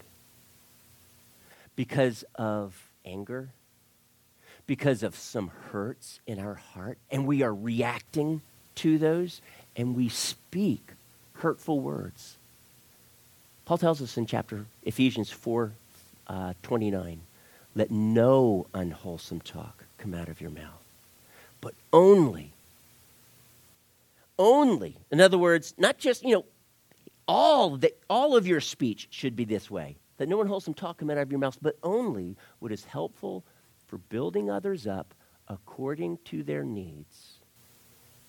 Because 1.76 2.24
of 2.36 2.90
anger, 3.06 3.50
because 4.68 5.04
of 5.04 5.16
some 5.16 5.52
hurts 5.72 6.20
in 6.28 6.40
our 6.40 6.56
heart, 6.56 6.98
and 7.10 7.26
we 7.26 7.42
are 7.42 7.54
reacting 7.54 8.42
to 8.76 8.98
those, 8.98 9.42
and 9.76 9.96
we 9.96 10.10
speak 10.10 10.92
hurtful 11.34 11.80
words. 11.80 12.38
Paul 13.66 13.78
tells 13.78 14.02
us 14.02 14.18
in 14.18 14.26
chapter 14.26 14.66
Ephesians 14.84 15.32
4 15.32 15.72
uh, 16.32 16.54
29 16.64 17.22
let 17.76 17.92
no 17.92 18.68
unwholesome 18.74 19.42
talk 19.42 19.86
come 19.98 20.14
out 20.14 20.30
of 20.30 20.42
your 20.42 20.50
mouth, 20.50 20.84
but 21.62 21.74
only, 21.94 22.52
only, 24.38 24.98
in 25.10 25.22
other 25.22 25.38
words, 25.38 25.74
not 25.78 25.98
just, 25.98 26.24
you 26.24 26.36
know, 26.36 26.46
all, 27.28 27.78
the, 27.78 27.94
all 28.10 28.36
of 28.36 28.46
your 28.46 28.60
speech 28.60 29.08
should 29.12 29.36
be 29.36 29.46
this 29.46 29.72
way 29.72 29.96
that 30.18 30.28
no 30.28 30.42
unwholesome 30.42 30.74
talk 30.74 30.98
come 30.98 31.10
out 31.10 31.18
of 31.18 31.32
your 31.32 31.40
mouth, 31.40 31.58
but 31.62 31.78
only 31.82 32.36
what 32.60 32.72
is 32.72 32.84
helpful 32.86 33.44
for 33.88 33.98
building 33.98 34.50
others 34.50 34.86
up 34.86 35.14
according 35.48 36.18
to 36.26 36.44
their 36.44 36.64
needs, 36.64 37.36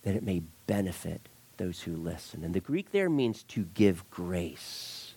that 0.03 0.15
it 0.15 0.23
may 0.23 0.43
benefit 0.67 1.29
those 1.57 1.83
who 1.83 1.97
listen. 1.97 2.45
And 2.45 2.55
the 2.55 2.61
Greek 2.61 2.93
there 2.93 3.11
means 3.11 3.43
to 3.45 3.65
give 3.75 4.09
grace 4.11 5.15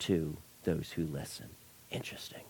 to 0.00 0.36
those 0.64 0.92
who 0.92 1.04
listen. 1.06 1.48
Interesting. 1.90 2.42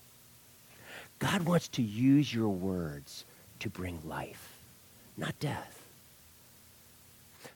God 1.18 1.42
wants 1.42 1.68
to 1.68 1.82
use 1.82 2.32
your 2.32 2.48
words 2.48 3.24
to 3.60 3.68
bring 3.68 4.00
life, 4.04 4.54
not 5.16 5.38
death. 5.38 5.82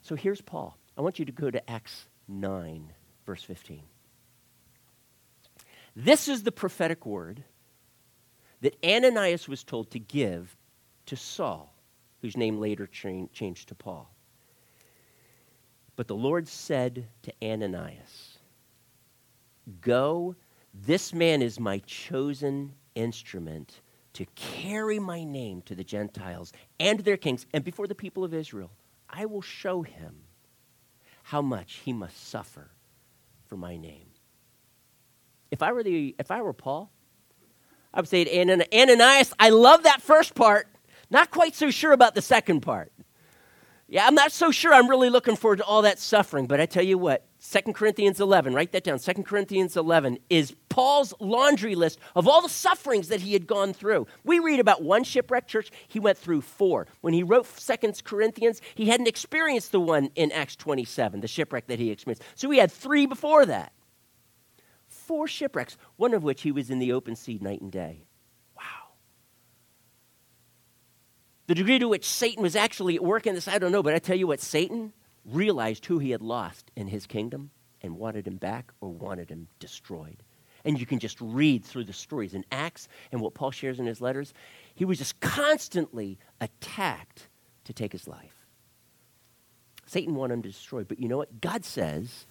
So 0.03 0.15
here's 0.15 0.41
Paul. 0.41 0.77
I 0.97 1.01
want 1.01 1.19
you 1.19 1.25
to 1.25 1.33
go 1.33 1.51
to 1.51 1.71
Acts 1.71 2.07
9, 2.29 2.91
verse 3.27 3.43
15. 3.43 3.81
This 5.97 6.29
is 6.29 6.43
the 6.43 6.53
prophetic 6.53 7.07
word 7.07 7.43
that 8.61 8.77
Ananias 8.85 9.49
was 9.49 9.63
told 9.63 9.91
to 9.91 9.99
give 9.99 10.57
to 11.07 11.17
Saul, 11.17 11.73
whose 12.23 12.37
name 12.37 12.61
later 12.61 12.87
changed 12.87 13.69
to 13.69 13.75
Paul. 13.75 14.11
But 15.97 16.09
the 16.09 16.17
Lord 16.17 16.49
said 16.49 17.07
to 17.23 17.33
Ananias, 17.43 18.39
Go, 19.81 20.35
this 20.75 21.15
man 21.15 21.41
is 21.41 21.61
my 21.61 21.79
chosen 21.87 22.75
instrument 22.95 23.81
to 24.15 24.27
carry 24.35 24.99
my 24.99 25.25
name 25.25 25.63
to 25.63 25.75
the 25.75 25.85
Gentiles 25.85 26.53
and 26.81 27.01
their 27.01 27.17
kings 27.17 27.47
and 27.53 27.65
before 27.65 27.87
the 27.87 27.95
people 27.95 28.25
of 28.25 28.35
Israel. 28.35 28.71
I 29.09 29.27
will 29.27 29.43
show 29.43 29.83
him 29.83 30.15
how 31.25 31.43
much 31.43 31.81
he 31.85 31.93
must 31.93 32.29
suffer 32.29 32.71
for 33.47 33.57
my 33.57 33.77
name. 33.77 34.07
If 35.51 35.63
I 35.63 35.73
were, 35.73 35.83
the, 35.83 36.15
if 36.19 36.31
I 36.31 36.43
were 36.43 36.53
Paul, 36.53 36.91
I 37.93 38.01
would 38.01 38.09
say 38.09 38.25
to 38.25 38.69
Ananias, 38.73 39.33
I 39.39 39.51
love 39.51 39.85
that 39.85 40.03
first 40.03 40.35
part. 40.35 40.69
Not 41.11 41.31
quite 41.31 41.55
so 41.55 41.71
sure 41.71 41.93
about 41.93 42.15
the 42.15 42.23
second 42.23 42.61
part. 42.61 42.93
Yeah, 43.87 44.07
I'm 44.07 44.15
not 44.15 44.33
so 44.33 44.51
sure 44.51 44.73
I'm 44.73 44.89
really 44.89 45.11
looking 45.11 45.37
forward 45.37 45.59
to 45.59 45.65
all 45.65 45.83
that 45.83 45.99
suffering, 45.99 46.47
but 46.47 46.61
I 46.61 46.67
tell 46.67 46.83
you 46.83 46.99
what, 46.99 47.27
2 47.53 47.73
Corinthians 47.73 48.19
11, 48.19 48.55
write 48.55 48.73
that 48.73 48.83
down. 48.83 48.99
2 48.99 49.23
Corinthians 49.23 49.77
11 49.77 50.19
is 50.31 50.55
Paul's 50.75 51.15
laundry 51.21 51.77
list 51.77 52.01
of 52.17 52.27
all 52.27 52.43
the 52.43 52.49
sufferings 52.49 53.07
that 53.07 53.21
he 53.21 53.33
had 53.33 53.47
gone 53.47 53.73
through. 53.73 54.09
We 54.25 54.41
read 54.41 54.59
about 54.59 54.83
one 54.83 55.05
shipwreck 55.05 55.47
church, 55.47 55.71
he 55.87 56.01
went 56.01 56.19
through 56.19 56.41
four. 56.41 56.89
When 57.01 57.15
he 57.15 57.23
wrote 57.23 57.47
2 57.47 57.93
Corinthians, 58.03 58.61
he 58.75 58.87
hadn't 58.87 59.07
experienced 59.07 59.71
the 59.71 59.79
one 59.79 60.11
in 60.17 60.33
Acts 60.33 60.57
27, 60.57 61.21
the 61.21 61.29
shipwreck 61.29 61.69
that 61.69 61.79
he 61.79 61.93
experienced. 61.93 62.25
So 62.35 62.51
he 62.51 62.59
had 62.59 62.73
three 62.73 63.07
before 63.07 63.47
that. 63.47 63.73
Four 64.89 65.29
shipwrecks, 65.29 65.77
one 65.95 66.13
of 66.13 66.25
which 66.25 66.43
he 66.43 66.51
was 66.51 66.71
in 66.71 66.81
the 66.81 66.91
open 66.91 67.15
sea 67.15 67.39
night 67.41 67.61
and 67.61 67.71
day. 67.71 68.09
Wow. 68.57 68.95
The 71.47 71.55
degree 71.55 71.79
to 71.79 71.87
which 71.87 72.05
Satan 72.05 72.43
was 72.43 72.57
actually 72.57 72.97
at 72.97 73.05
work 73.05 73.29
in 73.29 73.37
this, 73.37 73.47
I 73.47 73.61
don't 73.61 73.71
know, 73.71 73.85
but 73.85 73.95
I 73.95 74.01
tell 74.01 74.19
you 74.19 74.27
what, 74.27 74.41
Satan 74.41 74.93
realized 75.25 75.87
who 75.87 76.01
he 76.01 76.11
had 76.11 76.21
lost 76.21 76.73
in 76.75 76.89
his 76.89 77.07
kingdom 77.07 77.53
and 77.81 77.97
wanted 77.97 78.27
him 78.27 78.39
back 78.39 78.73
or 78.81 78.89
wanted 78.89 79.31
him 79.31 79.47
destroyed. 79.61 80.25
And 80.65 80.81
you 80.81 80.87
can 80.87 80.99
just 80.99 81.21
read 81.21 81.65
through 81.65 81.85
the 81.85 81.93
stories 81.93 82.35
in 82.35 82.45
Acts 82.51 82.89
and 83.13 83.21
what 83.21 83.35
Paul 83.35 83.51
shares 83.51 83.79
in 83.79 83.87
his 83.87 84.01
letters. 84.01 84.33
He 84.75 84.85
was 84.85 84.99
just 84.99 85.21
constantly 85.21 86.19
attacked 86.41 87.29
to 87.65 87.73
take 87.73 87.93
his 87.93 88.09
life. 88.09 88.47
Satan 89.87 90.15
wanted 90.15 90.35
him 90.35 90.43
to 90.43 90.49
destroy. 90.49 90.85
But 90.85 90.99
you 90.99 91.09
know 91.09 91.19
what? 91.19 91.41
God 91.41 91.65
says 91.65 92.27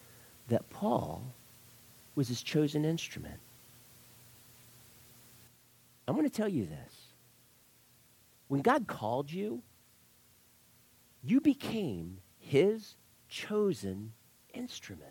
that 0.48 0.70
Paul 0.70 1.24
was 2.16 2.28
his 2.28 2.42
chosen 2.42 2.86
instrument. 2.86 3.40
I'm 6.08 6.16
going 6.16 6.30
to 6.30 6.36
tell 6.36 6.50
you 6.50 6.66
this. 6.66 6.94
When 8.48 8.62
God 8.62 8.88
called 8.88 9.32
you, 9.32 9.62
you 11.24 11.40
became 11.40 12.18
his 12.40 12.96
chosen 13.30 14.12
instrument. 14.54 15.10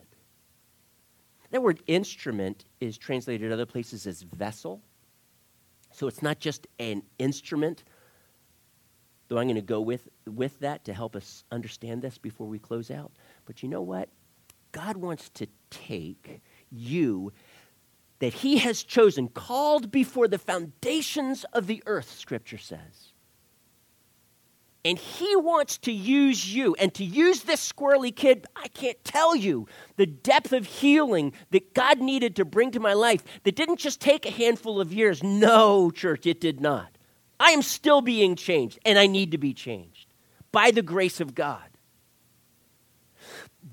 That 1.53 1.63
word 1.63 1.83
instrument 1.87 2.65
is 2.81 2.99
translated 2.99 3.53
other 3.53 3.67
places 3.67 4.07
as 4.07 4.23
vessel. 4.23 4.83
So 5.93 6.09
it's 6.09 6.23
not 6.23 6.41
just 6.41 6.67
an 6.79 7.03
instrument, 7.19 7.85
though 9.29 9.39
I'm 9.39 9.47
going 9.47 9.57
to 9.57 9.63
go 9.63 9.81
with, 9.81 10.09
with 10.27 10.59
that 10.61 10.87
to 10.87 10.95
help 10.95 11.15
us 11.15 11.45
understand 11.53 12.01
this 12.01 12.17
before 12.17 12.47
we 12.47 12.59
close 12.59 12.91
out. 12.91 13.13
But 13.45 13.63
you 13.63 13.69
know 13.69 13.83
what? 13.83 14.09
God 14.73 14.97
wants 14.97 15.29
to 15.35 15.47
take 15.71 16.41
you 16.71 17.33
that 18.21 18.33
he 18.33 18.59
has 18.59 18.83
chosen, 18.83 19.29
called 19.29 19.91
before 19.91 20.29
the 20.29 20.39
foundations 20.39 21.45
of 21.53 21.67
the 21.67 21.83
earth, 21.85 22.19
Scripture 22.19 22.57
says. 22.57 23.12
And 24.85 24.99
he 24.99 25.37
wants 25.37 25.79
to 25.79 25.93
use 25.93 26.53
you. 26.53 26.75
And 26.75 26.93
to 26.95 27.05
use 27.05 27.43
this 27.43 27.73
squirrely 27.73 28.15
kid, 28.15 28.47
I 28.57 28.67
can't 28.69 29.03
tell 29.05 29.37
you 29.37 29.69
the 29.97 30.07
depth 30.07 30.53
of 30.53 30.67
healing 30.67 31.33
that 31.51 31.73
God 31.73 32.01
needed 32.01 32.37
to 32.37 32.45
bring 32.45 32.73
to 32.73 32.81
my 32.81 32.93
life 32.93 33.23
that 33.45 33.55
didn't 33.55 33.79
just 33.79 34.01
take 34.01 34.27
a 34.27 34.31
handful 34.31 34.81
of 34.81 34.93
years. 34.93 35.23
No, 35.23 35.91
church, 35.91 36.27
it 36.27 36.41
did 36.41 36.61
not. 36.61 36.99
I 37.39 37.51
am 37.51 37.63
still 37.63 38.03
being 38.03 38.35
changed, 38.35 38.79
and 38.85 38.99
I 38.99 39.07
need 39.07 39.33
to 39.33 39.39
be 39.39 39.55
changed 39.55 40.07
by 40.51 40.71
the 40.71 40.83
grace 40.83 41.21
of 41.21 41.35
God. 41.35 41.63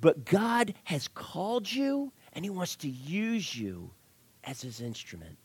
But 0.01 0.26
God 0.26 0.74
has 0.86 1.07
called 1.07 1.72
you, 1.72 2.12
and 2.34 2.45
he 2.45 2.49
wants 2.49 2.76
to 2.78 2.89
use 2.89 3.55
you 3.55 3.91
as 4.43 4.62
his 4.62 4.80
instrument. 4.80 5.38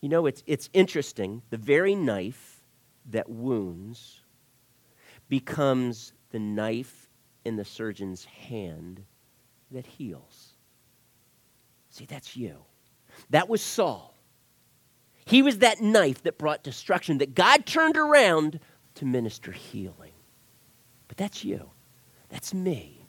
You 0.00 0.08
know, 0.08 0.26
it's, 0.26 0.42
it's 0.46 0.68
interesting. 0.72 1.42
The 1.50 1.56
very 1.56 1.94
knife 1.94 2.51
that 3.10 3.28
wounds 3.28 4.20
becomes 5.28 6.12
the 6.30 6.38
knife 6.38 7.08
in 7.44 7.56
the 7.56 7.64
surgeon's 7.64 8.24
hand 8.24 9.02
that 9.70 9.86
heals. 9.86 10.54
See, 11.90 12.06
that's 12.06 12.36
you. 12.36 12.58
That 13.30 13.48
was 13.48 13.62
Saul. 13.62 14.14
He 15.24 15.42
was 15.42 15.58
that 15.58 15.80
knife 15.80 16.22
that 16.22 16.38
brought 16.38 16.62
destruction 16.62 17.18
that 17.18 17.34
God 17.34 17.66
turned 17.66 17.96
around 17.96 18.60
to 18.96 19.04
minister 19.04 19.52
healing. 19.52 20.12
But 21.08 21.16
that's 21.16 21.44
you. 21.44 21.70
That's 22.28 22.54
me. 22.54 23.06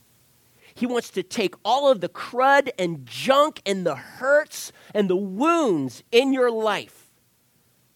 He 0.76 0.86
wants 0.86 1.10
to 1.12 1.24
take 1.24 1.56
all 1.64 1.92
of 1.92 2.02
the 2.02 2.10
crud 2.10 2.70
and 2.80 3.06
junk 3.06 3.62
and 3.66 3.86
the 3.86 3.96
hurts 3.96 4.72
and 4.94 5.10
the 5.10 5.16
wounds 5.16 6.04
in 6.12 6.34
your 6.34 6.52
life 6.52 7.12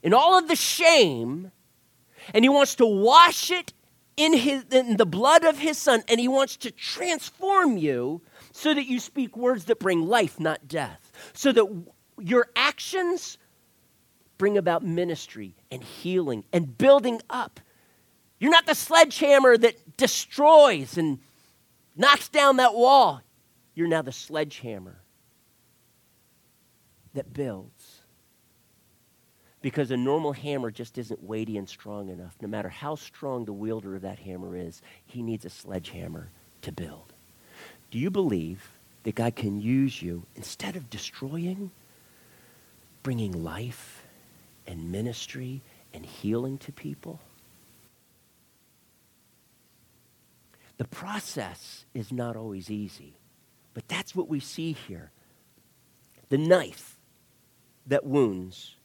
and 0.04 0.14
all 0.14 0.38
of 0.38 0.48
the 0.48 0.56
shame 0.56 1.52
and 2.34 2.43
he 2.43 2.49
wants 2.49 2.75
to 2.75 2.86
wash 2.86 3.51
it 3.51 3.73
in, 4.15 4.34
his, 4.34 4.63
in 4.71 4.97
the 4.97 5.05
blood 5.05 5.43
of 5.43 5.59
his 5.59 5.78
son, 5.78 6.03
and 6.07 6.19
he 6.19 6.28
wants 6.28 6.57
to 6.57 6.71
transform 6.71 7.78
you 7.78 8.21
so 8.51 8.73
that 8.73 8.86
you 8.86 8.99
speak 8.99 9.38
words 9.38 9.65
that 9.65 9.80
bring 9.80 10.07
life, 10.07 10.39
not 10.39 10.67
death. 10.67 11.11
So 11.34 11.51
that 11.51 11.84
your 12.19 12.47
actions 12.55 13.38
bring 14.38 14.57
about 14.57 14.84
ministry 14.84 15.55
and 15.71 15.84
healing 15.84 16.43
and 16.51 16.78
building 16.78 17.21
up. 17.30 17.59
You're 18.39 18.51
not 18.51 18.65
the 18.65 18.75
sledgehammer 18.75 19.57
that 19.57 19.97
destroys 19.97 20.97
and 20.97 21.19
knocks 21.95 22.30
down 22.30 22.57
that 22.57 22.73
wall. 22.73 23.21
You're 23.75 23.88
now 23.88 24.01
the 24.01 24.11
sledgehammer 24.11 25.01
that 27.13 27.34
builds 27.34 27.76
because 29.62 29.91
a 29.91 29.97
normal 29.97 30.34
hammer 30.34 30.72
just 30.72 30.97
isn't 30.97 31.24
weighty 31.24 31.58
and 31.58 31.68
strong 31.68 32.10
enough. 32.10 32.36
No 32.41 32.47
matter 32.47 32.70
how 32.70 32.95
strong 32.95 33.45
the 33.45 33.53
wielder 33.53 33.95
of 33.95 34.03
that 34.03 34.20
hammer 34.20 34.55
is, 34.55 34.82
he 35.05 35.22
needs 35.22 35.45
a 35.45 35.49
sledgehammer 35.49 36.30
to 36.62 36.72
build. 36.72 37.14
Do 37.89 37.97
you 37.97 38.12
believe 38.12 38.72
that 39.03 39.16
God 39.16 39.36
can 39.36 39.62
use 39.62 40.01
you 40.01 40.24
instead 40.36 40.76
of 40.76 40.89
destroying, 40.89 41.72
bringing 43.03 43.43
life 43.43 44.03
and 44.68 44.91
ministry 44.91 45.62
and 45.93 46.05
healing 46.05 46.58
to 46.60 46.72
people? 46.72 47.20
The 50.78 50.86
process 50.86 51.86
is 51.95 52.12
not 52.12 52.36
always 52.36 52.70
easy, 52.70 53.16
but 53.74 53.88
that's 53.88 54.16
what 54.16 54.28
we 54.28 54.39
see 54.39 54.74
here. 54.74 55.12
The 56.30 56.38
knife 56.38 56.97
that 57.88 58.05
wounds 58.05 58.76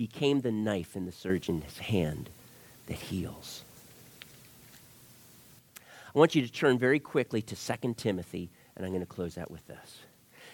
became 0.00 0.40
the 0.40 0.50
knife 0.50 0.96
in 0.96 1.04
the 1.04 1.12
surgeon's 1.12 1.76
hand 1.76 2.30
that 2.86 2.96
heals. 2.96 3.64
I 5.76 6.18
want 6.18 6.34
you 6.34 6.40
to 6.40 6.50
turn 6.50 6.78
very 6.78 6.98
quickly 6.98 7.42
to 7.42 7.54
2 7.54 7.94
Timothy, 7.98 8.48
and 8.74 8.86
I'm 8.86 8.92
going 8.92 9.02
to 9.02 9.06
close 9.06 9.36
out 9.36 9.50
with 9.50 9.66
this. 9.66 9.98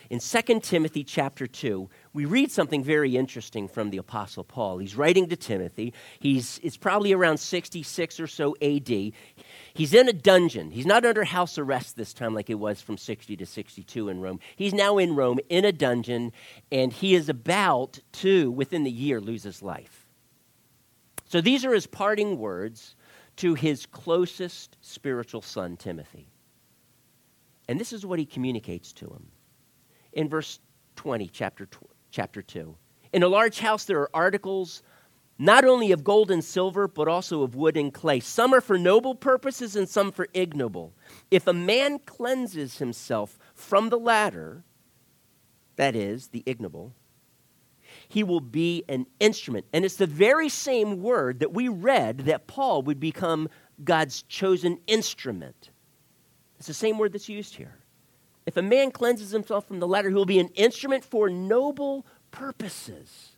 In 0.08 0.20
2 0.20 0.60
Timothy 0.60 1.02
chapter 1.02 1.48
2, 1.48 1.88
we 2.12 2.24
read 2.24 2.52
something 2.52 2.84
very 2.84 3.16
interesting 3.16 3.66
from 3.66 3.90
the 3.90 3.96
Apostle 3.96 4.44
Paul. 4.44 4.78
He's 4.78 4.94
writing 4.94 5.28
to 5.28 5.36
Timothy. 5.36 5.92
He's, 6.20 6.60
it's 6.62 6.76
probably 6.76 7.12
around 7.12 7.38
66 7.38 8.20
or 8.20 8.28
so 8.28 8.54
AD. 8.62 9.12
He's 9.74 9.94
in 9.94 10.08
a 10.08 10.12
dungeon. 10.12 10.70
He's 10.70 10.86
not 10.86 11.04
under 11.04 11.24
house 11.24 11.58
arrest 11.58 11.96
this 11.96 12.12
time 12.12 12.34
like 12.34 12.48
it 12.48 12.54
was 12.54 12.80
from 12.80 12.96
60 12.96 13.36
to 13.36 13.46
62 13.46 14.08
in 14.08 14.20
Rome. 14.20 14.38
He's 14.54 14.72
now 14.72 14.98
in 14.98 15.16
Rome 15.16 15.40
in 15.48 15.64
a 15.64 15.72
dungeon, 15.72 16.32
and 16.70 16.92
he 16.92 17.16
is 17.16 17.28
about 17.28 17.98
to, 18.12 18.50
within 18.52 18.84
the 18.84 18.90
year, 18.90 19.20
lose 19.20 19.42
his 19.42 19.60
life. 19.60 20.06
So 21.28 21.40
these 21.40 21.64
are 21.64 21.74
his 21.74 21.88
parting 21.88 22.38
words 22.38 22.94
to 23.36 23.54
his 23.54 23.86
closest 23.86 24.76
spiritual 24.80 25.42
son, 25.42 25.76
Timothy. 25.76 26.28
And 27.68 27.80
this 27.80 27.92
is 27.92 28.06
what 28.06 28.20
he 28.20 28.24
communicates 28.24 28.92
to 28.94 29.06
him. 29.06 29.26
In 30.16 30.30
verse 30.30 30.58
20, 30.96 31.28
chapter, 31.28 31.68
chapter 32.10 32.40
2. 32.40 32.74
In 33.12 33.22
a 33.22 33.28
large 33.28 33.58
house, 33.60 33.84
there 33.84 34.00
are 34.00 34.10
articles 34.14 34.82
not 35.38 35.66
only 35.66 35.92
of 35.92 36.02
gold 36.02 36.30
and 36.30 36.42
silver, 36.42 36.88
but 36.88 37.06
also 37.06 37.42
of 37.42 37.54
wood 37.54 37.76
and 37.76 37.92
clay. 37.92 38.20
Some 38.20 38.54
are 38.54 38.62
for 38.62 38.78
noble 38.78 39.14
purposes 39.14 39.76
and 39.76 39.86
some 39.86 40.10
for 40.10 40.26
ignoble. 40.32 40.94
If 41.30 41.46
a 41.46 41.52
man 41.52 41.98
cleanses 41.98 42.78
himself 42.78 43.38
from 43.54 43.90
the 43.90 43.98
latter, 43.98 44.64
that 45.76 45.94
is, 45.94 46.28
the 46.28 46.42
ignoble, 46.46 46.94
he 48.08 48.24
will 48.24 48.40
be 48.40 48.84
an 48.88 49.06
instrument. 49.20 49.66
And 49.74 49.84
it's 49.84 49.96
the 49.96 50.06
very 50.06 50.48
same 50.48 51.02
word 51.02 51.40
that 51.40 51.52
we 51.52 51.68
read 51.68 52.20
that 52.20 52.46
Paul 52.46 52.80
would 52.82 52.98
become 52.98 53.50
God's 53.84 54.22
chosen 54.22 54.78
instrument. 54.86 55.68
It's 56.56 56.68
the 56.68 56.74
same 56.74 56.96
word 56.96 57.12
that's 57.12 57.28
used 57.28 57.54
here. 57.54 57.76
If 58.46 58.56
a 58.56 58.62
man 58.62 58.92
cleanses 58.92 59.32
himself 59.32 59.66
from 59.66 59.80
the 59.80 59.88
latter, 59.88 60.08
he 60.08 60.14
will 60.14 60.24
be 60.24 60.38
an 60.38 60.48
instrument 60.54 61.04
for 61.04 61.28
noble 61.28 62.06
purposes 62.30 63.36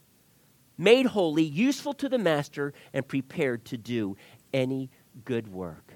made 0.78 1.06
holy, 1.06 1.42
useful 1.42 1.92
to 1.94 2.08
the 2.08 2.18
master, 2.18 2.72
and 2.94 3.06
prepared 3.06 3.64
to 3.66 3.76
do 3.76 4.16
any 4.54 4.90
good 5.24 5.48
work. 5.48 5.94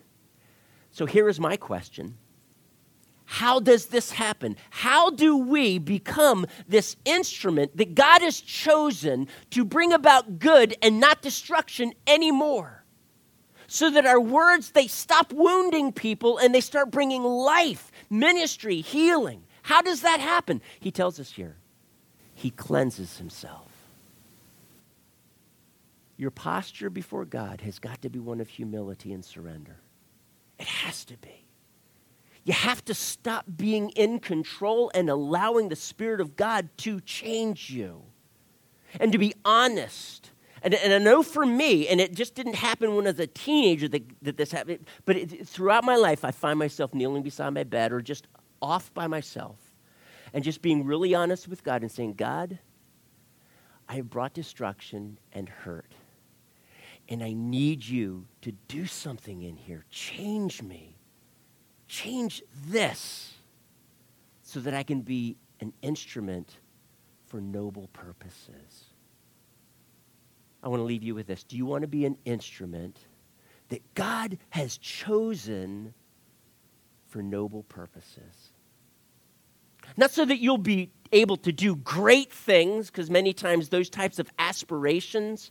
So 0.91 1.07
here 1.07 1.29
is 1.29 1.41
my 1.41 1.57
question 1.57 2.19
How 3.25 3.61
does 3.61 3.87
this 3.87 4.11
happen? 4.11 4.57
How 4.71 5.11
do 5.11 5.39
we 5.39 5.79
become 5.79 6.47
this 6.67 6.97
instrument 7.05 7.77
that 7.77 7.95
God 7.95 8.21
has 8.21 8.41
chosen 8.41 9.29
to 9.51 9.65
bring 9.65 9.93
about 9.93 10.41
good 10.41 10.77
and 10.83 11.01
not 11.01 11.23
destruction 11.23 11.95
anymore? 12.07 12.82
So 13.73 13.89
that 13.89 14.05
our 14.05 14.21
words 14.21 14.73
they 14.73 14.87
stop 14.87 15.33
wounding 15.33 15.93
people 15.93 16.37
and 16.37 16.55
they 16.55 16.61
start 16.61 16.91
bringing 16.91 17.23
life, 17.25 17.91
ministry, 18.11 18.83
healing. 18.83 19.45
How 19.63 19.81
does 19.81 20.03
that 20.03 20.21
happen? 20.21 20.61
He 20.79 20.91
tells 20.91 21.19
us 21.19 21.33
here. 21.33 21.57
He 22.35 22.51
cleanses 22.51 23.17
himself. 23.17 23.71
Your 26.19 26.31
posture 26.31 26.91
before 26.91 27.25
God 27.25 27.63
has 27.63 27.79
got 27.79 28.03
to 28.03 28.11
be 28.11 28.19
one 28.19 28.43
of 28.43 28.51
humility 28.51 29.11
and 29.11 29.25
surrender. 29.25 29.79
It 30.59 30.67
has 30.67 31.07
to 31.07 31.17
be. 31.17 31.47
You 32.45 32.53
have 32.53 32.85
to 32.85 32.93
stop 32.93 33.47
being 33.57 33.89
in 33.97 34.19
control 34.19 34.91
and 34.95 35.09
allowing 35.09 35.71
the 35.71 35.77
Spirit 35.77 36.21
of 36.21 36.37
God 36.37 36.69
to 36.77 37.01
change 37.01 37.71
you. 37.71 38.03
And 39.01 39.13
to 39.13 39.19
be 39.19 39.33
honest. 39.47 40.32
And, 40.63 40.75
and 40.75 40.93
I 40.93 40.99
know 40.99 41.23
for 41.23 41.45
me, 41.45 41.89
and 41.89 42.01
it 42.01 42.15
just 42.15 42.35
didn't 42.35 42.55
happen 42.55 42.95
when 42.95 43.07
I 43.07 43.11
was 43.11 43.21
a 43.21 43.27
teenager 43.27 43.89
that, 43.89 44.03
that 44.23 44.37
this 44.37 44.53
happened, 44.53 44.87
but 45.05 45.17
it, 45.17 45.49
throughout 45.49 45.85
my 45.85 45.97
life, 45.97 46.25
I 46.25 46.31
find 46.31 46.59
myself 46.59 46.95
kneeling 46.95 47.23
beside 47.23 47.51
my 47.51 47.65
bed 47.65 47.93
or 47.93 48.01
just 48.01 48.29
off 48.61 48.95
by 48.95 49.09
myself 49.09 49.59
and 50.33 50.45
just 50.45 50.63
being 50.63 50.87
really 50.87 51.15
honest 51.15 51.49
with 51.49 51.65
God 51.65 51.83
and 51.83 51.91
saying, 51.91 52.15
God, 52.15 52.61
I 53.89 53.97
have 53.97 54.09
brought 54.09 54.35
destruction 54.35 55.19
and 55.33 55.49
hurt. 55.49 55.93
And 57.09 57.23
I 57.23 57.33
need 57.33 57.85
you 57.85 58.27
to 58.43 58.53
do 58.69 58.87
something 58.87 59.43
in 59.43 59.57
here. 59.57 59.85
Change 59.91 60.63
me. 60.63 60.97
Change 61.89 62.43
this 62.69 63.35
so 64.43 64.61
that 64.61 64.73
I 64.73 64.85
can 64.85 65.03
be 65.03 65.37
an 65.61 65.73
instrument 65.83 66.59
for 67.27 67.41
noble 67.41 67.89
purposes. 67.93 68.92
I 70.63 70.69
want 70.69 70.81
to 70.81 70.85
leave 70.85 71.03
you 71.03 71.15
with 71.15 71.27
this. 71.27 71.43
Do 71.45 71.57
you 71.57 71.67
want 71.67 71.83
to 71.83 71.89
be 71.89 72.05
an 72.05 72.17
instrument 72.25 72.99
that 73.69 73.83
God 73.95 74.39
has 74.51 74.77
chosen 74.77 75.95
for 77.09 77.23
noble 77.23 77.65
purposes? 77.65 78.53
Not 79.97 80.13
so 80.13 80.25
that 80.25 80.39
you'll 80.39 80.59
be 80.59 80.91
able 81.11 81.37
to 81.39 81.53
do 81.53 81.75
great 81.77 82.33
things, 82.33 82.87
because 82.91 83.11
many 83.11 83.33
times 83.33 83.69
those 83.69 83.91
types 83.91 84.19
of 84.19 84.31
aspirations 84.39 85.51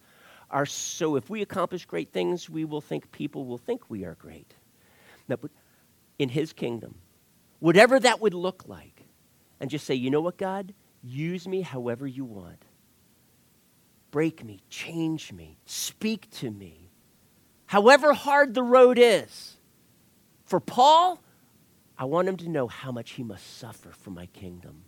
are 0.49 0.65
so 0.65 1.15
if 1.15 1.29
we 1.29 1.41
accomplish 1.41 1.85
great 1.85 2.11
things, 2.11 2.49
we 2.49 2.65
will 2.65 2.81
think 2.81 3.11
people 3.11 3.45
will 3.45 3.57
think 3.57 3.89
we 3.89 4.05
are 4.05 4.15
great. 4.15 4.53
Now, 5.27 5.35
but 5.35 5.51
in 6.17 6.29
his 6.29 6.53
kingdom, 6.53 6.95
whatever 7.59 7.99
that 7.99 8.21
would 8.21 8.33
look 8.33 8.63
like, 8.67 9.03
and 9.59 9.69
just 9.69 9.85
say, 9.85 9.95
you 9.95 10.09
know 10.09 10.21
what, 10.21 10.37
God? 10.37 10.73
Use 11.03 11.47
me 11.47 11.61
however 11.61 12.07
you 12.07 12.25
want. 12.25 12.63
Break 14.11 14.43
me, 14.43 14.61
change 14.69 15.31
me, 15.31 15.57
speak 15.65 16.29
to 16.31 16.51
me. 16.51 16.91
However 17.65 18.13
hard 18.13 18.53
the 18.53 18.63
road 18.63 18.99
is. 18.99 19.57
For 20.45 20.59
Paul, 20.59 21.23
I 21.97 22.03
want 22.03 22.27
him 22.27 22.35
to 22.37 22.49
know 22.49 22.67
how 22.67 22.91
much 22.91 23.11
he 23.11 23.23
must 23.23 23.57
suffer 23.57 23.91
for 23.91 24.09
my 24.09 24.25
kingdom. 24.27 24.83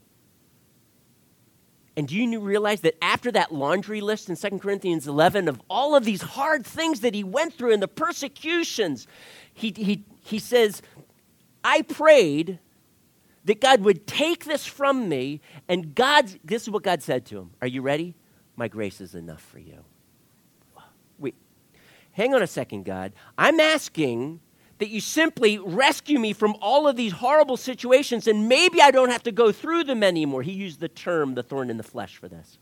And 1.95 2.07
do 2.07 2.15
you 2.17 2.39
realize 2.39 2.81
that 2.81 2.95
after 3.01 3.31
that 3.31 3.53
laundry 3.53 4.01
list 4.01 4.27
in 4.27 4.35
2 4.35 4.59
Corinthians 4.59 5.07
11 5.07 5.47
of 5.47 5.61
all 5.69 5.95
of 5.95 6.05
these 6.05 6.21
hard 6.21 6.65
things 6.65 7.01
that 7.01 7.13
he 7.13 7.23
went 7.23 7.53
through 7.53 7.71
and 7.71 7.81
the 7.81 7.87
persecutions, 7.87 9.07
he, 9.53 9.71
he, 9.75 10.03
he 10.21 10.39
says, 10.39 10.81
I 11.63 11.83
prayed 11.83 12.59
that 13.45 13.61
God 13.61 13.81
would 13.81 14.07
take 14.07 14.45
this 14.45 14.65
from 14.65 15.07
me, 15.07 15.41
and 15.67 15.93
God's, 15.93 16.37
this 16.43 16.63
is 16.63 16.69
what 16.69 16.83
God 16.83 17.03
said 17.03 17.25
to 17.27 17.39
him. 17.39 17.51
Are 17.61 17.67
you 17.67 17.81
ready? 17.81 18.15
My 18.55 18.67
grace 18.67 19.01
is 19.01 19.15
enough 19.15 19.41
for 19.41 19.59
you. 19.59 19.83
Wait, 21.17 21.35
hang 22.11 22.33
on 22.33 22.41
a 22.41 22.47
second, 22.47 22.85
God. 22.85 23.13
I'm 23.37 23.59
asking 23.59 24.39
that 24.79 24.89
you 24.89 24.99
simply 24.99 25.57
rescue 25.59 26.19
me 26.19 26.33
from 26.33 26.55
all 26.61 26.87
of 26.87 26.95
these 26.95 27.13
horrible 27.13 27.57
situations 27.57 28.27
and 28.27 28.49
maybe 28.49 28.81
I 28.81 28.91
don't 28.91 29.11
have 29.11 29.23
to 29.23 29.31
go 29.31 29.51
through 29.51 29.85
them 29.85 30.03
anymore. 30.03 30.41
He 30.41 30.51
used 30.51 30.79
the 30.79 30.89
term 30.89 31.35
the 31.35 31.43
thorn 31.43 31.69
in 31.69 31.77
the 31.77 31.83
flesh 31.83 32.17
for 32.17 32.27
this. 32.27 32.57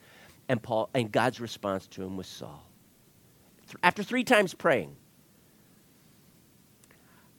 And 0.47 0.61
Paul 0.61 0.89
and 0.93 1.11
God's 1.11 1.39
response 1.39 1.87
to 1.87 2.03
him 2.03 2.17
was 2.17 2.27
Saul. 2.27 2.65
After 3.83 4.03
three 4.03 4.23
times 4.23 4.53
praying, 4.53 4.95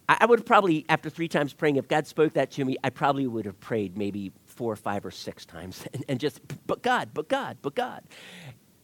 I 0.08 0.26
would 0.26 0.40
have 0.40 0.46
probably, 0.46 0.84
after 0.88 1.08
three 1.08 1.28
times 1.28 1.52
praying, 1.52 1.76
if 1.76 1.88
God 1.88 2.06
spoke 2.06 2.34
that 2.34 2.50
to 2.52 2.64
me, 2.64 2.76
I 2.82 2.90
probably 2.90 3.26
would 3.26 3.46
have 3.46 3.58
prayed 3.60 3.96
maybe 3.96 4.32
four, 4.52 4.72
or 4.72 4.76
five, 4.76 5.04
or 5.04 5.10
six 5.10 5.44
times 5.44 5.84
and, 5.94 6.04
and 6.08 6.20
just, 6.20 6.40
but 6.66 6.82
God, 6.82 7.10
but 7.12 7.28
God, 7.28 7.58
but 7.62 7.74
God. 7.74 8.02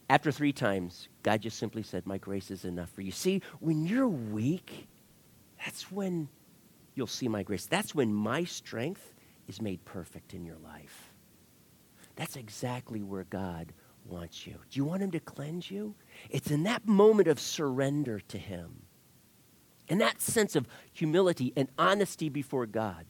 After 0.09 0.31
three 0.31 0.53
times, 0.53 1.07
God 1.21 1.41
just 1.41 1.59
simply 1.59 1.83
said, 1.83 2.07
My 2.07 2.17
grace 2.17 2.49
is 2.49 2.65
enough 2.65 2.89
for 2.89 3.01
you. 3.01 3.11
See, 3.11 3.43
when 3.59 3.85
you're 3.85 4.07
weak, 4.07 4.87
that's 5.63 5.91
when 5.91 6.29
you'll 6.95 7.07
see 7.07 7.27
my 7.27 7.43
grace. 7.43 7.65
That's 7.65 7.93
when 7.93 8.13
my 8.13 8.43
strength 8.43 9.13
is 9.47 9.61
made 9.61 9.85
perfect 9.85 10.33
in 10.33 10.45
your 10.45 10.57
life. 10.57 11.13
That's 12.15 12.35
exactly 12.35 13.01
where 13.01 13.23
God 13.23 13.71
wants 14.05 14.45
you. 14.45 14.53
Do 14.53 14.77
you 14.77 14.83
want 14.83 15.01
Him 15.01 15.11
to 15.11 15.19
cleanse 15.19 15.69
you? 15.69 15.95
It's 16.29 16.51
in 16.51 16.63
that 16.63 16.87
moment 16.87 17.27
of 17.27 17.39
surrender 17.39 18.19
to 18.19 18.37
Him, 18.37 18.83
in 19.87 19.99
that 19.99 20.21
sense 20.21 20.55
of 20.55 20.67
humility 20.91 21.53
and 21.55 21.69
honesty 21.77 22.29
before 22.29 22.65
God, 22.65 23.05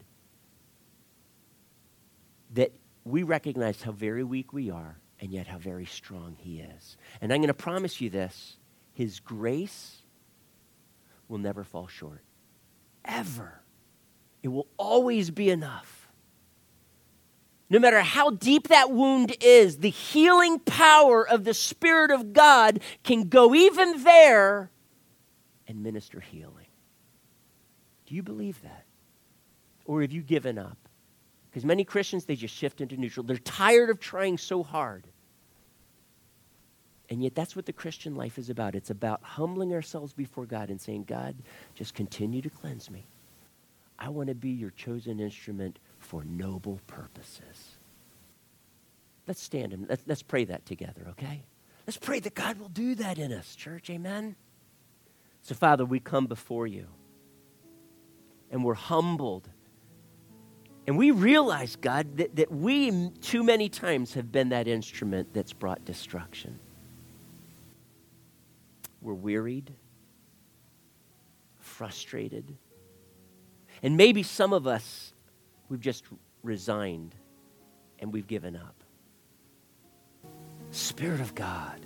that 2.54 2.72
we 3.04 3.22
recognize 3.22 3.82
how 3.82 3.92
very 3.92 4.24
weak 4.24 4.52
we 4.52 4.70
are 4.70 4.98
and 5.20 5.32
yet 5.32 5.46
how 5.46 5.58
very 5.58 5.86
strong 5.86 6.36
He 6.38 6.60
is. 6.60 6.96
And 7.20 7.32
I'm 7.32 7.40
going 7.40 7.48
to 7.48 7.54
promise 7.54 8.00
you 8.00 8.10
this 8.10 8.56
His 8.92 9.20
grace 9.20 10.02
will 11.28 11.38
never 11.38 11.64
fall 11.64 11.86
short 11.86 12.22
ever. 13.04 13.60
It 14.42 14.48
will 14.48 14.66
always 14.76 15.30
be 15.30 15.50
enough. 15.50 16.08
No 17.68 17.78
matter 17.78 18.00
how 18.00 18.30
deep 18.30 18.68
that 18.68 18.90
wound 18.90 19.36
is, 19.40 19.78
the 19.78 19.90
healing 19.90 20.58
power 20.58 21.26
of 21.26 21.44
the 21.44 21.54
Spirit 21.54 22.10
of 22.10 22.32
God 22.32 22.80
can 23.04 23.28
go 23.28 23.54
even 23.54 24.02
there 24.02 24.70
and 25.68 25.82
minister 25.82 26.18
healing. 26.18 26.66
Do 28.06 28.16
you 28.16 28.24
believe 28.24 28.60
that? 28.62 28.86
Or 29.84 30.02
have 30.02 30.10
you 30.10 30.22
given 30.22 30.58
up? 30.58 30.88
Because 31.50 31.64
many 31.64 31.84
Christians, 31.84 32.24
they 32.24 32.36
just 32.36 32.54
shift 32.54 32.80
into 32.80 32.96
neutral. 32.96 33.26
They're 33.26 33.36
tired 33.36 33.90
of 33.90 33.98
trying 33.98 34.38
so 34.38 34.62
hard. 34.62 35.06
And 37.08 37.22
yet, 37.22 37.34
that's 37.34 37.56
what 37.56 37.66
the 37.66 37.72
Christian 37.72 38.14
life 38.14 38.38
is 38.38 38.50
about. 38.50 38.76
It's 38.76 38.90
about 38.90 39.20
humbling 39.22 39.72
ourselves 39.72 40.12
before 40.12 40.46
God 40.46 40.70
and 40.70 40.80
saying, 40.80 41.04
God, 41.04 41.34
just 41.74 41.92
continue 41.94 42.40
to 42.40 42.50
cleanse 42.50 42.88
me. 42.88 43.04
I 43.98 44.10
want 44.10 44.28
to 44.28 44.34
be 44.34 44.50
your 44.50 44.70
chosen 44.70 45.18
instrument 45.18 45.80
for 45.98 46.22
noble 46.24 46.80
purposes. 46.86 47.76
Let's 49.26 49.42
stand 49.42 49.72
and 49.72 49.88
let's, 49.88 50.02
let's 50.06 50.22
pray 50.22 50.44
that 50.44 50.64
together, 50.66 51.06
okay? 51.10 51.42
Let's 51.86 51.98
pray 51.98 52.20
that 52.20 52.34
God 52.34 52.58
will 52.58 52.68
do 52.68 52.94
that 52.94 53.18
in 53.18 53.32
us, 53.32 53.56
church. 53.56 53.90
Amen? 53.90 54.36
So, 55.42 55.54
Father, 55.54 55.84
we 55.84 55.98
come 55.98 56.26
before 56.26 56.66
you 56.66 56.86
and 58.50 58.64
we're 58.64 58.74
humbled. 58.74 59.48
And 60.86 60.98
we 60.98 61.10
realize, 61.10 61.76
God, 61.76 62.16
that, 62.16 62.36
that 62.36 62.50
we 62.50 63.10
too 63.20 63.42
many 63.42 63.68
times 63.68 64.14
have 64.14 64.32
been 64.32 64.48
that 64.48 64.66
instrument 64.66 65.32
that's 65.32 65.52
brought 65.52 65.84
destruction. 65.84 66.58
We're 69.00 69.14
wearied, 69.14 69.72
frustrated. 71.58 72.56
And 73.82 73.96
maybe 73.96 74.22
some 74.22 74.52
of 74.52 74.66
us, 74.66 75.12
we've 75.68 75.80
just 75.80 76.04
resigned 76.42 77.14
and 77.98 78.12
we've 78.12 78.26
given 78.26 78.56
up. 78.56 78.74
Spirit 80.70 81.20
of 81.20 81.34
God, 81.34 81.80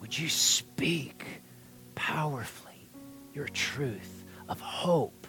would 0.00 0.18
you 0.18 0.28
speak 0.28 1.24
powerfully 1.94 2.90
your 3.34 3.46
truth 3.48 4.24
of 4.48 4.60
hope, 4.60 5.27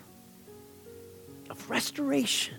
of 1.50 1.70
restoration? 1.70 2.56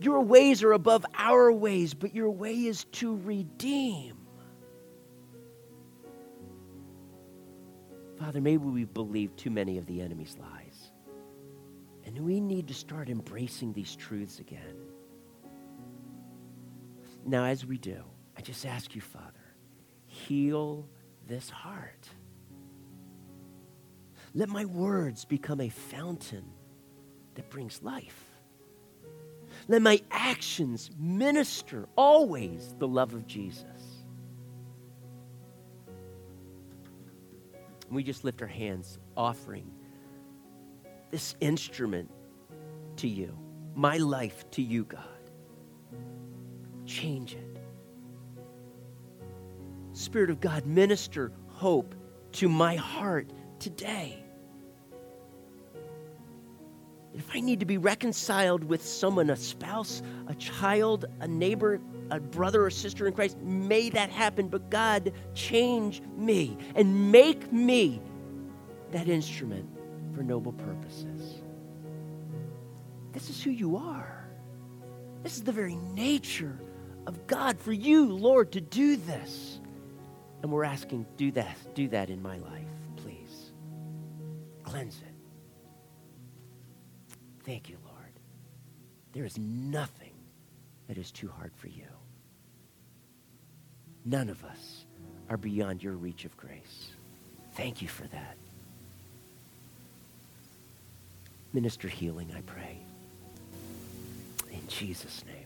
Your 0.00 0.20
ways 0.20 0.62
are 0.62 0.72
above 0.72 1.06
our 1.16 1.50
ways, 1.50 1.94
but 1.94 2.14
your 2.14 2.30
way 2.30 2.54
is 2.66 2.84
to 2.92 3.16
redeem. 3.16 4.16
Father, 8.18 8.40
maybe 8.40 8.64
we 8.64 8.84
believe 8.84 9.34
too 9.36 9.50
many 9.50 9.78
of 9.78 9.86
the 9.86 10.00
enemy's 10.00 10.36
lies. 10.38 10.90
And 12.04 12.18
we 12.20 12.40
need 12.40 12.68
to 12.68 12.74
start 12.74 13.08
embracing 13.08 13.72
these 13.72 13.96
truths 13.96 14.38
again. 14.38 14.76
Now, 17.24 17.44
as 17.44 17.66
we 17.66 17.78
do, 17.78 18.02
I 18.36 18.40
just 18.40 18.64
ask 18.64 18.94
you, 18.94 19.00
Father, 19.00 19.32
heal 20.06 20.88
this 21.26 21.50
heart. 21.50 22.08
Let 24.36 24.50
my 24.50 24.66
words 24.66 25.24
become 25.24 25.60
a 25.62 25.70
fountain 25.70 26.44
that 27.34 27.50
brings 27.50 27.82
life. 27.82 28.22
Let 29.66 29.80
my 29.80 30.00
actions 30.10 30.90
minister 30.98 31.88
always 31.96 32.74
the 32.78 32.86
love 32.86 33.14
of 33.14 33.26
Jesus. 33.26 33.64
we 37.90 38.02
just 38.02 38.24
lift 38.24 38.42
our 38.42 38.48
hands, 38.48 38.98
offering 39.16 39.70
this 41.10 41.34
instrument 41.40 42.10
to 42.96 43.08
you, 43.08 43.34
my 43.74 43.96
life 43.96 44.44
to 44.50 44.60
you, 44.60 44.84
God. 44.84 45.00
Change 46.84 47.34
it. 47.34 47.58
Spirit 49.92 50.28
of 50.28 50.40
God, 50.40 50.66
minister 50.66 51.32
hope 51.48 51.94
to 52.32 52.50
my 52.50 52.76
heart 52.76 53.30
today. 53.58 54.25
If 57.16 57.30
I 57.34 57.40
need 57.40 57.60
to 57.60 57.66
be 57.66 57.78
reconciled 57.78 58.64
with 58.64 58.86
someone, 58.86 59.30
a 59.30 59.36
spouse, 59.36 60.02
a 60.26 60.34
child, 60.34 61.06
a 61.20 61.26
neighbor, 61.26 61.80
a 62.10 62.20
brother 62.20 62.64
or 62.64 62.70
sister 62.70 63.06
in 63.06 63.14
Christ, 63.14 63.38
may 63.38 63.88
that 63.90 64.10
happen. 64.10 64.48
But 64.48 64.70
God, 64.70 65.12
change 65.34 66.02
me 66.16 66.58
and 66.74 67.10
make 67.10 67.50
me 67.52 68.00
that 68.92 69.08
instrument 69.08 69.68
for 70.14 70.22
noble 70.22 70.52
purposes. 70.52 71.40
This 73.12 73.30
is 73.30 73.42
who 73.42 73.50
you 73.50 73.76
are. 73.76 74.28
This 75.22 75.36
is 75.36 75.42
the 75.42 75.52
very 75.52 75.76
nature 75.94 76.60
of 77.06 77.26
God 77.26 77.58
for 77.58 77.72
you, 77.72 78.12
Lord, 78.12 78.52
to 78.52 78.60
do 78.60 78.96
this. 78.96 79.58
And 80.42 80.52
we're 80.52 80.64
asking, 80.64 81.06
do 81.16 81.32
that, 81.32 81.56
do 81.74 81.88
that 81.88 82.10
in 82.10 82.20
my 82.20 82.36
life, 82.38 82.68
please. 82.96 83.52
Cleanse 84.64 84.98
it. 84.98 85.05
Thank 87.46 87.68
you, 87.68 87.76
Lord. 87.84 88.12
There 89.12 89.24
is 89.24 89.38
nothing 89.38 90.12
that 90.88 90.98
is 90.98 91.12
too 91.12 91.28
hard 91.28 91.52
for 91.54 91.68
you. 91.68 91.86
None 94.04 94.28
of 94.28 94.44
us 94.44 94.84
are 95.30 95.36
beyond 95.36 95.80
your 95.80 95.92
reach 95.92 96.24
of 96.24 96.36
grace. 96.36 96.90
Thank 97.54 97.80
you 97.80 97.88
for 97.88 98.06
that. 98.08 98.36
Minister 101.52 101.86
healing, 101.86 102.32
I 102.36 102.40
pray. 102.40 102.78
In 104.52 104.66
Jesus' 104.66 105.24
name. 105.24 105.45